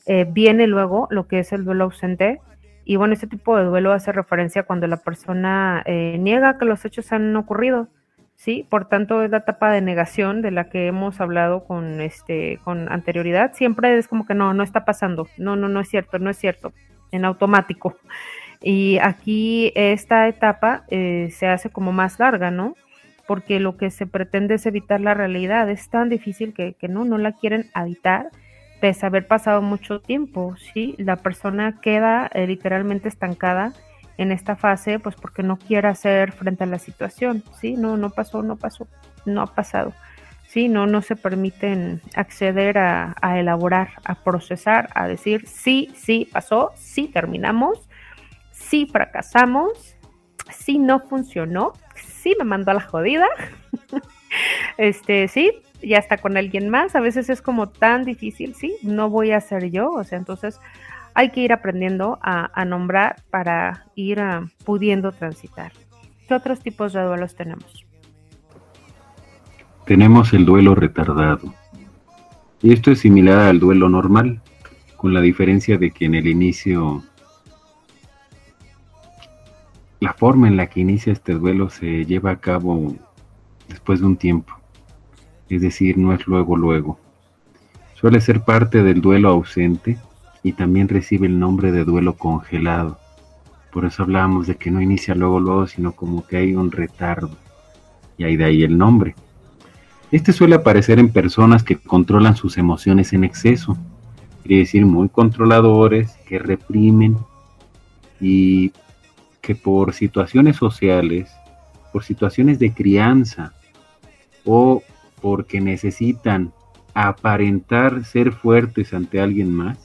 Eh, 0.06 0.26
viene 0.28 0.66
luego 0.66 1.06
lo 1.10 1.26
que 1.26 1.40
es 1.40 1.52
el 1.52 1.64
duelo 1.64 1.84
ausente, 1.84 2.40
y 2.84 2.96
bueno, 2.96 3.14
este 3.14 3.26
tipo 3.26 3.56
de 3.56 3.64
duelo 3.64 3.92
hace 3.92 4.10
referencia 4.10 4.64
cuando 4.64 4.86
la 4.86 4.96
persona 4.96 5.82
eh, 5.86 6.16
niega 6.18 6.58
que 6.58 6.64
los 6.64 6.84
hechos 6.84 7.12
han 7.12 7.36
ocurrido, 7.36 7.88
¿sí? 8.34 8.66
Por 8.68 8.88
tanto, 8.88 9.22
es 9.22 9.30
la 9.30 9.38
etapa 9.38 9.70
de 9.70 9.80
negación 9.80 10.42
de 10.42 10.50
la 10.50 10.70
que 10.70 10.86
hemos 10.86 11.20
hablado 11.20 11.64
con, 11.64 12.00
este, 12.00 12.58
con 12.64 12.90
anterioridad. 12.90 13.52
Siempre 13.54 13.96
es 13.96 14.08
como 14.08 14.26
que 14.26 14.34
no, 14.34 14.54
no 14.54 14.62
está 14.62 14.84
pasando, 14.84 15.28
no, 15.36 15.56
no, 15.56 15.68
no 15.68 15.80
es 15.80 15.88
cierto, 15.88 16.18
no 16.18 16.30
es 16.30 16.38
cierto, 16.38 16.72
en 17.12 17.24
automático. 17.24 17.96
Y 18.62 18.98
aquí 18.98 19.72
esta 19.74 20.26
etapa 20.26 20.84
eh, 20.88 21.28
se 21.30 21.46
hace 21.46 21.70
como 21.70 21.92
más 21.92 22.18
larga, 22.18 22.50
¿no? 22.50 22.74
Porque 23.26 23.60
lo 23.60 23.76
que 23.76 23.90
se 23.90 24.06
pretende 24.06 24.54
es 24.54 24.66
evitar 24.66 25.00
la 25.00 25.14
realidad. 25.14 25.70
Es 25.70 25.88
tan 25.90 26.08
difícil 26.08 26.54
que, 26.54 26.74
que 26.74 26.88
no, 26.88 27.04
no 27.04 27.18
la 27.18 27.32
quieren 27.32 27.66
evitar, 27.76 28.30
pese 28.80 29.06
a 29.06 29.08
haber 29.08 29.26
pasado 29.26 29.62
mucho 29.62 30.00
tiempo, 30.00 30.56
¿sí? 30.72 30.94
La 30.98 31.16
persona 31.16 31.80
queda 31.80 32.30
eh, 32.32 32.46
literalmente 32.46 33.08
estancada 33.08 33.72
en 34.16 34.32
esta 34.32 34.56
fase, 34.56 34.98
pues 34.98 35.14
porque 35.14 35.42
no 35.42 35.58
quiere 35.58 35.88
hacer 35.88 36.32
frente 36.32 36.64
a 36.64 36.66
la 36.66 36.78
situación, 36.78 37.42
¿sí? 37.60 37.74
No, 37.74 37.96
no 37.96 38.10
pasó, 38.10 38.42
no 38.42 38.56
pasó, 38.56 38.86
no 39.24 39.42
ha 39.42 39.46
pasado. 39.46 39.92
Sí, 40.46 40.68
no, 40.68 40.86
no 40.86 41.00
se 41.00 41.14
permiten 41.14 42.02
acceder 42.16 42.76
a, 42.78 43.14
a 43.22 43.38
elaborar, 43.38 43.90
a 44.04 44.16
procesar, 44.16 44.90
a 44.94 45.06
decir 45.06 45.46
sí, 45.46 45.92
sí 45.94 46.28
pasó, 46.30 46.72
sí 46.74 47.06
terminamos, 47.06 47.88
sí 48.50 48.88
fracasamos, 48.90 49.96
sí 50.50 50.78
no 50.78 51.00
funcionó, 51.00 51.72
sí 51.94 52.34
me 52.38 52.44
mandó 52.44 52.72
a 52.72 52.74
la 52.74 52.80
jodida, 52.80 53.26
este, 54.76 55.28
sí, 55.28 55.52
ya 55.82 55.98
está 55.98 56.18
con 56.18 56.36
alguien 56.36 56.68
más, 56.68 56.94
a 56.94 57.00
veces 57.00 57.30
es 57.30 57.42
como 57.42 57.68
tan 57.68 58.04
difícil, 58.04 58.54
sí, 58.54 58.76
no 58.82 59.10
voy 59.10 59.32
a 59.32 59.40
ser 59.40 59.70
yo, 59.70 59.90
o 59.90 60.04
sea, 60.04 60.18
entonces 60.18 60.60
hay 61.14 61.30
que 61.30 61.40
ir 61.40 61.52
aprendiendo 61.52 62.18
a, 62.22 62.64
nombrar 62.64 63.16
para 63.30 63.86
ir 63.94 64.20
a, 64.20 64.48
pudiendo 64.64 65.12
transitar. 65.12 65.72
¿Qué 66.28 66.34
otros 66.34 66.60
tipos 66.60 66.92
de 66.92 67.02
duelos 67.02 67.34
tenemos? 67.34 67.84
Tenemos 69.86 70.32
el 70.32 70.44
duelo 70.44 70.74
retardado. 70.74 71.52
Y 72.62 72.72
esto 72.72 72.92
es 72.92 73.00
similar 73.00 73.40
al 73.40 73.58
duelo 73.58 73.88
normal, 73.88 74.40
con 74.96 75.14
la 75.14 75.20
diferencia 75.20 75.78
de 75.78 75.90
que 75.90 76.04
en 76.04 76.14
el 76.14 76.26
inicio 76.26 77.02
la 79.98 80.14
forma 80.14 80.48
en 80.48 80.56
la 80.56 80.66
que 80.66 80.80
inicia 80.80 81.12
este 81.12 81.34
duelo 81.34 81.68
se 81.70 82.04
lleva 82.06 82.30
a 82.30 82.40
cabo 82.40 82.96
después 83.68 84.00
de 84.00 84.06
un 84.06 84.16
tiempo, 84.16 84.59
es 85.56 85.62
decir, 85.62 85.98
no 85.98 86.12
es 86.12 86.26
luego 86.26 86.56
luego. 86.56 86.98
Suele 87.94 88.20
ser 88.20 88.42
parte 88.42 88.82
del 88.82 89.00
duelo 89.00 89.30
ausente 89.30 89.98
y 90.42 90.52
también 90.52 90.88
recibe 90.88 91.26
el 91.26 91.38
nombre 91.38 91.72
de 91.72 91.84
duelo 91.84 92.14
congelado. 92.14 92.98
Por 93.72 93.84
eso 93.84 94.02
hablábamos 94.02 94.46
de 94.46 94.56
que 94.56 94.70
no 94.70 94.80
inicia 94.80 95.14
luego 95.14 95.38
luego, 95.38 95.66
sino 95.66 95.92
como 95.92 96.26
que 96.26 96.38
hay 96.38 96.54
un 96.54 96.72
retardo. 96.72 97.30
Y 98.16 98.24
ahí 98.24 98.36
de 98.36 98.44
ahí 98.44 98.62
el 98.62 98.76
nombre. 98.76 99.14
Este 100.10 100.32
suele 100.32 100.56
aparecer 100.56 100.98
en 100.98 101.12
personas 101.12 101.62
que 101.62 101.76
controlan 101.76 102.34
sus 102.34 102.58
emociones 102.58 103.12
en 103.12 103.22
exceso, 103.22 103.76
quiere 104.42 104.62
decir 104.62 104.84
muy 104.84 105.08
controladores, 105.08 106.16
que 106.26 106.38
reprimen 106.38 107.16
y 108.20 108.72
que 109.40 109.54
por 109.54 109.94
situaciones 109.94 110.56
sociales, 110.56 111.30
por 111.92 112.02
situaciones 112.02 112.58
de 112.58 112.72
crianza 112.72 113.52
o 114.44 114.82
porque 115.20 115.60
necesitan 115.60 116.52
aparentar 116.94 118.04
ser 118.04 118.32
fuertes 118.32 118.94
ante 118.94 119.20
alguien 119.20 119.54
más, 119.54 119.78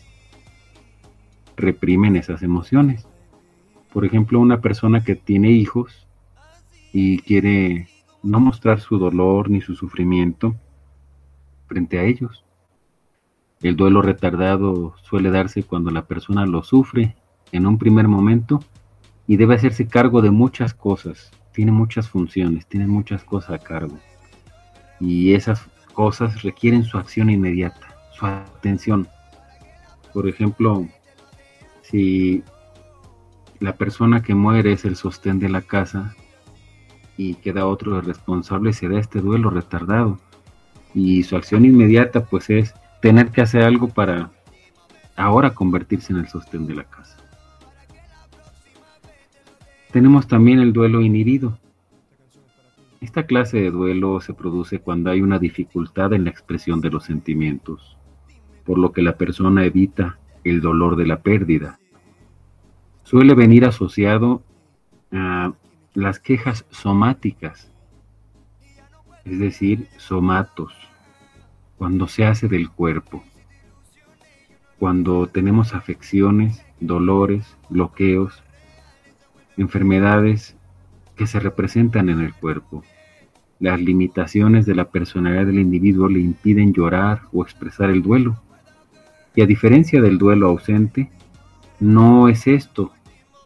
reprimen 1.55 2.15
esas 2.15 2.43
emociones. 2.43 3.07
Por 3.93 4.05
ejemplo, 4.05 4.39
una 4.39 4.61
persona 4.61 5.03
que 5.03 5.15
tiene 5.15 5.51
hijos 5.51 6.07
y 6.91 7.19
quiere 7.19 7.87
no 8.23 8.39
mostrar 8.39 8.79
su 8.79 8.97
dolor 8.97 9.49
ni 9.49 9.61
su 9.61 9.75
sufrimiento 9.75 10.55
frente 11.67 11.99
a 11.99 12.03
ellos. 12.03 12.43
El 13.61 13.75
duelo 13.75 14.01
retardado 14.01 14.95
suele 15.03 15.31
darse 15.31 15.63
cuando 15.63 15.91
la 15.91 16.05
persona 16.05 16.45
lo 16.45 16.63
sufre 16.63 17.15
en 17.51 17.65
un 17.65 17.77
primer 17.77 18.07
momento 18.07 18.59
y 19.27 19.37
debe 19.37 19.55
hacerse 19.55 19.87
cargo 19.87 20.21
de 20.21 20.31
muchas 20.31 20.73
cosas. 20.73 21.31
Tiene 21.53 21.71
muchas 21.71 22.09
funciones, 22.09 22.67
tiene 22.67 22.87
muchas 22.87 23.23
cosas 23.23 23.51
a 23.51 23.59
cargo. 23.59 23.97
Y 24.99 25.33
esas 25.33 25.61
cosas 25.93 26.43
requieren 26.43 26.83
su 26.83 26.97
acción 26.97 27.29
inmediata, 27.29 27.95
su 28.11 28.25
atención. 28.25 29.07
Por 30.13 30.27
ejemplo, 30.27 30.87
si 31.81 32.43
la 33.59 33.75
persona 33.75 34.21
que 34.21 34.35
muere 34.35 34.73
es 34.73 34.85
el 34.85 34.95
sostén 34.95 35.39
de 35.39 35.49
la 35.49 35.61
casa, 35.61 36.15
y 37.17 37.35
queda 37.35 37.67
otro 37.67 38.01
responsable, 38.01 38.73
se 38.73 38.89
da 38.89 38.99
este 38.99 39.21
duelo 39.21 39.49
retardado. 39.49 40.19
Y 40.93 41.23
su 41.23 41.35
acción 41.35 41.65
inmediata 41.65 42.25
pues 42.25 42.49
es 42.49 42.73
tener 43.01 43.29
que 43.29 43.41
hacer 43.41 43.63
algo 43.63 43.87
para 43.87 44.31
ahora 45.15 45.53
convertirse 45.53 46.13
en 46.13 46.19
el 46.19 46.27
sostén 46.27 46.67
de 46.67 46.75
la 46.75 46.83
casa. 46.83 47.17
Tenemos 49.91 50.27
también 50.27 50.59
el 50.59 50.73
duelo 50.73 51.01
inhibido. 51.01 51.57
Esta 53.05 53.27
clase 53.27 53.57
de 53.59 53.69
duelo 53.69 54.19
se 54.19 54.33
produce 54.33 54.79
cuando 54.79 55.11
hay 55.11 55.21
una 55.21 55.37
dificultad 55.37 56.11
en 56.13 56.23
la 56.23 56.31
expresión 56.31 56.81
de 56.81 56.89
los 56.89 57.03
sentimientos, 57.03 57.99
por 58.63 58.79
lo 58.79 58.93
que 58.93 59.03
la 59.03 59.15
persona 59.15 59.63
evita 59.63 60.17
el 60.43 60.59
dolor 60.59 60.95
de 60.95 61.05
la 61.05 61.21
pérdida. 61.21 61.79
Suele 63.03 63.35
venir 63.35 63.63
asociado 63.63 64.41
a 65.11 65.53
las 65.93 66.19
quejas 66.19 66.65
somáticas, 66.71 67.71
es 69.23 69.37
decir, 69.37 69.87
somatos, 69.97 70.73
cuando 71.77 72.07
se 72.07 72.25
hace 72.25 72.47
del 72.47 72.71
cuerpo, 72.71 73.23
cuando 74.79 75.27
tenemos 75.27 75.75
afecciones, 75.75 76.65
dolores, 76.79 77.55
bloqueos, 77.69 78.43
enfermedades 79.57 80.57
que 81.15 81.27
se 81.27 81.39
representan 81.39 82.09
en 82.09 82.21
el 82.21 82.33
cuerpo. 82.33 82.83
Las 83.59 83.79
limitaciones 83.79 84.65
de 84.65 84.75
la 84.75 84.85
personalidad 84.85 85.45
del 85.45 85.59
individuo 85.59 86.09
le 86.09 86.19
impiden 86.19 86.73
llorar 86.73 87.21
o 87.31 87.43
expresar 87.43 87.89
el 87.89 88.01
duelo. 88.01 88.37
Y 89.33 89.41
a 89.41 89.45
diferencia 89.45 90.01
del 90.01 90.17
duelo 90.17 90.47
ausente, 90.47 91.09
no 91.79 92.27
es 92.27 92.47
esto 92.47 92.91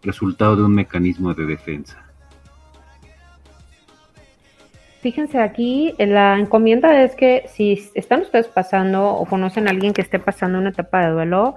resultado 0.04 0.56
de 0.56 0.64
un 0.64 0.76
mecanismo 0.76 1.34
de 1.34 1.46
defensa. 1.46 2.06
Fíjense 5.02 5.40
aquí, 5.40 5.94
la 5.98 6.38
encomienda 6.38 7.04
es 7.04 7.16
que 7.16 7.46
si 7.48 7.90
están 7.94 8.22
ustedes 8.22 8.48
pasando 8.48 9.08
o 9.08 9.26
conocen 9.26 9.68
a 9.68 9.72
alguien 9.72 9.94
que 9.94 10.02
esté 10.02 10.20
pasando 10.20 10.60
una 10.60 10.70
etapa 10.70 11.06
de 11.06 11.12
duelo, 11.12 11.56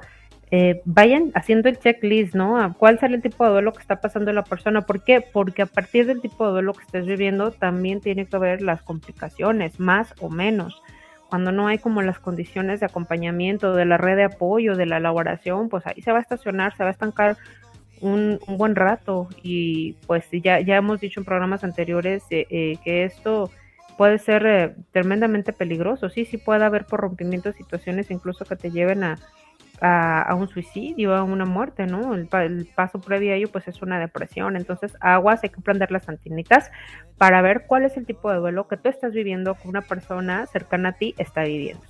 eh, 0.55 0.82
vayan 0.84 1.32
haciendo 1.34 1.70
el 1.70 1.78
checklist, 1.78 2.34
¿no? 2.34 2.74
¿Cuál 2.78 2.98
será 2.98 3.14
el 3.14 3.22
tipo 3.22 3.42
de 3.42 3.53
duelo 3.53 3.72
que 3.72 3.80
está 3.80 4.03
pasando 4.03 4.34
la 4.34 4.44
persona? 4.44 4.82
¿Por 4.82 5.03
qué? 5.03 5.22
Porque 5.22 5.62
a 5.62 5.66
partir 5.66 6.05
del 6.05 6.20
tipo 6.20 6.44
de 6.44 6.53
duelo 6.53 6.74
que 6.74 6.84
estés 6.84 7.07
viviendo 7.07 7.53
también 7.53 8.03
tiene 8.03 8.26
que 8.26 8.36
ver 8.36 8.61
las 8.61 8.82
complicaciones, 8.82 9.80
más 9.80 10.14
o 10.20 10.28
menos. 10.28 10.82
Cuando 11.30 11.53
no 11.53 11.68
hay 11.68 11.78
como 11.78 12.03
las 12.03 12.18
condiciones 12.18 12.80
de 12.80 12.86
acompañamiento, 12.86 13.72
de 13.72 13.86
la 13.86 13.96
red 13.96 14.16
de 14.16 14.24
apoyo, 14.24 14.76
de 14.76 14.84
la 14.84 14.98
elaboración, 14.98 15.70
pues 15.70 15.86
ahí 15.86 16.03
se 16.03 16.12
va 16.12 16.18
a 16.18 16.20
estacionar, 16.20 16.76
se 16.76 16.82
va 16.82 16.90
a 16.90 16.92
estancar 16.92 17.38
un, 18.03 18.38
buen 18.46 18.76
rato 18.76 19.28
y 19.42 19.94
pues 20.07 20.26
ya, 20.32 20.61
ya 20.61 20.76
hemos 20.76 21.00
dicho 21.00 21.18
en 21.18 21.24
programas 21.24 21.64
anteriores 21.64 22.24
eh, 22.28 22.46
eh, 22.50 22.76
que 22.84 23.05
esto 23.05 23.50
puede 23.96 24.18
ser 24.18 24.44
eh, 24.44 24.74
tremendamente 24.90 25.55
peligroso. 25.55 26.11
Sí, 26.11 26.26
sí 26.26 26.36
puede 26.36 26.62
haber 26.62 26.84
por 26.84 27.00
rompimiento 27.00 27.53
situaciones 27.53 28.11
incluso 28.11 28.44
que 28.44 28.57
te 28.57 28.70
lleven 28.70 29.03
a, 29.03 29.18
a, 29.85 30.35
un 30.37 30.49
suicidio, 30.49 31.14
a 31.14 31.24
una 31.24 31.45
muerte, 31.45 31.87
¿no? 31.87 32.14
El, 32.14 32.68
paso 32.74 33.01
previo 33.01 33.33
a 33.33 33.37
ello 33.37 33.51
pues 33.51 33.66
es 33.66 33.83
una 33.83 33.99
depresión. 33.99 34.57
Entonces, 34.57 34.97
aguas, 35.01 35.43
hay 35.43 35.51
que 35.51 35.61
prender 35.61 35.91
las 35.91 36.09
antinitas 36.09 36.70
para 37.18 37.43
ver 37.43 37.64
cuál 37.66 37.85
es 37.85 37.97
el 37.97 38.07
tipo 38.07 38.30
de 38.30 38.39
duelo 38.39 38.68
que 38.68 38.76
tú 38.76 38.89
estás 38.89 39.12
viviendo, 39.12 39.55
que 39.55 39.68
una 39.68 39.83
persona 39.83 40.47
cercana 40.47 40.91
a 40.91 40.93
ti 40.93 41.14
está 41.18 41.43
viviendo. 41.43 41.83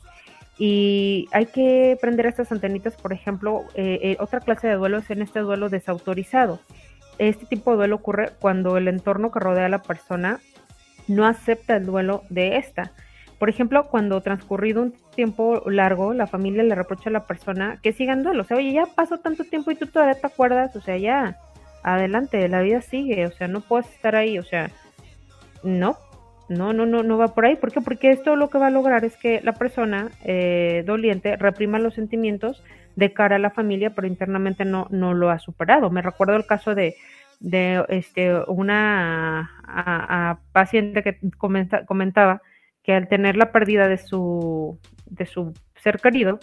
Y 0.59 1.28
hay 1.32 1.47
que 1.47 1.99
prender 2.01 2.26
estas 2.26 2.51
antenitas, 2.51 2.95
por 2.97 3.12
ejemplo, 3.12 3.64
eh, 3.74 3.99
eh, 4.03 4.16
otra 4.20 4.40
clase 4.40 4.68
de 4.68 4.74
duelo 4.74 4.99
es 4.99 5.11
en 5.11 5.20
este 5.20 5.40
duelo 5.40 5.68
desautorizado. 5.68 6.61
Este 7.18 7.45
tipo 7.45 7.72
de 7.72 7.76
duelo 7.76 7.97
ocurre 7.97 8.30
cuando 8.40 8.76
el 8.78 8.88
entorno 8.88 9.30
que 9.30 9.40
rodea 9.40 9.66
a 9.66 9.70
la 9.70 9.82
persona 9.82 10.40
no 11.09 11.26
acepta 11.26 11.76
el 11.76 11.84
duelo 11.84 12.22
de 12.30 12.57
esta. 12.57 12.93
Por 13.43 13.49
ejemplo, 13.49 13.88
cuando 13.88 14.20
transcurrido 14.20 14.82
un 14.82 14.95
tiempo 15.16 15.68
largo, 15.68 16.14
la 16.14 16.28
familia 16.28 16.62
le 16.62 16.76
reprocha 16.76 17.11
a 17.11 17.12
la 17.12 17.26
persona 17.26 17.80
que 17.82 17.93
siga 17.93 18.12
en 18.12 18.22
duelo. 18.22 18.43
O 18.43 18.45
sea, 18.45 18.57
oye, 18.57 18.72
ya 18.72 18.86
pasó 18.86 19.18
tanto 19.18 19.43
tiempo 19.43 19.72
y 19.72 19.74
tú 19.74 19.88
todavía 19.88 20.14
te 20.14 20.28
acuerdas. 20.28 20.76
O 20.76 20.80
sea, 20.80 20.97
ya, 20.97 21.38
adelante, 21.82 22.49
la 22.49 22.61
vida 22.61 22.82
sigue. 22.82 23.26
O 23.26 23.32
sea, 23.32 23.49
no 23.49 23.61
puedes 23.61 23.88
estar 23.88 24.14
ahí. 24.14 24.38
O 24.38 24.45
sea, 24.45 24.70
no, 25.64 25.97
no, 26.49 26.72
no, 26.72 26.86
no, 26.86 27.03
no 27.03 27.18
va 27.18 27.34
por 27.34 27.45
ahí. 27.45 27.57
¿Por 27.57 27.72
qué? 27.72 27.80
Porque 27.80 28.12
esto 28.12 28.36
lo 28.36 28.49
que 28.49 28.59
va 28.59 28.68
a 28.68 28.70
lograr 28.70 29.05
es 29.05 29.16
que 29.16 29.40
la 29.43 29.55
persona 29.55 30.12
eh, 30.22 30.84
doliente 30.86 31.34
reprima 31.34 31.80
los 31.80 31.95
sentimientos 31.95 32.62
de 32.95 33.12
cara 33.12 33.34
a 33.34 33.40
la 33.40 33.51
familia, 33.51 33.90
pero 33.90 34.07
internamente 34.07 34.64
no, 34.64 34.86
no 34.90 35.14
lo 35.14 35.30
ha 35.30 35.40
superado. 35.40 35.90
Me 35.90 36.03
recuerdo 36.03 36.36
el 36.36 36.47
caso 36.47 36.76
de, 36.76 36.95
de 37.40 37.84
este, 37.88 38.36
una 38.47 39.51
paciente 40.53 41.03
que 41.03 41.18
comentaba 41.38 42.40
que 42.83 42.93
al 42.93 43.09
tener 43.09 43.37
la 43.37 43.53
pérdida 43.53 43.89
de 43.89 43.99
su, 43.99 44.78
de 45.07 45.26
su 45.26 45.53
ser 45.76 46.01
querido, 46.01 46.41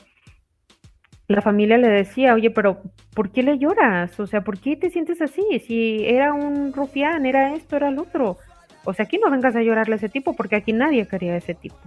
la 1.27 1.41
familia 1.41 1.77
le 1.77 1.89
decía, 1.89 2.33
oye, 2.33 2.49
pero 2.49 2.81
¿por 3.13 3.31
qué 3.31 3.43
le 3.43 3.59
lloras? 3.59 4.19
O 4.19 4.25
sea, 4.25 4.41
¿por 4.41 4.59
qué 4.59 4.75
te 4.75 4.89
sientes 4.89 5.21
así? 5.21 5.43
Si 5.65 6.03
era 6.05 6.33
un 6.33 6.73
rufián, 6.73 7.25
era 7.25 7.53
esto, 7.53 7.75
era 7.75 7.89
el 7.89 7.99
otro. 7.99 8.37
O 8.83 8.93
sea, 8.93 9.05
aquí 9.05 9.19
no 9.19 9.29
vengas 9.29 9.55
a 9.55 9.61
llorarle 9.61 9.93
a 9.93 9.97
ese 9.97 10.09
tipo 10.09 10.35
porque 10.35 10.55
aquí 10.55 10.73
nadie 10.73 11.07
quería 11.07 11.33
a 11.33 11.37
ese 11.37 11.53
tipo. 11.53 11.77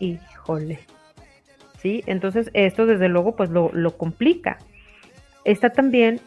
Híjole. 0.00 0.78
¿Sí? 1.78 2.02
Entonces 2.06 2.50
esto 2.54 2.86
desde 2.86 3.08
luego 3.08 3.36
pues 3.36 3.50
lo, 3.50 3.70
lo 3.74 3.96
complica. 3.98 4.56
Está 5.44 5.70
también 5.70 6.20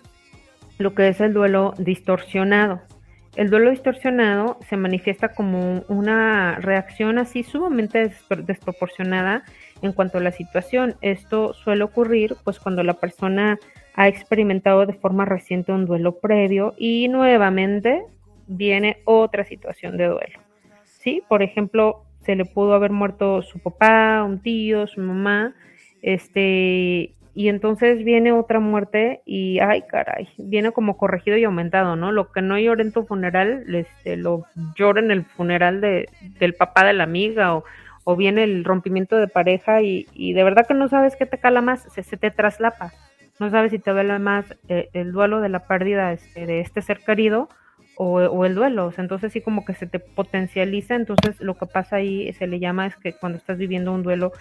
lo 0.77 0.93
que 0.93 1.07
es 1.07 1.19
el 1.21 1.33
duelo 1.33 1.73
distorsionado. 1.77 2.81
El 3.35 3.49
duelo 3.49 3.69
distorsionado 3.69 4.59
se 4.67 4.75
manifiesta 4.75 5.29
como 5.29 5.83
una 5.87 6.55
reacción 6.59 7.17
así 7.17 7.43
sumamente 7.43 8.11
desproporcionada 8.43 9.43
en 9.81 9.93
cuanto 9.93 10.17
a 10.17 10.21
la 10.21 10.31
situación. 10.31 10.95
Esto 11.01 11.53
suele 11.53 11.83
ocurrir 11.83 12.35
pues 12.43 12.59
cuando 12.59 12.83
la 12.83 12.95
persona 12.95 13.57
ha 13.95 14.07
experimentado 14.07 14.85
de 14.85 14.93
forma 14.93 15.25
reciente 15.25 15.71
un 15.71 15.85
duelo 15.85 16.19
previo 16.19 16.73
y 16.77 17.07
nuevamente 17.07 18.03
viene 18.47 18.97
otra 19.05 19.45
situación 19.45 19.97
de 19.97 20.07
duelo. 20.07 20.39
¿Sí? 20.83 21.23
Por 21.29 21.41
ejemplo, 21.41 22.03
se 22.19 22.35
le 22.35 22.45
pudo 22.45 22.73
haber 22.73 22.91
muerto 22.91 23.41
su 23.41 23.59
papá, 23.59 24.23
un 24.23 24.41
tío, 24.41 24.87
su 24.87 25.01
mamá, 25.01 25.55
este, 26.01 27.15
y 27.33 27.47
entonces 27.47 28.03
viene 28.03 28.33
otra 28.33 28.59
muerte 28.59 29.21
y, 29.25 29.59
ay, 29.59 29.83
caray, 29.83 30.27
viene 30.37 30.71
como 30.71 30.97
corregido 30.97 31.37
y 31.37 31.45
aumentado, 31.45 31.95
¿no? 31.95 32.11
Lo 32.11 32.31
que 32.31 32.41
no 32.41 32.59
llora 32.59 32.81
en 32.81 32.91
tu 32.91 33.05
funeral, 33.05 33.63
este, 33.73 34.17
lo 34.17 34.45
llora 34.75 34.99
en 34.99 35.11
el 35.11 35.23
funeral 35.23 35.79
de, 35.79 36.09
del 36.39 36.53
papá 36.55 36.85
de 36.85 36.93
la 36.93 37.03
amiga 37.03 37.55
o, 37.55 37.63
o 38.03 38.15
viene 38.15 38.43
el 38.43 38.65
rompimiento 38.65 39.15
de 39.15 39.27
pareja 39.27 39.81
y, 39.81 40.07
y, 40.13 40.33
de 40.33 40.43
verdad 40.43 40.67
que 40.67 40.73
no 40.73 40.89
sabes 40.89 41.15
qué 41.15 41.25
te 41.25 41.37
cala 41.37 41.61
más, 41.61 41.87
se, 41.93 42.03
se 42.03 42.17
te 42.17 42.31
traslapa. 42.31 42.91
No 43.39 43.49
sabes 43.49 43.71
si 43.71 43.79
te 43.79 43.91
duele 43.91 44.19
más 44.19 44.45
eh, 44.67 44.89
el 44.93 45.11
duelo 45.13 45.41
de 45.41 45.49
la 45.49 45.65
pérdida 45.67 46.11
este, 46.13 46.45
de 46.45 46.59
este 46.59 46.81
ser 46.81 46.99
querido 46.99 47.49
o, 47.95 48.45
el 48.45 48.55
duelo. 48.55 48.91
entonces 48.97 49.31
sí 49.31 49.41
como 49.41 49.63
que 49.65 49.73
se 49.73 49.87
te 49.87 49.99
potencializa. 49.99 50.95
Entonces 50.95 51.39
lo 51.39 51.55
que 51.55 51.65
pasa 51.65 51.97
ahí 51.97 52.31
se 52.33 52.47
le 52.47 52.59
llama 52.59 52.87
es 52.87 52.95
que 52.95 53.13
cuando 53.13 53.37
estás 53.37 53.57
viviendo 53.57 53.93
un 53.93 54.03
duelo 54.03 54.31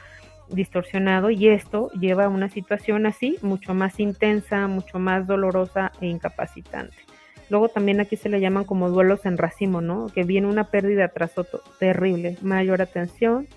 distorsionado 0.52 1.30
y 1.30 1.48
esto 1.48 1.90
lleva 1.92 2.24
a 2.24 2.28
una 2.28 2.48
situación 2.48 3.06
así 3.06 3.36
mucho 3.42 3.74
más 3.74 4.00
intensa, 4.00 4.66
mucho 4.66 4.98
más 4.98 5.26
dolorosa 5.26 5.92
e 6.00 6.06
incapacitante. 6.06 6.96
Luego 7.50 7.68
también 7.68 8.00
aquí 8.00 8.16
se 8.16 8.28
le 8.28 8.40
llaman 8.40 8.64
como 8.64 8.88
duelos 8.90 9.26
en 9.26 9.36
racimo, 9.36 9.80
¿no? 9.80 10.06
Que 10.06 10.22
viene 10.22 10.46
una 10.46 10.64
pérdida 10.64 11.08
tras 11.08 11.36
otro, 11.36 11.60
terrible, 11.80 12.36
mayor 12.42 12.80
atención, 12.80 13.48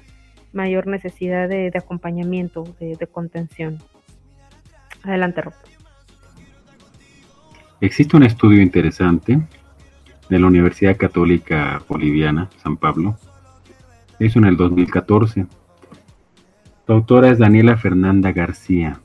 mayor 0.52 0.88
necesidad 0.88 1.48
de, 1.48 1.72
acompañamiento, 1.76 2.64
de, 2.80 3.08
contención. 3.08 3.78
Adelante, 5.04 5.42
Rob. 5.42 5.54
Existe 7.82 8.18
un 8.18 8.24
estudio 8.24 8.62
interesante 8.62 9.40
de 10.30 10.40
la 10.40 10.48
Universidad 10.48 10.98
Católica 10.98 11.84
Boliviana, 11.88 12.50
San 12.64 12.78
Pablo. 12.78 13.18
Eso 14.20 14.40
en 14.40 14.46
el 14.46 14.58
2014. 14.58 15.46
Su 16.86 16.92
autora 16.92 17.30
es 17.30 17.40
Daniela 17.40 17.78
Fernanda 17.78 18.34
García. 18.34 19.00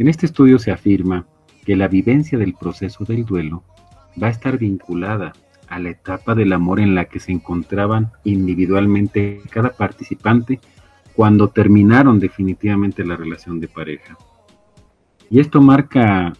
En 0.00 0.08
este 0.08 0.26
estudio 0.26 0.58
se 0.58 0.72
afirma 0.72 1.24
que 1.64 1.76
la 1.76 1.86
vivencia 1.86 2.38
del 2.38 2.54
proceso 2.54 3.04
del 3.04 3.24
duelo 3.24 3.62
va 4.20 4.26
a 4.26 4.30
estar 4.30 4.58
vinculada 4.58 5.32
a 5.68 5.78
la 5.78 5.90
etapa 5.90 6.34
del 6.34 6.52
amor 6.52 6.80
en 6.80 6.96
la 6.96 7.04
que 7.04 7.20
se 7.20 7.30
encontraban 7.30 8.10
individualmente 8.24 9.40
cada 9.50 9.70
participante 9.70 10.58
cuando 11.14 11.50
terminaron 11.50 12.18
definitivamente 12.18 13.04
la 13.04 13.14
relación 13.14 13.60
de 13.60 13.68
pareja. 13.68 14.18
Y 15.30 15.38
esto 15.38 15.60
marca 15.60 16.32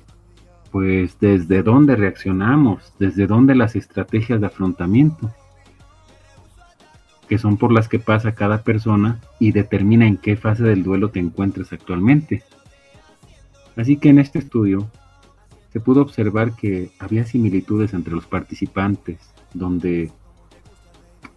pues 0.72 1.20
desde 1.20 1.62
dónde 1.62 1.94
reaccionamos, 1.94 2.92
desde 2.98 3.28
dónde 3.28 3.54
las 3.54 3.76
estrategias 3.76 4.40
de 4.40 4.48
afrontamiento, 4.48 5.32
que 7.28 7.38
son 7.38 7.56
por 7.56 7.72
las 7.72 7.88
que 7.88 7.98
pasa 7.98 8.34
cada 8.34 8.62
persona 8.62 9.20
y 9.40 9.52
determina 9.52 10.06
en 10.06 10.16
qué 10.16 10.36
fase 10.36 10.62
del 10.62 10.82
duelo 10.82 11.10
te 11.10 11.20
encuentres 11.20 11.72
actualmente. 11.72 12.42
Así 13.76 13.96
que 13.96 14.08
en 14.08 14.18
este 14.18 14.38
estudio 14.38 14.88
se 15.72 15.80
pudo 15.80 16.02
observar 16.02 16.52
que 16.56 16.90
había 16.98 17.26
similitudes 17.26 17.92
entre 17.92 18.14
los 18.14 18.26
participantes, 18.26 19.18
donde, 19.52 20.10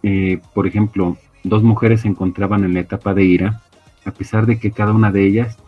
eh, 0.02 0.40
por 0.54 0.66
ejemplo, 0.66 1.18
dos 1.44 1.62
mujeres 1.62 2.02
se 2.02 2.08
encontraban 2.08 2.64
en 2.64 2.74
la 2.74 2.80
etapa 2.80 3.12
de 3.12 3.24
ira, 3.24 3.62
a 4.04 4.12
pesar 4.12 4.46
de 4.46 4.58
que 4.58 4.70
cada 4.70 4.92
una 4.92 5.12
de 5.12 5.26
ellas 5.26 5.58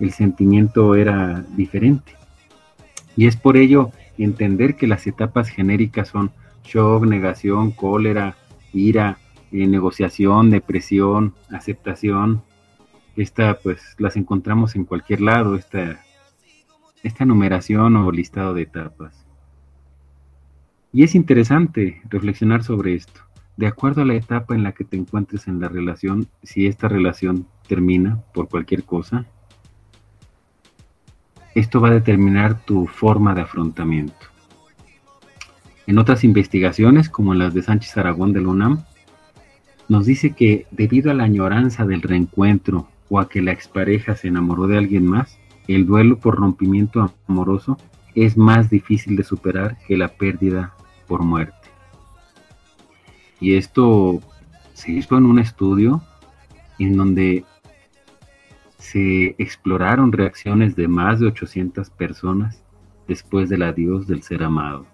el 0.00 0.12
sentimiento 0.12 0.94
era 0.94 1.44
diferente. 1.56 2.12
Y 3.16 3.26
es 3.26 3.36
por 3.36 3.56
ello 3.56 3.90
entender 4.16 4.76
que 4.76 4.86
las 4.86 5.06
etapas 5.06 5.48
genéricas 5.48 6.08
son 6.08 6.30
shock, 6.64 7.04
negación, 7.04 7.70
cólera, 7.70 8.36
ira, 8.72 9.18
eh, 9.52 9.66
negociación, 9.66 10.50
depresión, 10.50 11.34
aceptación. 11.50 12.42
Esta 13.16 13.58
pues 13.58 13.94
las 13.98 14.16
encontramos 14.16 14.76
en 14.76 14.84
cualquier 14.84 15.20
lado, 15.20 15.54
esta, 15.54 16.00
esta 17.02 17.24
numeración 17.24 17.96
o 17.96 18.10
listado 18.12 18.54
de 18.54 18.62
etapas. 18.62 19.26
Y 20.92 21.02
es 21.02 21.14
interesante 21.14 22.00
reflexionar 22.08 22.62
sobre 22.62 22.94
esto. 22.94 23.20
De 23.56 23.66
acuerdo 23.66 24.02
a 24.02 24.04
la 24.04 24.14
etapa 24.14 24.54
en 24.54 24.62
la 24.62 24.72
que 24.72 24.84
te 24.84 24.96
encuentres 24.96 25.48
en 25.48 25.60
la 25.60 25.68
relación, 25.68 26.28
si 26.42 26.66
esta 26.66 26.86
relación 26.88 27.46
termina 27.66 28.22
por 28.32 28.48
cualquier 28.48 28.84
cosa, 28.84 29.26
esto 31.54 31.80
va 31.80 31.88
a 31.88 31.92
determinar 31.94 32.64
tu 32.64 32.86
forma 32.86 33.34
de 33.34 33.40
afrontamiento. 33.40 34.14
En 35.88 35.98
otras 35.98 36.22
investigaciones, 36.22 37.08
como 37.08 37.34
las 37.34 37.52
de 37.54 37.62
Sánchez 37.62 37.96
Aragón 37.96 38.32
del 38.32 38.46
UNAM, 38.46 38.84
nos 39.88 40.06
dice 40.06 40.32
que 40.32 40.66
debido 40.70 41.10
a 41.10 41.14
la 41.14 41.24
añoranza 41.24 41.86
del 41.86 42.02
reencuentro 42.02 42.88
o 43.08 43.18
a 43.18 43.28
que 43.28 43.40
la 43.40 43.52
expareja 43.52 44.16
se 44.16 44.28
enamoró 44.28 44.66
de 44.66 44.78
alguien 44.78 45.06
más, 45.06 45.38
el 45.66 45.86
duelo 45.86 46.18
por 46.18 46.36
rompimiento 46.36 47.12
amoroso 47.26 47.78
es 48.14 48.36
más 48.36 48.70
difícil 48.70 49.16
de 49.16 49.24
superar 49.24 49.78
que 49.86 49.96
la 49.96 50.08
pérdida 50.08 50.74
por 51.06 51.22
muerte. 51.22 51.54
Y 53.40 53.54
esto 53.54 54.20
se 54.74 54.92
hizo 54.92 55.16
en 55.16 55.26
un 55.26 55.38
estudio 55.38 56.02
en 56.78 56.96
donde 56.96 57.44
se 58.78 59.34
exploraron 59.38 60.12
reacciones 60.12 60.76
de 60.76 60.88
más 60.88 61.20
de 61.20 61.26
800 61.26 61.90
personas 61.90 62.62
después 63.06 63.48
del 63.48 63.62
adiós 63.62 64.06
del 64.06 64.22
ser 64.22 64.42
amado. 64.42 64.86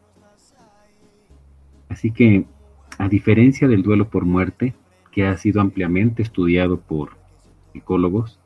Así 1.89 2.11
que, 2.11 2.47
a 2.99 3.09
diferencia 3.09 3.69
del 3.69 3.83
duelo 3.83 4.09
por 4.09 4.25
muerte, 4.25 4.75
que 5.15 5.27
ha 5.27 5.37
sido 5.37 5.61
ampliamente 5.61 6.23
estudiado 6.23 6.81
por 6.81 7.17
psicólogos, 7.73 8.41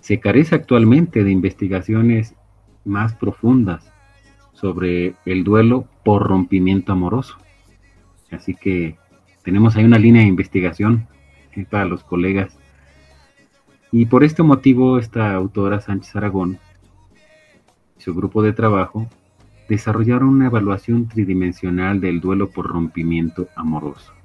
se 0.00 0.20
carece 0.20 0.54
actualmente 0.54 1.24
de 1.24 1.30
investigaciones 1.30 2.34
más 2.84 3.14
profundas 3.14 3.90
sobre 4.52 5.14
el 5.24 5.42
duelo 5.42 5.88
por 6.04 6.28
rompimiento 6.28 6.92
amoroso. 6.92 7.38
Así 8.30 8.54
que 8.54 8.96
tenemos 9.42 9.74
ahí 9.76 9.84
una 9.84 9.98
línea 9.98 10.22
de 10.22 10.28
investigación 10.28 11.08
para 11.70 11.86
los 11.86 12.04
colegas 12.04 12.58
y 13.90 14.06
por 14.06 14.22
este 14.22 14.42
motivo, 14.42 14.98
esta 14.98 15.34
autora 15.34 15.80
Sánchez 15.80 16.14
Aragón 16.14 16.58
y 17.98 18.02
su 18.02 18.14
grupo 18.14 18.42
de 18.42 18.52
trabajo 18.52 19.08
desarrollaron 19.68 20.28
una 20.28 20.46
evaluación 20.46 21.08
tridimensional 21.08 22.00
del 22.00 22.20
duelo 22.20 22.50
por 22.50 22.66
rompimiento 22.68 23.48
amoroso. 23.56 24.19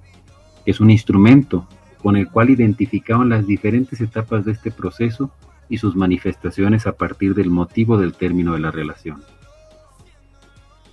Es 0.66 0.80
un 0.80 0.90
instrumento 0.90 1.68
con 2.02 2.16
el 2.16 2.30
cual 2.30 2.50
identificaban 2.50 3.30
las 3.30 3.48
diferentes 3.48 4.02
etapas 4.02 4.46
de 4.46 4.52
este 4.52 4.72
proceso 4.72 5.32
y 5.70 5.78
sus 5.78 5.96
manifestaciones 5.96 6.88
a 6.88 6.94
partir 6.94 7.34
del 7.34 7.50
motivo 7.50 7.98
del 7.98 8.14
término 8.14 8.54
de 8.54 8.60
la 8.60 8.72
relación. 8.72 9.24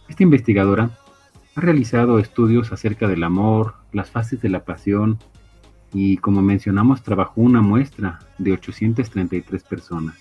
Esta 0.09 0.23
investigadora 0.23 0.91
ha 1.55 1.61
realizado 1.61 2.18
estudios 2.18 2.73
acerca 2.73 3.09
del 3.09 3.25
amor, 3.25 3.75
las 3.93 4.11
fases 4.11 4.41
de 4.41 4.49
la 4.49 4.64
pasión, 4.64 5.18
y 5.93 6.16
como 6.16 6.41
mencionamos 6.43 7.03
trabajó 7.03 7.43
una 7.43 7.61
muestra 7.61 8.20
de 8.39 8.53
833 8.53 9.62
personas, 9.64 10.16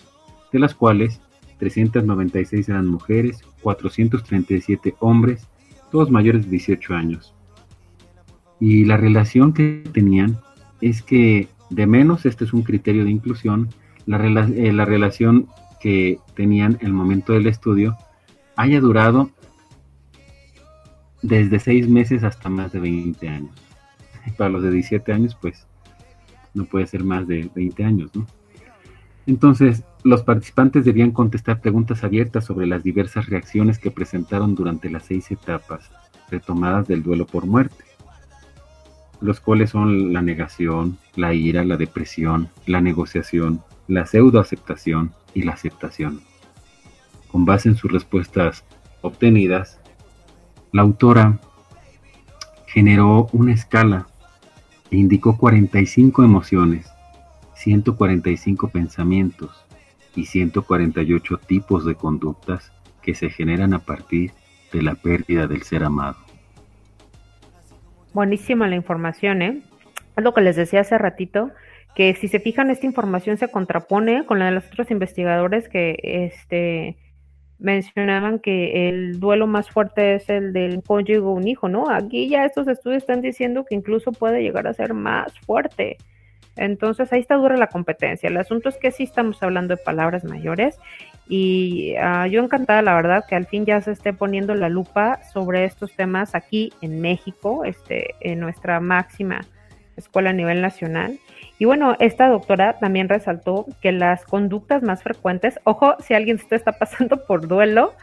de 0.52 0.60
las 0.60 0.76
cuales 0.76 1.22
396 1.60 2.68
eran 2.70 2.88
mujeres, 2.88 3.42
437 3.62 4.96
hombres, 5.00 5.48
todos 5.92 6.10
mayores 6.10 6.46
de 6.46 6.52
18 6.52 6.94
años. 6.94 7.34
Y 8.62 8.86
la 8.86 8.96
relación 8.96 9.52
que 9.52 9.84
tenían 9.92 10.40
es 10.80 11.02
que 11.02 11.50
de 11.70 11.88
menos, 11.88 12.26
este 12.26 12.46
es 12.46 12.54
un 12.54 12.64
criterio 12.64 13.04
de 13.04 13.12
inclusión, 13.12 13.70
la, 14.06 14.18
eh, 14.26 14.72
la 14.72 14.86
relación 14.86 15.48
que 15.82 16.20
tenían 16.36 16.78
en 16.80 16.88
el 16.88 16.94
momento 16.94 17.34
del 17.34 17.48
estudio 17.48 17.98
haya 18.56 18.80
durado 18.80 19.32
desde 21.22 21.60
6 21.60 21.90
meses 21.90 22.24
hasta 22.24 22.50
más 22.50 22.72
de 22.72 22.80
20 22.80 23.28
años. 23.28 23.56
para 24.38 24.50
los 24.50 24.64
de 24.64 24.72
17 24.72 25.12
años, 25.12 25.36
pues 25.40 25.68
no 26.54 26.66
puede 26.66 26.88
ser 26.88 27.04
más 27.04 27.28
de 27.28 27.50
20 27.56 27.84
años, 27.84 28.12
¿no? 28.16 28.28
Entonces, 29.28 29.84
los 30.04 30.24
participantes 30.24 30.84
debían 30.84 31.12
contestar 31.12 31.62
preguntas 31.62 32.04
abiertas 32.04 32.44
sobre 32.46 32.66
las 32.66 32.84
diversas 32.84 33.28
reacciones 33.28 33.78
que 33.78 33.92
presentaron 33.92 34.56
durante 34.56 34.90
las 34.90 35.06
seis 35.06 35.30
etapas 35.32 35.92
retomadas 36.30 36.88
del 36.88 37.04
duelo 37.04 37.28
por 37.28 37.46
muerte, 37.46 37.84
los 39.22 39.40
cuales 39.40 39.70
son 39.70 40.12
la 40.12 40.22
negación, 40.22 40.98
la 41.16 41.34
ira, 41.34 41.64
la 41.64 41.78
depresión, 41.78 42.50
la 42.66 42.82
negociación, 42.82 43.62
la 43.88 44.06
pseudoaceptación 44.06 45.14
y 45.34 45.44
la 45.44 45.54
aceptación. 45.54 46.22
Con 47.32 47.46
base 47.46 47.70
en 47.70 47.76
sus 47.76 47.92
respuestas 47.92 48.66
obtenidas, 49.02 49.80
la 50.72 50.82
autora 50.82 51.40
generó 52.68 53.28
una 53.32 53.54
escala 53.54 54.08
e 54.90 54.98
indicó 54.98 55.38
45 55.38 56.24
emociones, 56.24 56.88
145 57.56 58.70
pensamientos 58.70 59.66
y 60.16 60.26
148 60.26 61.38
tipos 61.38 61.86
de 61.86 61.96
conductas 61.96 62.72
que 63.02 63.16
se 63.16 63.30
generan 63.30 63.74
a 63.74 63.80
partir 63.80 64.32
de 64.72 64.82
la 64.82 64.96
pérdida 64.96 65.48
del 65.48 65.64
ser 65.64 65.84
amado. 65.84 66.18
Buenísima 68.14 68.68
la 68.68 68.76
información, 68.76 69.42
¿eh? 69.42 69.62
Es 70.18 70.24
lo 70.24 70.34
que 70.34 70.42
les 70.42 70.56
decía 70.56 70.82
hace 70.82 70.98
ratito, 70.98 71.52
que 71.96 72.14
si 72.16 72.28
se 72.28 72.40
fijan, 72.40 72.70
esta 72.70 72.86
información 72.86 73.38
se 73.38 73.50
contrapone 73.50 74.26
con 74.26 74.40
la 74.40 74.46
de 74.46 74.52
los 74.52 74.68
otros 74.68 74.92
investigadores 74.92 75.70
que 75.70 75.98
este, 76.04 76.98
mencionaban 77.60 78.40
que 78.40 78.90
el 78.90 79.20
duelo 79.20 79.48
más 79.48 79.70
fuerte 79.70 80.16
es 80.16 80.30
el 80.30 80.52
del 80.52 80.84
cónyuge 80.84 81.20
o 81.20 81.32
un 81.32 81.48
hijo, 81.48 81.70
¿no? 81.70 81.90
Aquí 81.90 82.28
ya 82.28 82.44
estos 82.44 82.68
estudios 82.68 83.04
están 83.04 83.22
diciendo 83.22 83.66
que 83.66 83.76
incluso 83.76 84.12
puede 84.12 84.42
llegar 84.42 84.68
a 84.68 84.74
ser 84.74 84.94
más 84.94 85.38
fuerte. 85.40 85.98
Entonces 86.58 87.12
ahí 87.14 87.22
está 87.22 87.36
dura 87.36 87.56
la 87.56 87.68
competencia. 87.68 88.28
El 88.28 88.38
asunto 88.38 88.70
es 88.70 88.78
que 88.78 88.92
sí 88.92 89.04
estamos 89.04 89.42
hablando 89.42 89.76
de 89.76 89.84
palabras 89.84 90.24
mayores 90.24 90.78
y 91.34 91.96
uh, 91.96 92.26
yo 92.26 92.44
encantada, 92.44 92.82
la 92.82 92.94
verdad, 92.94 93.24
que 93.26 93.36
al 93.36 93.46
fin 93.46 93.66
ya 93.66 93.80
se 93.80 93.94
esté 93.94 94.12
poniendo 94.12 94.54
la 94.54 94.68
lupa 94.68 95.24
sobre 95.32 95.64
estos 95.64 95.94
temas 95.94 96.36
aquí 96.36 96.74
en 96.82 97.00
México, 97.00 97.64
este, 97.64 98.16
en 98.20 98.42
nuestra 98.42 98.82
máxima 98.82 99.40
escuela 99.96 100.32
a 100.32 100.34
nivel 100.34 100.62
nacional. 100.62 101.18
Y 101.58 101.64
bueno, 101.64 101.96
esta 102.02 102.28
doctora 102.28 102.80
también 102.80 103.08
resaltó 103.08 103.66
que 103.82 103.94
las 103.94 104.26
conductas 104.26 104.84
más 104.84 105.04
frecuentes, 105.04 105.58
ojo, 105.64 105.96
si 106.02 106.16
alguien 106.16 106.38
se 106.38 106.54
está 106.54 106.74
pasando 106.74 107.24
por 107.28 107.48
duelo, 107.48 107.94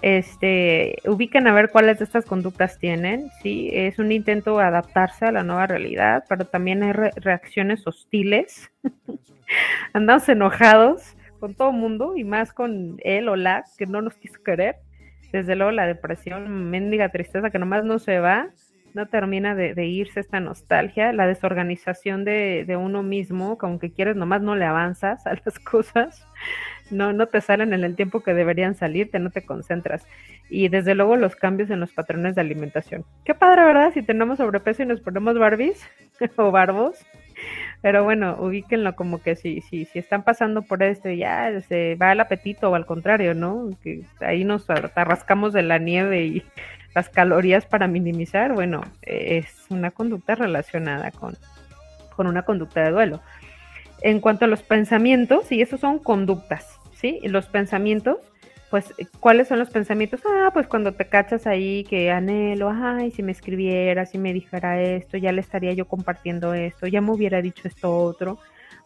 este, 0.00 0.96
ubiquen 1.04 1.48
a 1.48 1.52
ver 1.52 1.68
cuáles 1.68 1.98
de 1.98 2.06
estas 2.06 2.24
conductas 2.24 2.78
tienen. 2.78 3.28
Sí, 3.42 3.68
es 3.74 3.98
un 3.98 4.12
intento 4.12 4.56
de 4.56 4.64
adaptarse 4.64 5.26
a 5.26 5.32
la 5.32 5.42
nueva 5.42 5.66
realidad, 5.66 6.24
pero 6.26 6.46
también 6.46 6.82
hay 6.82 6.92
reacciones 6.92 7.86
hostiles. 7.86 8.70
Andamos 9.92 10.26
enojados 10.30 11.16
con 11.42 11.56
todo 11.56 11.72
mundo 11.72 12.16
y 12.16 12.22
más 12.22 12.52
con 12.52 12.98
él 13.02 13.28
o 13.28 13.34
la 13.34 13.64
que 13.76 13.86
no 13.86 14.00
nos 14.00 14.14
quiso 14.14 14.40
querer. 14.44 14.76
Desde 15.32 15.56
luego 15.56 15.72
la 15.72 15.88
depresión, 15.88 16.70
mendiga 16.70 17.08
tristeza 17.08 17.50
que 17.50 17.58
nomás 17.58 17.84
no 17.84 17.98
se 17.98 18.20
va 18.20 18.50
no 18.94 19.06
termina 19.06 19.54
de, 19.54 19.86
irse 19.86 20.20
esta 20.20 20.40
nostalgia, 20.40 21.12
la 21.12 21.26
desorganización 21.26 22.24
de, 22.24 22.76
uno 22.78 23.02
mismo, 23.02 23.58
que 23.58 23.66
aunque 23.66 23.92
quieres 23.92 24.16
nomás 24.16 24.42
no 24.42 24.54
le 24.54 24.64
avanzas 24.64 25.26
a 25.26 25.34
las 25.44 25.58
cosas, 25.70 26.26
no, 26.90 27.12
no 27.12 27.26
te 27.26 27.40
salen 27.40 27.72
en 27.72 27.84
el 27.84 27.96
tiempo 27.96 28.20
que 28.20 28.34
deberían 28.34 28.74
salirte, 28.74 29.18
no 29.18 29.30
te 29.30 29.44
concentras. 29.44 30.06
Y 30.50 30.68
desde 30.68 30.94
luego 30.94 31.16
los 31.16 31.36
cambios 31.36 31.70
en 31.70 31.80
los 31.80 31.92
patrones 31.92 32.34
de 32.34 32.42
alimentación. 32.42 33.04
Qué 33.24 33.34
padre, 33.34 33.64
¿verdad? 33.64 33.92
Si 33.94 34.02
tenemos 34.02 34.38
sobrepeso 34.38 34.82
y 34.82 34.86
nos 34.86 35.00
ponemos 35.00 35.38
Barbies 35.38 35.88
o 36.36 36.50
barbos. 36.50 37.04
Pero 37.82 38.04
bueno, 38.04 38.36
ubíquenlo 38.38 38.94
como 38.94 39.20
que 39.20 39.34
si, 39.34 39.60
si, 39.60 39.84
si 39.84 39.98
están 39.98 40.22
pasando 40.22 40.62
por 40.62 40.84
esto 40.84 41.10
ya 41.10 41.60
se 41.62 41.96
va 41.96 42.12
el 42.12 42.20
apetito 42.20 42.70
o 42.70 42.74
al 42.76 42.86
contrario, 42.86 43.34
¿no? 43.34 43.70
Que 43.82 44.04
ahí 44.20 44.44
nos 44.44 44.70
arrascamos 44.70 45.52
de 45.52 45.62
la 45.62 45.78
nieve 45.78 46.24
y 46.24 46.42
las 46.94 47.08
calorías 47.08 47.66
para 47.66 47.88
minimizar, 47.88 48.52
bueno, 48.52 48.82
es 49.02 49.66
una 49.68 49.90
conducta 49.90 50.36
relacionada 50.36 51.10
con, 51.10 51.36
con 52.14 52.28
una 52.28 52.42
conducta 52.42 52.84
de 52.84 52.90
duelo. 52.92 53.20
En 54.00 54.20
cuanto 54.20 54.44
a 54.44 54.48
los 54.48 54.62
pensamientos, 54.62 55.50
y 55.50 55.60
esos 55.60 55.80
son 55.80 55.98
conductas, 55.98 56.78
¿sí? 56.94 57.20
los 57.24 57.46
pensamientos, 57.46 58.18
pues, 58.72 58.94
¿cuáles 59.20 59.48
son 59.48 59.58
los 59.58 59.68
pensamientos? 59.68 60.22
Ah, 60.26 60.48
pues 60.50 60.66
cuando 60.66 60.94
te 60.94 61.06
cachas 61.06 61.46
ahí 61.46 61.84
que 61.84 62.10
anhelo, 62.10 62.70
ay, 62.70 63.10
si 63.10 63.22
me 63.22 63.30
escribiera, 63.30 64.06
si 64.06 64.16
me 64.16 64.32
dijera 64.32 64.80
esto, 64.80 65.18
ya 65.18 65.30
le 65.30 65.42
estaría 65.42 65.74
yo 65.74 65.86
compartiendo 65.86 66.54
esto, 66.54 66.86
ya 66.86 67.02
me 67.02 67.10
hubiera 67.10 67.42
dicho 67.42 67.68
esto 67.68 67.94
otro. 67.94 68.38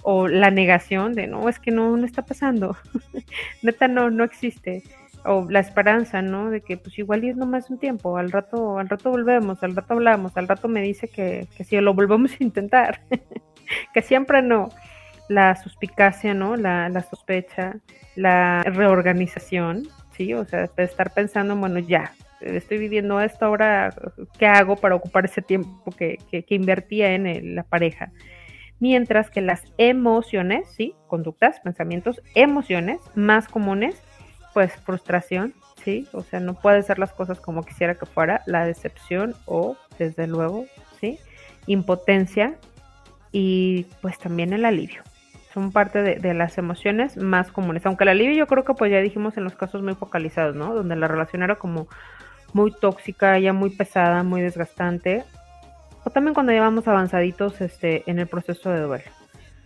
O 0.03 0.27
la 0.27 0.51
negación 0.51 1.13
de, 1.13 1.29
no, 1.29 1.49
es 1.49 1.61
que 1.61 1.71
no, 1.71 1.97
no 1.97 2.05
está 2.05 2.23
pasando. 2.23 2.77
Neta, 3.63 3.87
no, 3.87 4.11
no 4.11 4.25
existe. 4.25 4.83
O 5.25 5.47
la 5.49 5.61
esperanza, 5.61 6.21
¿no? 6.21 6.51
De 6.51 6.63
que 6.63 6.77
pues 6.79 6.99
igual 6.99 7.23
y 7.23 7.29
es 7.29 7.37
nomás 7.37 7.71
un 7.71 7.79
tiempo, 7.79 8.17
al 8.17 8.33
rato, 8.33 8.81
al 8.81 8.89
rato 8.89 9.11
volvemos, 9.11 9.63
al 9.63 9.77
rato 9.77 9.95
hablamos, 9.95 10.37
al 10.37 10.49
rato 10.49 10.67
me 10.67 10.83
dice 10.83 11.07
que, 11.07 11.47
que 11.57 11.63
si 11.63 11.81
lo 11.81 11.95
volvemos 11.95 12.33
a 12.33 12.43
intentar, 12.43 13.03
que 13.95 14.03
siempre 14.03 14.43
no 14.43 14.69
la 15.29 15.57
suspicacia, 15.57 16.35
¿no? 16.35 16.57
La, 16.57 16.89
la, 16.89 17.03
sospecha, 17.03 17.77
la 18.15 18.63
reorganización, 18.63 19.89
¿sí? 20.17 20.35
O 20.35 20.45
sea, 20.45 20.69
estar 20.77 21.13
pensando, 21.13 21.57
bueno, 21.57 21.79
ya, 21.79 22.13
estoy 22.41 22.79
viviendo 22.79 23.21
esto, 23.21 23.47
ahora, 23.47 23.95
¿qué 24.39 24.47
hago 24.47 24.77
para 24.77 24.95
ocupar 24.95 25.25
ese 25.25 25.43
tiempo 25.43 25.91
que, 25.93 26.19
que, 26.31 26.55
invertía 26.55 27.15
en 27.15 27.55
la 27.55 27.63
pareja? 27.63 28.13
Mientras 28.79 29.31
que 29.31 29.41
las 29.41 29.63
emociones, 29.79 30.69
¿sí? 30.69 30.95
Conductas, 31.07 31.61
pensamientos, 31.61 32.21
emociones 32.35 33.01
más 33.15 33.49
comunes, 33.49 34.01
pues 34.53 34.73
frustración, 34.75 35.55
¿sí? 35.83 36.07
O 36.13 36.23
sea, 36.23 36.41
no 36.41 36.55
puede 36.55 36.83
ser 36.83 36.99
las 36.99 37.13
cosas 37.13 37.41
como 37.41 37.63
quisiera 37.63 37.95
que 37.95 38.07
fuera, 38.07 38.43
la 38.47 38.67
decepción 38.67 39.35
o, 39.47 39.77
desde 39.99 40.27
luego, 40.27 40.67
¿sí? 41.01 41.19
Impotencia 41.67 42.57
y 43.33 43.85
pues 44.03 44.19
también 44.19 44.53
el 44.53 44.65
alivio, 44.65 45.03
son 45.57 45.73
parte 45.73 46.03
de, 46.03 46.17
de, 46.17 46.35
las 46.35 46.59
emociones 46.59 47.17
más 47.17 47.51
comunes. 47.51 47.87
Aunque 47.87 48.05
el 48.05 48.11
alivio 48.11 48.37
yo 48.37 48.47
creo 48.47 48.63
que 48.63 48.75
pues 48.75 48.93
ya 48.93 49.01
dijimos 49.01 49.39
en 49.39 49.45
los 49.45 49.55
casos 49.55 49.83
muy 49.83 49.95
focalizados, 49.95 50.55
¿no? 50.55 50.75
Donde 50.75 50.97
la 50.97 51.09
relación 51.09 51.43
era 51.43 51.55
como 51.55 51.89
muy 52.53 52.73
tóxica, 52.73 53.39
ya 53.39 53.55
muy 53.55 53.71
pesada, 53.71 54.23
muy 54.23 54.43
desgastante. 54.43 55.25
O 56.05 56.11
también 56.11 56.35
cuando 56.35 56.53
llevamos 56.53 56.87
avanzaditos 56.87 57.59
este, 57.63 58.03
en 58.05 58.19
el 58.19 58.27
proceso 58.27 58.69
de 58.69 58.83
duelo, 58.83 59.05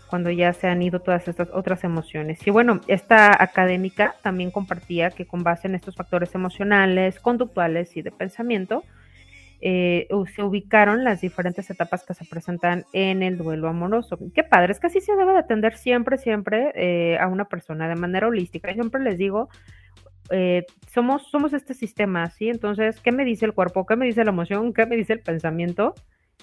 cuando 0.07 0.31
ya 0.31 0.53
se 0.53 0.69
han 0.69 0.81
ido 0.81 1.01
todas 1.01 1.27
estas 1.27 1.49
otras 1.53 1.83
emociones. 1.83 2.47
Y 2.47 2.53
bueno, 2.53 2.81
esta 2.87 3.43
académica 3.43 4.15
también 4.23 4.53
compartía 4.53 5.11
que 5.11 5.27
con 5.27 5.43
base 5.43 5.67
en 5.67 5.75
estos 5.75 5.97
factores 5.97 6.37
emocionales, 6.37 7.19
conductuales 7.19 7.97
y 7.97 8.03
de 8.03 8.13
pensamiento, 8.13 8.85
eh, 9.63 10.09
se 10.35 10.43
ubicaron 10.43 11.05
las 11.05 11.21
diferentes 11.21 11.69
etapas 11.71 12.05
que 12.05 12.15
se 12.15 12.25
presentan 12.25 12.85
en 12.93 13.23
el 13.23 13.37
duelo 13.37 13.69
amoroso. 13.69 14.19
Qué 14.35 14.43
padre, 14.43 14.73
es 14.73 14.81
que 14.81 14.87
así 14.87 15.01
se 15.01 15.15
debe 15.17 15.33
de 15.33 15.39
atender 15.39 15.77
siempre, 15.77 16.19
siempre 16.19 16.73
eh, 16.75 17.19
a 17.19 17.27
una 17.29 17.47
persona 17.47 17.89
de 17.89 17.97
manera 17.97 18.29
holística. 18.29 18.71
Yo 18.71 18.75
siempre 18.75 19.03
les 19.03 19.19
digo, 19.19 19.49
eh, 20.31 20.65
somos, 20.93 21.29
somos 21.31 21.53
este 21.53 21.75
sistema, 21.75 22.31
¿sí? 22.31 22.49
Entonces, 22.49 23.01
¿qué 23.01 23.13
me 23.13 23.25
dice 23.25 23.45
el 23.45 23.53
cuerpo? 23.53 23.85
¿Qué 23.85 23.97
me 23.97 24.07
dice 24.07 24.25
la 24.25 24.31
emoción? 24.31 24.73
¿Qué 24.73 24.87
me 24.87 24.97
dice 24.97 25.13
el 25.13 25.21
pensamiento? 25.21 25.95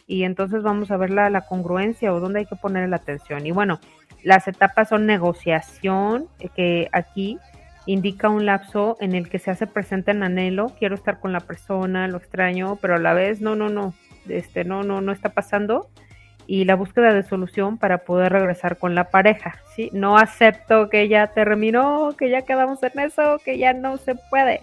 Y 0.05 0.23
entonces 0.23 0.61
vamos 0.61 0.91
a 0.91 0.97
ver 0.97 1.09
la, 1.09 1.29
la 1.29 1.41
congruencia 1.41 2.13
o 2.13 2.19
dónde 2.19 2.39
hay 2.39 2.45
que 2.45 2.55
poner 2.55 2.87
la 2.87 2.97
atención. 2.97 3.45
Y 3.45 3.51
bueno, 3.51 3.79
las 4.23 4.47
etapas 4.47 4.89
son 4.89 5.05
negociación, 5.05 6.27
que 6.55 6.87
aquí 6.91 7.39
indica 7.87 8.29
un 8.29 8.45
lapso 8.45 8.97
en 8.99 9.15
el 9.15 9.29
que 9.29 9.39
se 9.39 9.49
hace 9.49 9.65
presente 9.65 10.11
el 10.11 10.21
anhelo, 10.21 10.67
quiero 10.77 10.93
estar 10.93 11.19
con 11.19 11.31
la 11.31 11.39
persona, 11.39 12.07
lo 12.07 12.17
extraño, 12.17 12.77
pero 12.81 12.95
a 12.95 12.99
la 12.99 13.13
vez 13.13 13.41
no, 13.41 13.55
no, 13.55 13.69
no, 13.69 13.95
este, 14.27 14.63
no, 14.63 14.83
no, 14.83 15.01
no 15.01 15.11
está 15.11 15.29
pasando 15.29 15.89
y 16.45 16.65
la 16.65 16.75
búsqueda 16.75 17.13
de 17.13 17.23
solución 17.23 17.77
para 17.77 17.99
poder 17.99 18.31
regresar 18.31 18.77
con 18.77 18.95
la 18.95 19.09
pareja, 19.09 19.55
¿sí? 19.75 19.89
No 19.91 20.17
acepto 20.17 20.89
que 20.89 21.07
ya 21.09 21.27
terminó, 21.27 22.15
que 22.17 22.29
ya 22.29 22.43
quedamos 22.43 22.81
en 22.83 22.99
eso, 22.99 23.39
que 23.43 23.57
ya 23.57 23.73
no 23.73 23.97
se 23.97 24.15
puede. 24.15 24.61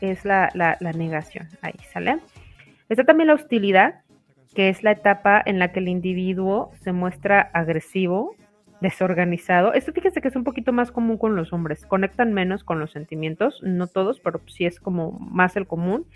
Es 0.00 0.24
la, 0.24 0.50
la 0.54 0.92
negación, 0.92 1.48
ahí 1.60 1.74
sale. 1.92 2.18
Está 2.88 3.04
también 3.04 3.28
la 3.28 3.34
hostilidad, 3.34 4.00
que 4.54 4.68
es 4.68 4.82
la 4.82 4.92
etapa 4.92 5.42
en 5.44 5.58
la 5.58 5.72
que 5.72 5.80
el 5.80 5.88
individuo 5.88 6.72
se 6.80 6.92
muestra 6.92 7.40
agresivo, 7.40 8.34
desorganizado. 8.82 9.72
Esto 9.72 9.92
fíjese 9.92 10.20
que 10.20 10.28
es 10.28 10.36
un 10.36 10.44
poquito 10.44 10.72
más 10.72 10.90
común 10.90 11.16
con 11.16 11.36
los 11.36 11.52
hombres, 11.52 11.86
conectan 11.86 12.32
menos 12.34 12.64
con 12.64 12.78
los 12.78 12.90
sentimientos, 12.90 13.60
no 13.62 13.86
todos, 13.86 14.20
pero 14.20 14.40
sí 14.46 14.66
es 14.66 14.78
como 14.78 15.12
más 15.12 15.56
el 15.56 15.66
común. 15.66 16.06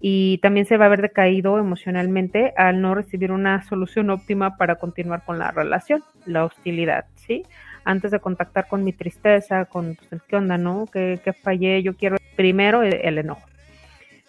Y 0.00 0.38
también 0.38 0.66
se 0.66 0.76
va 0.76 0.86
a 0.86 0.90
ver 0.90 1.00
decaído 1.00 1.58
emocionalmente 1.58 2.52
al 2.56 2.82
no 2.82 2.94
recibir 2.94 3.32
una 3.32 3.62
solución 3.62 4.10
óptima 4.10 4.56
para 4.56 4.76
continuar 4.76 5.24
con 5.24 5.38
la 5.38 5.52
relación, 5.52 6.02
la 6.26 6.44
hostilidad, 6.44 7.06
¿sí? 7.14 7.44
Antes 7.84 8.10
de 8.10 8.20
contactar 8.20 8.68
con 8.68 8.84
mi 8.84 8.92
tristeza, 8.92 9.64
con 9.64 9.96
pues, 10.10 10.20
qué 10.28 10.36
onda, 10.36 10.58
¿no? 10.58 10.86
¿Qué, 10.92 11.18
qué 11.24 11.32
fallé? 11.32 11.82
Yo 11.82 11.96
quiero 11.96 12.16
primero 12.36 12.82
el, 12.82 12.94
el 12.94 13.18
enojo. 13.18 13.46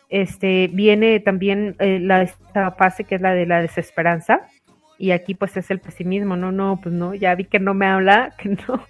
Este 0.10 0.70
viene 0.72 1.20
también 1.20 1.76
eh, 1.80 2.00
la 2.00 2.22
esta 2.22 2.72
fase 2.72 3.04
que 3.04 3.16
es 3.16 3.22
la 3.22 3.34
de 3.34 3.46
la 3.46 3.62
desesperanza, 3.62 4.48
y 4.98 5.12
aquí 5.12 5.36
pues 5.36 5.56
es 5.58 5.70
el 5.70 5.80
pesimismo, 5.80 6.36
no, 6.36 6.52
no, 6.52 6.80
pues 6.82 6.94
no, 6.94 7.14
ya 7.14 7.36
vi 7.36 7.46
que 7.46 7.60
no 7.60 7.74
me 7.74 7.86
habla, 7.86 8.34
que 8.42 8.50
no, 8.50 8.86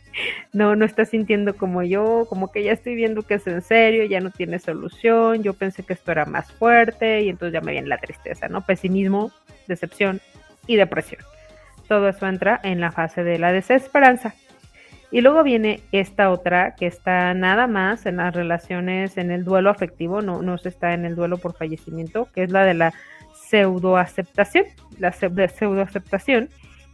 no, 0.54 0.76
no 0.76 0.86
está 0.86 1.06
sintiendo 1.06 1.56
como 1.56 1.84
yo, 1.84 2.26
como 2.30 2.52
que 2.52 2.64
ya 2.64 2.72
estoy 2.72 2.96
viendo 2.96 3.22
que 3.24 3.36
es 3.36 3.48
en 3.48 3.62
serio, 3.62 4.06
ya 4.06 4.20
no 4.20 4.32
tiene 4.32 4.60
solución, 4.60 5.44
yo 5.44 5.54
pensé 5.54 5.84
que 5.84 5.94
esto 5.94 6.12
era 6.12 6.26
más 6.26 6.52
fuerte 6.54 7.22
y 7.22 7.30
entonces 7.30 7.54
ya 7.54 7.62
me 7.62 7.74
viene 7.74 7.88
la 7.88 7.98
tristeza, 7.98 8.48
¿no? 8.48 8.66
Pesimismo, 8.66 9.32
decepción 9.68 10.22
y 10.66 10.76
depresión. 10.76 11.22
Todo 11.88 12.10
eso 12.10 12.28
entra 12.28 12.60
en 12.64 12.82
la 12.82 12.92
fase 12.92 13.24
de 13.24 13.40
la 13.40 13.52
desesperanza. 13.52 14.34
Y 15.10 15.22
luego 15.22 15.42
viene 15.44 15.80
esta 15.94 16.30
otra 16.30 16.76
que 16.76 16.86
está 16.86 17.34
nada 17.34 17.68
más 17.68 18.06
en 18.06 18.18
las 18.18 18.36
relaciones, 18.36 19.18
en 19.18 19.32
el 19.32 19.46
duelo 19.46 19.70
afectivo, 19.70 20.22
no, 20.22 20.42
no 20.42 20.58
se 20.58 20.68
está 20.68 20.94
en 20.94 21.06
el 21.06 21.16
duelo 21.16 21.38
por 21.38 21.56
fallecimiento, 21.56 22.28
que 22.34 22.44
es 22.44 22.52
la 22.52 22.66
de 22.66 22.74
la 22.74 22.94
pseudoaceptación. 23.50 24.66
La 25.00 25.12
pseudoaceptación 25.12 26.50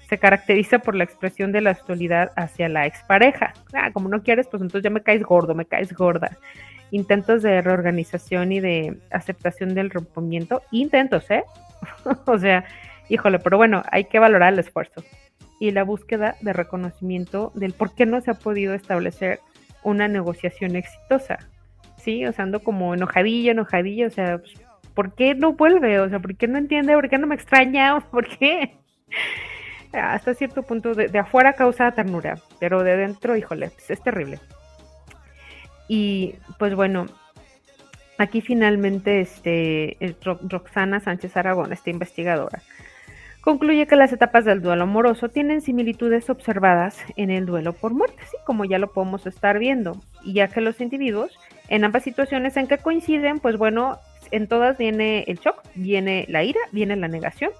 se 0.10 0.18
caracteriza 0.18 0.80
por 0.80 0.96
la 0.96 1.04
expresión 1.04 1.52
de 1.52 1.62
la 1.62 1.72
hostilidad 1.72 2.32
hacia 2.36 2.70
la 2.70 2.86
expareja. 2.86 3.54
Ah, 3.74 3.92
como 3.92 4.10
no 4.10 4.22
quieres, 4.22 4.48
pues 4.48 4.62
entonces 4.62 4.84
ya 4.84 4.90
me 4.90 5.02
caes 5.02 5.24
gordo, 5.24 5.56
me 5.56 5.66
caes 5.66 5.94
gorda. 5.94 6.38
Intentos 6.92 7.42
de 7.42 7.62
reorganización 7.62 8.52
y 8.52 8.60
de 8.60 8.98
aceptación 9.12 9.74
del 9.74 9.90
rompimiento. 9.90 10.62
Intentos, 10.72 11.30
¿eh? 11.32 11.44
o 12.26 12.38
sea, 12.38 12.66
híjole, 13.10 13.40
pero 13.40 13.58
bueno, 13.58 13.84
hay 13.92 14.06
que 14.06 14.20
valorar 14.20 14.54
el 14.54 14.60
esfuerzo. 14.60 15.04
Y 15.60 15.72
la 15.72 15.84
búsqueda 15.84 16.36
de 16.42 16.54
reconocimiento 16.54 17.52
del 17.56 17.74
por 17.74 17.96
qué 17.96 18.06
no 18.06 18.22
se 18.22 18.32
ha 18.32 18.36
podido 18.36 18.74
establecer 18.74 19.40
una 19.84 20.08
negociación 20.08 20.76
exitosa. 20.76 21.40
Sí, 21.98 22.26
o 22.26 22.34
sea, 22.34 22.44
ando 22.44 22.60
como 22.60 22.94
enojadillo, 22.94 23.52
enojadillo, 23.52 24.08
o 24.08 24.12
sea, 24.12 24.38
pues, 24.40 24.54
¿por 24.94 25.14
qué 25.14 25.36
no 25.36 25.54
vuelve? 25.54 26.00
O 26.00 26.10
sea, 26.10 26.20
¿por 26.20 26.36
qué 26.36 26.48
no 26.48 26.58
entiende? 26.58 26.94
¿Por 26.94 27.10
qué 27.10 27.18
no 27.18 27.28
me 27.28 27.36
extraña? 27.36 28.00
¿Por 28.12 28.28
qué? 28.38 28.78
Hasta 29.92 30.34
cierto 30.34 30.64
punto 30.64 30.96
de, 30.96 31.20
afuera 31.20 31.54
causa 31.54 31.92
ternura, 31.92 32.40
pero 32.60 32.84
de 32.84 32.98
dentro, 32.98 33.38
híjole, 33.38 33.70
pues 33.70 33.92
es 33.92 34.02
terrible. 34.02 34.40
Y 35.88 36.36
pues 36.58 36.74
bueno, 36.74 37.06
aquí 38.18 38.42
finalmente 38.42 39.22
este, 39.22 39.98
Roxana 40.50 41.00
Sánchez 41.00 41.38
Aragón, 41.38 41.74
esta 41.74 41.92
investigadora, 41.92 42.64
concluye 43.42 43.86
que 43.86 43.96
las 43.96 44.14
etapas 44.14 44.46
del 44.46 44.62
duelo 44.62 44.84
amoroso 44.84 45.30
tienen 45.30 45.62
similitudes 45.62 46.28
observadas 46.30 46.98
en 47.16 47.30
el 47.30 47.46
duelo 47.46 47.74
por 47.74 47.94
muerte, 47.94 48.24
¿sí? 48.32 48.38
como 48.46 48.66
ya 48.66 48.80
lo 48.80 48.94
podemos 48.94 49.28
estar 49.28 49.60
viendo, 49.60 50.02
y 50.24 50.34
ya 50.34 50.48
que 50.48 50.62
los 50.62 50.82
individuos 50.82 51.38
en 51.68 51.84
ambas 51.84 52.04
situaciones 52.04 52.58
en 52.58 52.68
que 52.68 52.78
coinciden, 52.78 53.40
pues 53.40 53.58
bueno, 53.58 54.00
en 54.34 54.48
todas 54.48 54.80
viene 54.80 55.24
el 55.28 55.38
shock, 55.38 55.62
viene 55.76 56.26
la 56.28 56.44
ira, 56.44 56.60
viene 56.72 56.96
la 56.96 57.08
negación, 57.08 57.52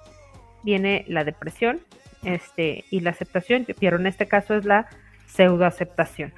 viene 0.64 1.04
la 1.06 1.22
depresión 1.22 1.78
este, 2.24 2.84
y 2.90 2.98
la 2.98 3.10
aceptación, 3.10 3.64
pero 3.78 3.96
en 3.96 4.08
este 4.08 4.26
caso 4.26 4.54
es 4.54 4.64
la 4.64 4.88
pseudoaceptación. 5.26 6.32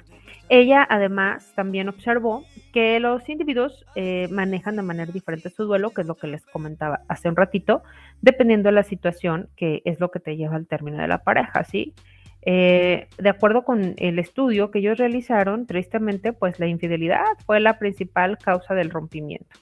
Ella 0.49 0.85
además 0.87 1.51
también 1.55 1.89
observó 1.89 2.45
que 2.71 2.99
los 2.99 3.27
individuos 3.27 3.83
eh, 3.95 4.27
manejan 4.31 4.75
de 4.75 4.83
manera 4.83 5.11
diferente 5.11 5.49
su 5.49 5.65
duelo, 5.65 5.89
que 5.89 6.01
es 6.01 6.07
lo 6.07 6.15
que 6.15 6.27
les 6.27 6.45
comentaba 6.45 7.01
hace 7.07 7.29
un 7.29 7.35
ratito, 7.35 7.81
dependiendo 8.21 8.69
de 8.69 8.73
la 8.73 8.83
situación, 8.83 9.49
que 9.57 9.81
es 9.85 9.99
lo 9.99 10.11
que 10.11 10.19
te 10.19 10.37
lleva 10.37 10.55
al 10.55 10.67
término 10.67 10.99
de 10.99 11.07
la 11.07 11.23
pareja, 11.23 11.63
¿sí? 11.63 11.95
Eh, 12.43 13.07
de 13.17 13.29
acuerdo 13.29 13.63
con 13.63 13.95
el 13.97 14.19
estudio 14.19 14.69
que 14.69 14.79
ellos 14.79 14.99
realizaron, 14.99 15.65
tristemente, 15.65 16.31
pues 16.31 16.59
la 16.59 16.67
infidelidad 16.67 17.25
fue 17.45 17.59
la 17.59 17.79
principal 17.79 18.37
causa 18.37 18.75
del 18.75 18.91
rompimiento 18.91 19.57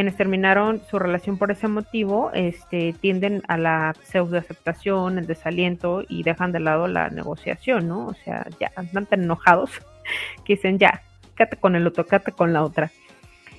quienes 0.00 0.16
terminaron 0.16 0.80
su 0.88 0.98
relación 0.98 1.36
por 1.36 1.50
ese 1.50 1.68
motivo 1.68 2.30
este, 2.32 2.94
tienden 3.02 3.42
a 3.48 3.58
la 3.58 3.94
pseudoaceptación, 4.02 5.18
el 5.18 5.26
desaliento 5.26 6.02
y 6.08 6.22
dejan 6.22 6.52
de 6.52 6.60
lado 6.60 6.88
la 6.88 7.10
negociación, 7.10 7.86
¿no? 7.86 8.06
O 8.06 8.14
sea, 8.14 8.46
ya 8.58 8.72
andan 8.76 9.04
tan 9.04 9.24
enojados 9.24 9.72
que 10.46 10.54
dicen, 10.54 10.78
ya, 10.78 11.02
quédate 11.36 11.58
con 11.58 11.76
el 11.76 11.86
otro, 11.86 12.06
quédate 12.06 12.32
con 12.32 12.54
la 12.54 12.64
otra. 12.64 12.90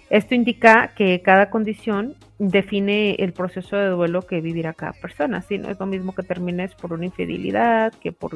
Esto 0.09 0.33
indica 0.33 0.87
que 0.95 1.21
cada 1.21 1.51
condición 1.51 2.15
define 2.39 3.17
el 3.19 3.33
proceso 3.33 3.75
de 3.75 3.89
duelo 3.89 4.23
que 4.23 4.41
vivirá 4.41 4.73
cada 4.73 4.93
persona. 4.93 5.43
¿sí? 5.43 5.59
No 5.59 5.69
es 5.69 5.79
lo 5.79 5.85
mismo 5.85 6.15
que 6.15 6.23
termines 6.23 6.73
por 6.73 6.91
una 6.91 7.05
infidelidad 7.05 7.93
que 8.01 8.11
por 8.11 8.31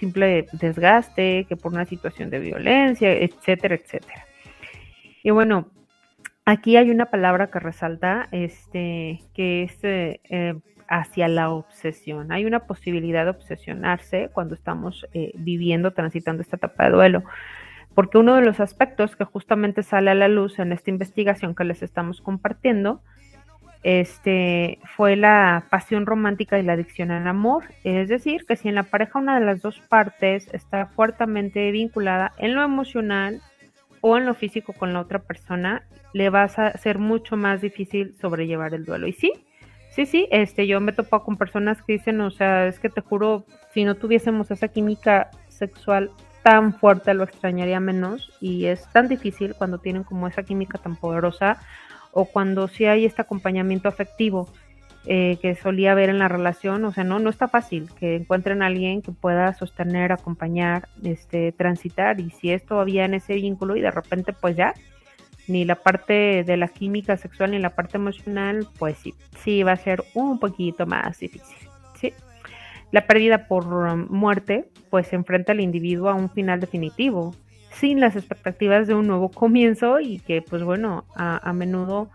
simple 0.00 0.48
desgaste, 0.50 1.46
que 1.48 1.54
por 1.54 1.72
una 1.72 1.84
situación 1.84 2.30
de 2.30 2.40
violencia, 2.40 3.12
etcétera, 3.12 3.76
etcétera. 3.76 4.26
Y 5.22 5.30
bueno, 5.30 5.68
aquí 6.44 6.76
hay 6.76 6.90
una 6.90 7.06
palabra 7.06 7.50
que 7.50 7.60
resalta, 7.60 8.28
este, 8.32 9.20
que 9.34 9.64
es 9.64 9.84
eh, 9.84 10.20
eh, 10.24 10.54
hacia 10.88 11.28
la 11.28 11.50
obsesión. 11.50 12.32
Hay 12.32 12.44
una 12.44 12.66
posibilidad 12.66 13.24
de 13.24 13.30
obsesionarse 13.30 14.30
cuando 14.32 14.54
estamos 14.54 15.06
eh, 15.14 15.32
viviendo, 15.34 15.92
transitando 15.92 16.42
esta 16.42 16.56
etapa 16.56 16.84
de 16.84 16.90
duelo. 16.90 17.24
Porque 17.94 18.18
uno 18.18 18.34
de 18.36 18.42
los 18.42 18.60
aspectos 18.60 19.16
que 19.16 19.24
justamente 19.24 19.82
sale 19.82 20.10
a 20.10 20.14
la 20.14 20.28
luz 20.28 20.58
en 20.58 20.72
esta 20.72 20.90
investigación 20.90 21.54
que 21.54 21.64
les 21.64 21.82
estamos 21.82 22.20
compartiendo, 22.20 23.02
este, 23.82 24.78
fue 24.96 25.16
la 25.16 25.64
pasión 25.68 26.06
romántica 26.06 26.58
y 26.58 26.62
la 26.62 26.74
adicción 26.74 27.10
al 27.10 27.26
amor. 27.26 27.64
Es 27.84 28.08
decir, 28.08 28.46
que 28.46 28.56
si 28.56 28.68
en 28.68 28.76
la 28.76 28.84
pareja 28.84 29.18
una 29.18 29.38
de 29.38 29.44
las 29.44 29.60
dos 29.60 29.80
partes 29.80 30.48
está 30.52 30.86
fuertemente 30.86 31.70
vinculada 31.70 32.32
en 32.38 32.54
lo 32.54 32.62
emocional 32.62 33.42
o 34.02 34.18
en 34.18 34.26
lo 34.26 34.34
físico 34.34 34.74
con 34.74 34.92
la 34.92 35.00
otra 35.00 35.20
persona, 35.20 35.84
le 36.12 36.28
va 36.28 36.42
a 36.42 36.76
ser 36.76 36.98
mucho 36.98 37.36
más 37.36 37.62
difícil 37.62 38.14
sobrellevar 38.20 38.74
el 38.74 38.84
duelo. 38.84 39.06
Y 39.06 39.12
sí, 39.12 39.32
sí, 39.90 40.04
sí, 40.04 40.28
este, 40.30 40.66
yo 40.66 40.80
me 40.80 40.92
topo 40.92 41.22
con 41.22 41.38
personas 41.38 41.82
que 41.82 41.94
dicen, 41.94 42.20
o 42.20 42.30
sea, 42.30 42.66
es 42.66 42.78
que 42.78 42.90
te 42.90 43.00
juro, 43.00 43.46
si 43.72 43.84
no 43.84 43.94
tuviésemos 43.94 44.50
esa 44.50 44.68
química 44.68 45.30
sexual 45.48 46.10
tan 46.42 46.74
fuerte, 46.74 47.14
lo 47.14 47.24
extrañaría 47.24 47.80
menos. 47.80 48.32
Y 48.40 48.66
es 48.66 48.86
tan 48.92 49.08
difícil 49.08 49.54
cuando 49.54 49.78
tienen 49.78 50.02
como 50.02 50.26
esa 50.26 50.42
química 50.42 50.78
tan 50.78 50.96
poderosa 50.96 51.58
o 52.10 52.26
cuando 52.26 52.68
sí 52.68 52.84
hay 52.84 53.04
este 53.04 53.22
acompañamiento 53.22 53.88
afectivo 53.88 54.48
eh, 55.06 55.38
que 55.42 55.54
solía 55.54 55.92
haber 55.92 56.10
en 56.10 56.18
la 56.18 56.28
relación, 56.28 56.84
o 56.84 56.92
sea, 56.92 57.04
no, 57.04 57.18
no 57.18 57.30
está 57.30 57.48
fácil 57.48 57.90
que 57.98 58.16
encuentren 58.16 58.62
a 58.62 58.66
alguien 58.66 59.02
que 59.02 59.12
pueda 59.12 59.52
sostener, 59.54 60.12
acompañar, 60.12 60.88
este, 61.02 61.52
transitar, 61.52 62.20
y 62.20 62.30
si 62.30 62.52
es 62.52 62.64
todavía 62.64 63.04
en 63.04 63.14
ese 63.14 63.34
vínculo 63.34 63.76
y 63.76 63.80
de 63.80 63.90
repente 63.90 64.32
pues 64.32 64.56
ya, 64.56 64.74
ni 65.48 65.64
la 65.64 65.74
parte 65.74 66.44
de 66.44 66.56
la 66.56 66.68
química 66.68 67.16
sexual 67.16 67.50
ni 67.50 67.58
la 67.58 67.70
parte 67.70 67.96
emocional, 67.96 68.68
pues 68.78 68.96
sí, 68.98 69.14
sí 69.42 69.62
va 69.62 69.72
a 69.72 69.76
ser 69.76 70.04
un 70.14 70.38
poquito 70.38 70.86
más 70.86 71.18
difícil, 71.18 71.68
¿sí? 72.00 72.12
La 72.92 73.06
pérdida 73.06 73.48
por 73.48 73.96
muerte, 73.96 74.68
pues 74.90 75.12
enfrenta 75.12 75.52
al 75.52 75.60
individuo 75.60 76.10
a 76.10 76.14
un 76.14 76.30
final 76.30 76.60
definitivo, 76.60 77.34
sin 77.72 78.00
las 78.00 78.16
expectativas 78.16 78.86
de 78.86 78.94
un 78.94 79.06
nuevo 79.06 79.30
comienzo 79.30 79.98
y 79.98 80.18
que 80.20 80.42
pues 80.42 80.62
bueno, 80.62 81.04
a, 81.16 81.52
menudo 81.52 82.10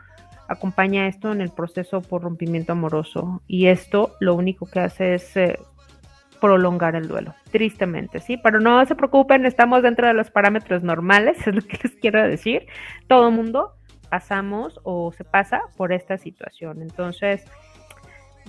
acompaña 0.47 1.07
esto 1.07 1.31
en 1.31 1.41
el 1.41 1.49
proceso 1.49 2.01
por 2.01 2.23
rompimiento 2.23 2.73
amoroso 2.73 3.41
y 3.47 3.67
esto 3.67 4.15
lo 4.19 4.35
único 4.35 4.65
que 4.65 4.79
hace 4.79 5.15
es 5.15 5.35
eh, 5.37 5.59
prolongar 6.39 6.95
el 6.95 7.07
duelo, 7.07 7.35
tristemente, 7.51 8.19
¿sí? 8.19 8.37
Pero 8.37 8.59
no 8.59 8.85
se 8.85 8.95
preocupen, 8.95 9.45
estamos 9.45 9.83
dentro 9.83 10.07
de 10.07 10.13
los 10.13 10.31
parámetros 10.31 10.83
normales, 10.83 11.37
es 11.47 11.55
lo 11.55 11.61
que 11.61 11.79
les 11.83 11.95
quiero 11.95 12.25
decir. 12.27 12.67
Todo 13.07 13.31
mundo 13.31 13.73
pasamos 14.09 14.79
o 14.83 15.11
se 15.11 15.23
pasa 15.23 15.61
por 15.75 15.91
esta 15.91 16.17
situación. 16.17 16.81
Entonces, 16.81 17.43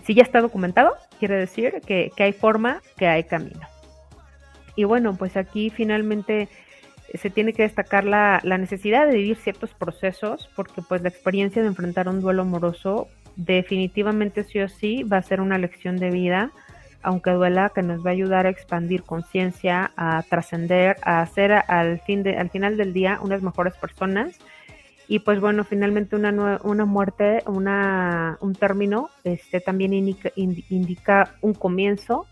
si 0.05 0.15
ya 0.15 0.23
está 0.23 0.41
documentado, 0.41 0.95
quiere 1.19 1.37
decir 1.37 1.81
que, 1.87 2.13
que 2.15 2.23
hay 2.23 2.33
forma, 2.33 2.81
que 2.97 3.09
hay 3.09 3.25
camino. 3.25 3.61
Y 4.77 4.85
bueno, 4.85 5.15
pues 5.17 5.37
aquí 5.37 5.71
finalmente 5.71 6.49
se 7.15 7.31
tiene 7.31 7.53
que 7.53 7.63
destacar 7.63 8.05
la, 8.05 8.41
necesidad 8.45 9.07
de 9.07 9.17
vivir 9.17 9.37
ciertos 9.37 9.71
procesos, 9.71 10.51
porque 10.55 10.83
pues 10.83 11.03
la 11.03 11.09
experiencia 11.09 11.63
de 11.63 11.69
enfrentar 11.69 12.09
un 12.09 12.21
duelo 12.21 12.43
amoroso 12.43 13.09
definitivamente 13.37 14.45
sí 14.45 14.61
o 14.61 14.69
sí 14.69 15.05
va 15.05 15.19
a 15.19 15.23
ser 15.23 15.41
una 15.41 15.59
lección 15.59 15.97
de 15.97 16.11
vida, 16.11 16.51
aunque 17.03 17.31
duela, 17.31 17.71
que 17.75 17.83
nos 17.83 18.05
va 18.05 18.11
a 18.11 18.13
ayudar 18.13 18.47
a 18.47 18.51
expandir 18.51 19.05
conciencia, 19.05 19.93
a 19.97 20.23
trascender, 20.29 20.97
a 21.03 21.23
hacer 21.23 21.53
al, 21.53 22.01
fin 22.01 22.23
de, 22.23 22.37
al 22.37 22.51
final 22.51 22.77
del 22.77 22.93
día 22.93 23.19
unas 23.23 23.43
mejores 23.43 23.75
personas. 23.75 24.39
Y 25.07 25.21
pues 25.21 25.41
bueno, 25.41 25.65
finalmente 25.65 26.17
una, 26.17 26.61
una 26.63 26.85
muerte, 26.85 27.43
una, 27.47 28.37
un 28.41 28.55
término, 28.55 29.09
este, 29.25 29.61
también 29.61 29.95
indica, 29.95 30.31
indica 30.37 31.35
un 31.41 31.55
comienzo 31.55 32.27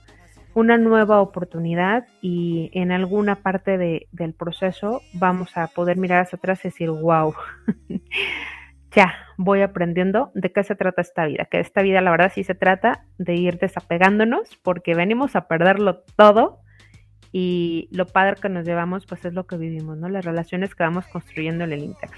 una 0.57 0.79
nueva 0.79 1.21
oportunidad 1.21 2.07
y 2.23 2.71
en 2.73 2.91
alguna 2.91 3.43
parte 3.43 3.77
de, 3.77 4.09
del 4.11 4.33
proceso 4.33 5.03
vamos 5.13 5.55
a 5.55 5.67
poder 5.67 5.99
mirar 5.99 6.23
hacia 6.23 6.39
atrás 6.39 6.61
y 6.65 6.69
decir, 6.69 6.89
wow, 6.89 7.35
ya 8.91 9.15
voy 9.37 9.61
aprendiendo 9.61 10.33
de 10.35 10.53
qué 10.53 10.65
se 10.65 10.75
trata 10.75 11.03
esta 11.03 11.27
vida, 11.27 11.45
que 11.45 11.61
esta 11.61 11.83
vida 11.83 12.01
la 12.01 12.11
verdad 12.11 12.33
sí 12.35 12.43
se 12.43 12.55
trata 12.55 13.05
de 13.19 13.35
ir 13.35 13.59
desapegándonos 13.59 14.57
porque 14.63 14.95
venimos 14.95 15.37
a 15.37 15.47
perderlo 15.47 16.05
todo 16.17 16.61
y 17.33 17.91
lo 17.93 18.07
padre 18.07 18.37
que 18.41 18.49
nos 18.49 18.65
llevamos 18.65 19.05
pues 19.05 19.27
es 19.27 19.35
lo 19.35 19.47
que 19.47 19.59
vivimos, 19.59 19.99
¿no? 19.99 20.09
Las 20.09 20.25
relaciones 20.25 20.75
que 20.75 20.85
vamos 20.85 21.07
construyendo 21.09 21.65
en 21.65 21.73
el 21.75 21.85
Inter. 21.85 22.09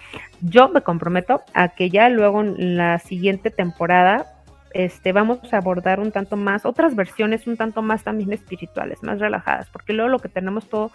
Yo 0.42 0.68
me 0.68 0.82
comprometo 0.82 1.42
a 1.54 1.70
que 1.70 1.90
ya 1.90 2.08
luego 2.08 2.42
en 2.42 2.76
la 2.76 3.00
siguiente 3.00 3.50
temporada 3.50 4.37
este, 4.72 5.12
vamos 5.12 5.52
a 5.52 5.56
abordar 5.56 6.00
un 6.00 6.12
tanto 6.12 6.36
más, 6.36 6.66
otras 6.66 6.94
versiones 6.94 7.46
un 7.46 7.56
tanto 7.56 7.82
más 7.82 8.04
también 8.04 8.32
espirituales, 8.32 9.02
más 9.02 9.18
relajadas, 9.18 9.68
porque 9.70 9.92
luego 9.92 10.10
lo 10.10 10.18
que 10.18 10.28
tenemos 10.28 10.68
todo, 10.68 10.90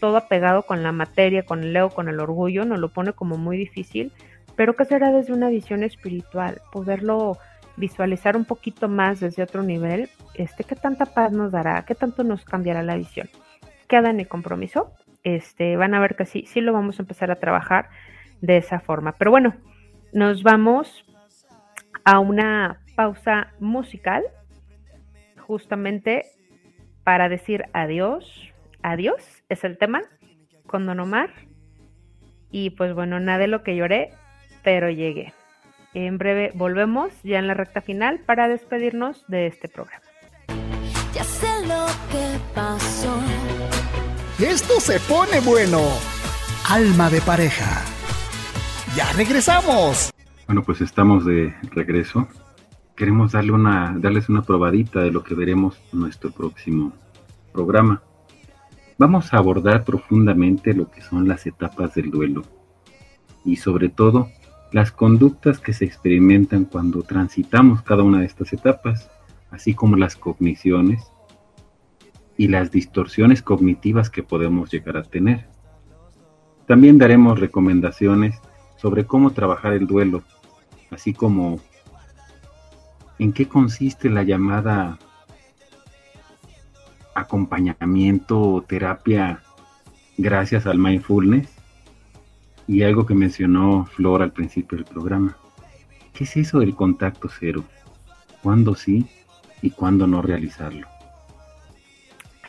todo 0.00 0.16
apegado 0.16 0.62
con 0.62 0.82
la 0.82 0.92
materia, 0.92 1.44
con 1.44 1.62
el 1.62 1.74
ego, 1.74 1.90
con 1.90 2.08
el 2.08 2.20
orgullo, 2.20 2.64
nos 2.64 2.78
lo 2.78 2.88
pone 2.88 3.12
como 3.12 3.36
muy 3.36 3.56
difícil, 3.56 4.12
pero 4.54 4.74
que 4.74 4.84
será 4.84 5.12
desde 5.12 5.32
una 5.32 5.48
visión 5.48 5.82
espiritual, 5.82 6.60
poderlo 6.72 7.38
visualizar 7.76 8.36
un 8.36 8.44
poquito 8.44 8.88
más 8.88 9.20
desde 9.20 9.42
otro 9.42 9.62
nivel, 9.62 10.08
este, 10.34 10.64
qué 10.64 10.74
tanta 10.74 11.06
paz 11.06 11.32
nos 11.32 11.52
dará, 11.52 11.84
qué 11.84 11.94
tanto 11.94 12.24
nos 12.24 12.44
cambiará 12.44 12.82
la 12.82 12.96
visión. 12.96 13.28
Queda 13.86 14.10
en 14.10 14.20
el 14.20 14.28
compromiso, 14.28 14.92
este, 15.24 15.76
van 15.76 15.94
a 15.94 16.00
ver 16.00 16.16
que 16.16 16.24
sí, 16.24 16.44
sí 16.46 16.60
lo 16.60 16.72
vamos 16.72 16.98
a 16.98 17.02
empezar 17.02 17.30
a 17.30 17.36
trabajar 17.36 17.88
de 18.40 18.56
esa 18.56 18.80
forma. 18.80 19.12
Pero 19.12 19.30
bueno, 19.30 19.54
nos 20.12 20.42
vamos 20.42 21.04
a 22.06 22.20
una 22.20 22.80
pausa 22.94 23.52
musical, 23.58 24.22
justamente 25.38 26.24
para 27.04 27.28
decir 27.28 27.64
adiós. 27.72 28.52
Adiós 28.82 29.42
es 29.48 29.64
el 29.64 29.76
tema 29.76 30.02
con 30.66 30.86
Don 30.86 31.00
Omar. 31.00 31.30
Y 32.50 32.70
pues 32.70 32.94
bueno, 32.94 33.18
nada 33.18 33.38
de 33.38 33.48
lo 33.48 33.64
que 33.64 33.76
lloré, 33.76 34.10
pero 34.62 34.88
llegué. 34.88 35.34
En 35.94 36.16
breve 36.16 36.52
volvemos 36.54 37.12
ya 37.24 37.38
en 37.38 37.48
la 37.48 37.54
recta 37.54 37.80
final 37.80 38.20
para 38.20 38.48
despedirnos 38.48 39.24
de 39.26 39.48
este 39.48 39.68
programa. 39.68 40.04
Ya 41.12 41.24
sé 41.24 41.48
lo 41.66 41.86
que 42.12 42.38
pasó. 42.54 43.20
Esto 44.38 44.78
se 44.78 45.00
pone 45.00 45.40
bueno. 45.40 45.80
Alma 46.68 47.10
de 47.10 47.20
pareja. 47.20 47.82
Ya 48.94 49.10
regresamos. 49.12 50.15
Bueno, 50.46 50.62
pues 50.62 50.80
estamos 50.80 51.24
de 51.24 51.54
regreso 51.72 52.28
queremos 52.96 53.32
darle 53.32 53.52
una, 53.52 53.94
darles 53.98 54.30
una 54.30 54.42
probadita 54.42 55.00
de 55.00 55.10
lo 55.10 55.22
que 55.22 55.34
veremos 55.34 55.78
en 55.92 56.00
nuestro 56.00 56.30
próximo 56.30 56.92
programa. 57.52 58.02
Vamos 58.98 59.32
a 59.32 59.36
abordar 59.36 59.84
profundamente 59.84 60.72
lo 60.72 60.90
que 60.90 61.02
son 61.02 61.28
las 61.28 61.46
etapas 61.46 61.94
del 61.94 62.10
duelo 62.10 62.42
y 63.44 63.56
sobre 63.56 63.90
todo 63.90 64.30
las 64.72 64.90
conductas 64.90 65.60
que 65.60 65.74
se 65.74 65.84
experimentan 65.84 66.64
cuando 66.64 67.02
transitamos 67.02 67.82
cada 67.82 68.02
una 68.02 68.20
de 68.20 68.26
estas 68.26 68.54
etapas, 68.54 69.10
así 69.50 69.74
como 69.74 69.96
las 69.96 70.16
cogniciones 70.16 71.12
y 72.38 72.48
las 72.48 72.70
distorsiones 72.70 73.42
cognitivas 73.42 74.08
que 74.08 74.22
podemos 74.22 74.70
llegar 74.70 74.96
a 74.96 75.02
tener. 75.02 75.48
También 76.66 76.96
daremos 76.96 77.38
recomendaciones 77.38 78.40
sobre 78.76 79.04
cómo 79.04 79.32
trabajar 79.32 79.74
el 79.74 79.86
duelo, 79.86 80.22
así 80.90 81.12
como 81.12 81.60
en 83.18 83.32
qué 83.32 83.48
consiste 83.48 84.08
la 84.10 84.22
llamada 84.22 84.98
acompañamiento 87.14 88.40
o 88.40 88.62
terapia 88.62 89.42
gracias 90.18 90.66
al 90.66 90.78
mindfulness 90.78 91.48
y 92.66 92.82
algo 92.82 93.06
que 93.06 93.14
mencionó 93.14 93.86
Flor 93.86 94.22
al 94.22 94.32
principio 94.32 94.76
del 94.76 94.86
programa. 94.86 95.36
¿Qué 96.12 96.24
es 96.24 96.36
eso 96.36 96.60
del 96.60 96.74
contacto 96.74 97.28
cero? 97.28 97.64
¿Cuándo 98.42 98.74
sí 98.74 99.06
y 99.62 99.70
cuándo 99.70 100.06
no 100.06 100.22
realizarlo? 100.22 100.86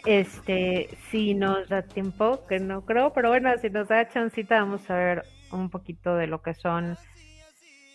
Este, 0.06 0.90
si 1.12 1.34
nos 1.34 1.68
da 1.68 1.82
tiempo, 1.82 2.46
que 2.48 2.60
no 2.60 2.86
creo, 2.86 3.12
pero 3.14 3.30
bueno, 3.30 3.50
si 3.62 3.70
nos 3.70 3.90
da 3.90 4.08
chancita, 4.08 4.62
vamos 4.62 4.90
a 4.90 4.96
ver 4.96 5.26
un 5.52 5.70
poquito 5.70 6.16
de 6.16 6.28
lo 6.28 6.42
que 6.42 6.54
son 6.54 6.98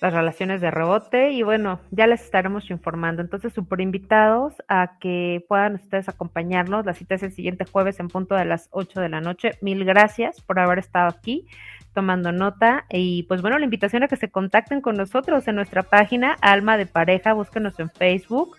las 0.03 0.13
relaciones 0.13 0.61
de 0.61 0.73
rebote 0.73 1.31
y 1.31 1.45
bueno, 1.45 1.79
ya 1.93 2.09
les 2.09 2.23
estaremos 2.23 2.69
informando. 2.71 3.23
Entonces, 3.23 3.53
súper 3.53 3.81
invitados 3.81 4.53
a 4.67 4.99
que 4.99 5.45
puedan 5.49 5.77
ustedes 5.77 6.09
acompañarnos. 6.09 6.85
La 6.85 6.93
cita 6.93 7.15
es 7.15 7.23
el 7.23 7.31
siguiente 7.31 7.65
jueves 7.71 8.01
en 8.01 8.09
punto 8.09 8.35
de 8.35 8.45
las 8.45 8.69
8 8.73 9.01
de 9.01 9.09
la 9.09 9.21
noche. 9.21 9.53
Mil 9.61 9.85
gracias 9.85 10.41
por 10.41 10.59
haber 10.59 10.81
estado 10.81 11.07
aquí 11.09 11.47
tomando 11.95 12.33
nota 12.33 12.85
y 12.91 13.23
pues 13.25 13.43
bueno, 13.43 13.59
la 13.59 13.65
invitación 13.65 14.03
a 14.03 14.09
que 14.09 14.17
se 14.17 14.29
contacten 14.29 14.81
con 14.81 14.97
nosotros 14.97 15.47
en 15.47 15.55
nuestra 15.55 15.85
página 15.85 16.37
Alma 16.41 16.77
de 16.77 16.87
Pareja, 16.87 17.33
búsquenos 17.35 17.79
en 17.79 17.91
Facebook 17.91 18.57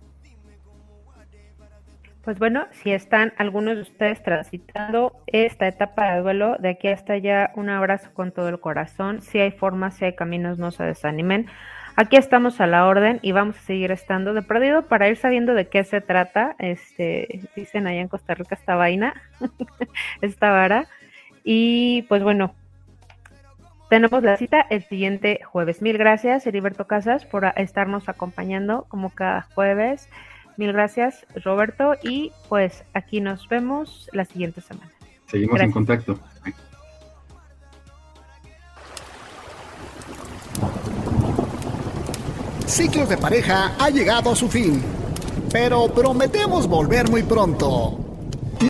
Pues 2.30 2.38
bueno, 2.38 2.68
si 2.74 2.92
están 2.92 3.34
algunos 3.38 3.76
de 3.76 3.82
ustedes 3.82 4.22
transitando 4.22 5.14
esta 5.26 5.68
etapa 5.68 6.14
de 6.14 6.22
duelo, 6.22 6.58
de 6.60 6.70
aquí 6.70 6.88
hasta 6.88 7.14
allá, 7.14 7.52
un 7.56 7.72
abrazo 7.72 8.12
con 8.14 8.32
todo 8.32 8.50
el 8.50 8.60
corazón. 8.60 9.24
Si 9.24 9.40
hay 9.40 9.50
formas, 9.50 9.96
si 9.96 10.06
hay 10.06 10.14
caminos, 10.14 10.60
no 10.60 10.70
se 10.70 10.84
desanimen. 10.84 11.48
Aquí 11.96 12.18
estamos 12.18 12.62
a 12.62 12.68
la 12.68 12.86
orden 12.86 13.18
y 13.24 13.32
vamos 13.32 13.58
a 13.58 13.62
seguir 13.62 13.92
estando 13.92 14.36
de 14.36 14.44
perdido 14.44 14.84
para 14.84 15.10
ir 15.10 15.18
sabiendo 15.18 15.56
de 15.56 15.70
qué 15.70 15.84
se 15.84 16.02
trata. 16.02 16.56
Este, 16.60 17.42
dicen 17.56 17.88
allá 17.88 18.02
en 18.02 18.10
Costa 18.10 18.36
Rica 18.36 18.54
esta 18.54 18.76
vaina, 18.76 19.16
esta 20.22 20.52
vara. 20.52 20.86
Y 21.44 22.04
pues 22.10 22.22
bueno, 22.22 22.54
tenemos 23.90 24.22
la 24.22 24.38
cita 24.38 24.62
el 24.70 24.84
siguiente 24.84 25.40
jueves. 25.44 25.82
Mil 25.82 25.98
gracias, 25.98 26.46
Heriberto 26.46 26.86
Casas, 26.86 27.26
por 27.26 27.52
estarnos 27.56 28.08
acompañando 28.08 28.86
como 28.88 29.10
cada 29.10 29.42
jueves. 29.56 30.10
Mil 30.60 30.74
gracias, 30.74 31.26
Roberto. 31.46 31.94
Y 32.04 32.34
pues 32.50 32.84
aquí 32.94 33.22
nos 33.22 33.48
vemos 33.48 34.10
la 34.12 34.26
siguiente 34.26 34.60
semana. 34.60 34.92
Seguimos 35.26 35.56
Gracias. 35.56 35.68
en 35.68 35.72
contacto. 35.72 36.20
Ciclos 42.66 43.08
de 43.08 43.16
pareja 43.16 43.74
ha 43.80 43.90
llegado 43.90 44.32
a 44.32 44.36
su 44.36 44.50
fin, 44.50 44.84
pero 45.50 45.88
prometemos 45.94 46.68
volver 46.68 47.10
muy 47.10 47.24
pronto. 47.24 48.09